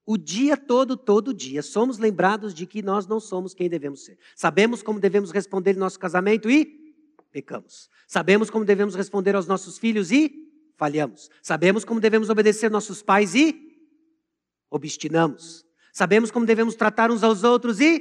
O 0.05 0.17
dia 0.17 0.57
todo, 0.57 0.97
todo 0.97 1.33
dia, 1.33 1.61
somos 1.61 1.97
lembrados 1.97 2.53
de 2.53 2.65
que 2.65 2.81
nós 2.81 3.05
não 3.05 3.19
somos 3.19 3.53
quem 3.53 3.69
devemos 3.69 4.03
ser. 4.03 4.17
Sabemos 4.35 4.81
como 4.81 4.99
devemos 4.99 5.31
responder 5.31 5.75
em 5.75 5.79
nosso 5.79 5.99
casamento 5.99 6.49
e 6.49 6.95
pecamos. 7.31 7.89
Sabemos 8.07 8.49
como 8.49 8.65
devemos 8.65 8.95
responder 8.95 9.35
aos 9.35 9.47
nossos 9.47 9.77
filhos 9.77 10.11
e 10.11 10.51
falhamos. 10.75 11.29
Sabemos 11.41 11.85
como 11.85 11.99
devemos 11.99 12.29
obedecer 12.29 12.69
nossos 12.71 13.01
pais 13.01 13.35
e 13.35 13.71
obstinamos. 14.69 15.65
Sabemos 15.93 16.31
como 16.31 16.45
devemos 16.45 16.75
tratar 16.75 17.11
uns 17.11 17.23
aos 17.23 17.43
outros 17.43 17.79
e 17.79 17.99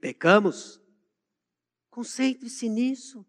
pecamos. 0.00 0.80
Concentre-se 1.90 2.68
nisso. 2.68 3.24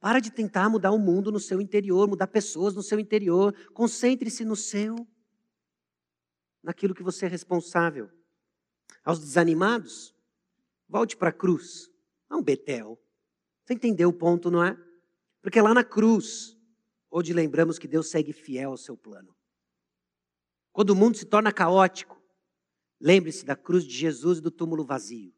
Para 0.00 0.18
de 0.18 0.30
tentar 0.30 0.70
mudar 0.70 0.90
o 0.92 0.98
mundo 0.98 1.30
no 1.30 1.38
seu 1.38 1.60
interior, 1.60 2.08
mudar 2.08 2.26
pessoas 2.26 2.74
no 2.74 2.82
seu 2.82 2.98
interior. 2.98 3.54
Concentre-se 3.74 4.44
no 4.44 4.56
seu 4.56 5.06
naquilo 6.62 6.94
que 6.94 7.02
você 7.02 7.26
é 7.26 7.28
responsável. 7.28 8.10
Aos 9.04 9.20
desanimados, 9.20 10.14
volte 10.88 11.16
para 11.16 11.28
a 11.28 11.32
cruz, 11.32 11.90
não 12.28 12.42
Betel. 12.42 12.98
Você 13.64 13.74
entendeu 13.74 14.08
o 14.08 14.12
ponto, 14.12 14.50
não 14.50 14.64
é? 14.64 14.76
Porque 15.42 15.60
lá 15.60 15.74
na 15.74 15.84
cruz, 15.84 16.56
onde 17.10 17.32
lembramos 17.32 17.78
que 17.78 17.86
Deus 17.86 18.08
segue 18.08 18.32
fiel 18.32 18.70
ao 18.70 18.76
seu 18.76 18.96
plano. 18.96 19.36
Quando 20.72 20.90
o 20.90 20.96
mundo 20.96 21.16
se 21.16 21.26
torna 21.26 21.52
caótico, 21.52 22.20
lembre-se 22.98 23.44
da 23.44 23.56
cruz 23.56 23.84
de 23.84 23.94
Jesus 23.94 24.38
e 24.38 24.42
do 24.42 24.50
túmulo 24.50 24.84
vazio. 24.84 25.34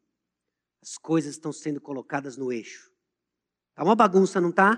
As 0.81 0.97
coisas 0.97 1.33
estão 1.33 1.51
sendo 1.51 1.81
colocadas 1.81 2.37
no 2.37 2.51
eixo. 2.51 2.92
Está 3.73 3.83
uma 3.83 3.95
bagunça, 3.95 4.39
não 4.39 4.51
está? 4.51 4.75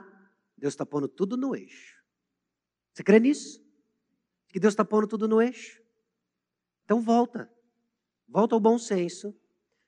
Deus 0.57 0.73
está 0.73 0.85
pondo 0.85 1.09
tudo 1.09 1.35
no 1.35 1.53
eixo. 1.53 2.01
Você 2.93 3.03
crê 3.03 3.19
nisso? 3.19 3.61
Que 4.47 4.57
Deus 4.57 4.71
está 4.71 4.85
pondo 4.85 5.05
tudo 5.05 5.27
no 5.27 5.41
eixo? 5.41 5.83
Então 6.85 7.01
volta. 7.01 7.51
Volta 8.25 8.55
ao 8.55 8.59
bom 8.59 8.79
senso. 8.79 9.37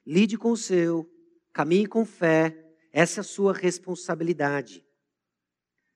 Lide 0.06 0.38
com 0.38 0.52
o 0.52 0.58
seu. 0.58 1.10
Caminhe 1.54 1.88
com 1.88 2.06
fé. 2.06 2.76
Essa 2.92 3.20
é 3.20 3.22
a 3.22 3.24
sua 3.24 3.54
responsabilidade. 3.54 4.86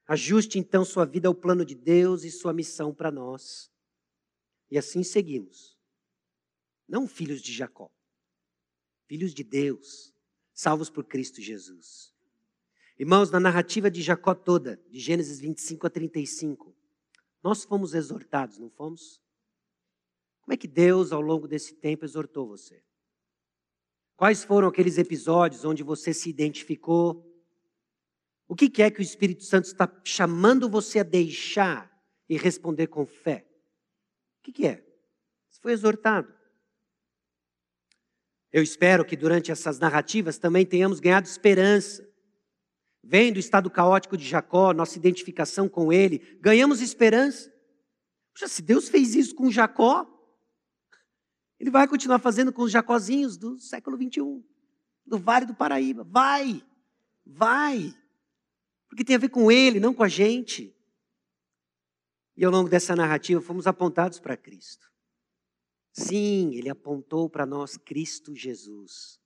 Ajuste 0.07 0.57
então 0.57 0.85
sua 0.85 1.05
vida 1.05 1.27
ao 1.27 1.35
plano 1.35 1.65
de 1.65 1.75
Deus 1.75 2.23
e 2.23 2.31
sua 2.31 2.53
missão 2.53 2.93
para 2.93 3.11
nós. 3.11 3.69
E 4.69 4.77
assim 4.77 5.03
seguimos. 5.03 5.77
Não 6.87 7.07
filhos 7.07 7.41
de 7.41 7.53
Jacó, 7.53 7.89
filhos 9.05 9.33
de 9.33 9.43
Deus, 9.43 10.13
salvos 10.53 10.89
por 10.89 11.05
Cristo 11.05 11.41
Jesus. 11.41 12.13
Irmãos, 13.01 13.31
na 13.31 13.39
narrativa 13.39 13.89
de 13.89 13.99
Jacó 13.99 14.35
toda, 14.35 14.79
de 14.87 14.99
Gênesis 14.99 15.39
25 15.39 15.87
a 15.87 15.89
35, 15.89 16.71
nós 17.41 17.63
fomos 17.63 17.95
exortados, 17.95 18.59
não 18.59 18.69
fomos? 18.69 19.19
Como 20.41 20.53
é 20.53 20.55
que 20.55 20.67
Deus, 20.67 21.11
ao 21.11 21.19
longo 21.19 21.47
desse 21.47 21.73
tempo, 21.73 22.05
exortou 22.05 22.47
você? 22.47 22.83
Quais 24.15 24.43
foram 24.43 24.67
aqueles 24.67 24.99
episódios 24.99 25.65
onde 25.65 25.81
você 25.81 26.13
se 26.13 26.29
identificou? 26.29 27.27
O 28.47 28.55
que 28.55 28.83
é 28.83 28.91
que 28.91 28.99
o 28.99 29.01
Espírito 29.01 29.45
Santo 29.45 29.65
está 29.65 29.91
chamando 30.03 30.69
você 30.69 30.99
a 30.99 31.03
deixar 31.03 31.91
e 32.29 32.37
responder 32.37 32.85
com 32.85 33.03
fé? 33.03 33.47
O 34.37 34.51
que 34.51 34.67
é? 34.67 34.75
Você 35.49 35.59
foi 35.59 35.71
exortado. 35.71 36.31
Eu 38.53 38.61
espero 38.61 39.03
que 39.03 39.17
durante 39.17 39.51
essas 39.51 39.79
narrativas 39.79 40.37
também 40.37 40.67
tenhamos 40.67 40.99
ganhado 40.99 41.25
esperança. 41.27 42.10
Vendo 43.03 43.37
o 43.37 43.39
estado 43.39 43.69
caótico 43.69 44.15
de 44.15 44.25
Jacó, 44.27 44.73
nossa 44.73 44.97
identificação 44.97 45.67
com 45.67 45.91
ele, 45.91 46.19
ganhamos 46.39 46.81
esperança. 46.81 47.51
Puxa, 48.33 48.47
se 48.47 48.61
Deus 48.61 48.89
fez 48.89 49.15
isso 49.15 49.35
com 49.35 49.51
Jacó, 49.51 50.07
ele 51.59 51.69
vai 51.69 51.87
continuar 51.87 52.17
fazendo 52.17 52.51
com 52.51 52.63
os 52.63 52.71
Jacozinhos 52.71 53.37
do 53.37 53.59
século 53.59 53.95
21, 53.95 54.43
do 55.05 55.19
Vale 55.19 55.45
do 55.45 55.53
Paraíba. 55.53 56.03
Vai, 56.03 56.65
vai. 57.23 57.95
Porque 58.89 59.03
tem 59.03 59.15
a 59.15 59.19
ver 59.19 59.29
com 59.29 59.51
ele, 59.51 59.79
não 59.79 59.93
com 59.93 60.03
a 60.03 60.07
gente. 60.07 60.75
E 62.35 62.43
ao 62.43 62.51
longo 62.51 62.67
dessa 62.67 62.95
narrativa 62.95 63.39
fomos 63.39 63.67
apontados 63.67 64.19
para 64.19 64.35
Cristo. 64.35 64.91
Sim, 65.93 66.55
ele 66.55 66.67
apontou 66.67 67.29
para 67.29 67.45
nós 67.45 67.77
Cristo 67.77 68.35
Jesus. 68.35 69.20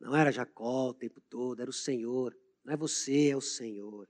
Não 0.00 0.14
era 0.14 0.30
Jacó 0.30 0.88
o 0.88 0.94
tempo 0.94 1.20
todo, 1.20 1.60
era 1.60 1.70
o 1.70 1.72
Senhor. 1.72 2.36
Não 2.64 2.74
é 2.74 2.76
você, 2.76 3.28
é 3.28 3.36
o 3.36 3.40
Senhor. 3.40 4.08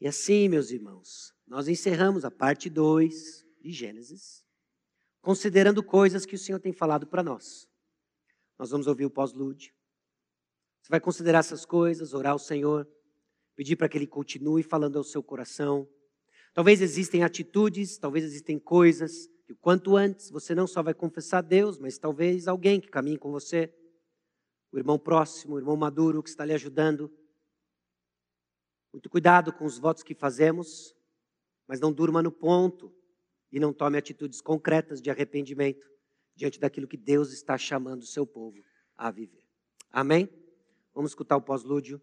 E 0.00 0.08
assim, 0.08 0.48
meus 0.48 0.70
irmãos, 0.70 1.32
nós 1.46 1.68
encerramos 1.68 2.24
a 2.24 2.30
parte 2.30 2.68
2 2.68 3.46
de 3.60 3.70
Gênesis, 3.70 4.44
considerando 5.20 5.82
coisas 5.82 6.26
que 6.26 6.34
o 6.34 6.38
Senhor 6.38 6.58
tem 6.58 6.72
falado 6.72 7.06
para 7.06 7.22
nós. 7.22 7.68
Nós 8.58 8.70
vamos 8.70 8.86
ouvir 8.86 9.06
o 9.06 9.10
pós-lude. 9.10 9.72
Você 10.82 10.88
vai 10.90 11.00
considerar 11.00 11.38
essas 11.38 11.64
coisas, 11.64 12.12
orar 12.14 12.32
ao 12.32 12.38
Senhor, 12.38 12.88
pedir 13.54 13.76
para 13.76 13.88
que 13.88 13.96
Ele 13.96 14.06
continue 14.06 14.64
falando 14.64 14.96
ao 14.96 15.04
seu 15.04 15.22
coração. 15.22 15.88
Talvez 16.52 16.82
existem 16.82 17.22
atitudes, 17.22 17.96
talvez 17.96 18.24
existem 18.24 18.58
coisas 18.58 19.28
que 19.46 19.54
quanto 19.54 19.96
antes 19.96 20.30
você 20.30 20.54
não 20.54 20.66
só 20.66 20.82
vai 20.82 20.94
confessar 20.94 21.38
a 21.38 21.42
Deus, 21.42 21.78
mas 21.78 21.98
talvez 21.98 22.48
alguém 22.48 22.80
que 22.80 22.88
caminhe 22.88 23.18
com 23.18 23.30
você, 23.30 23.72
o 24.72 24.78
irmão 24.78 24.98
próximo, 24.98 25.54
o 25.54 25.58
irmão 25.58 25.76
maduro 25.76 26.22
que 26.22 26.30
está 26.30 26.44
lhe 26.44 26.54
ajudando. 26.54 27.12
Muito 28.92 29.10
cuidado 29.10 29.52
com 29.52 29.64
os 29.64 29.78
votos 29.78 30.02
que 30.02 30.14
fazemos, 30.14 30.96
mas 31.68 31.78
não 31.78 31.92
durma 31.92 32.22
no 32.22 32.32
ponto 32.32 32.92
e 33.50 33.60
não 33.60 33.72
tome 33.72 33.98
atitudes 33.98 34.40
concretas 34.40 35.00
de 35.00 35.10
arrependimento 35.10 35.86
diante 36.34 36.58
daquilo 36.58 36.88
que 36.88 36.96
Deus 36.96 37.32
está 37.32 37.58
chamando 37.58 38.02
o 38.02 38.06
seu 38.06 38.26
povo 38.26 38.58
a 38.96 39.10
viver. 39.10 39.44
Amém? 39.90 40.28
Vamos 40.94 41.10
escutar 41.10 41.36
o 41.36 41.42
pós-lúdio. 41.42 42.00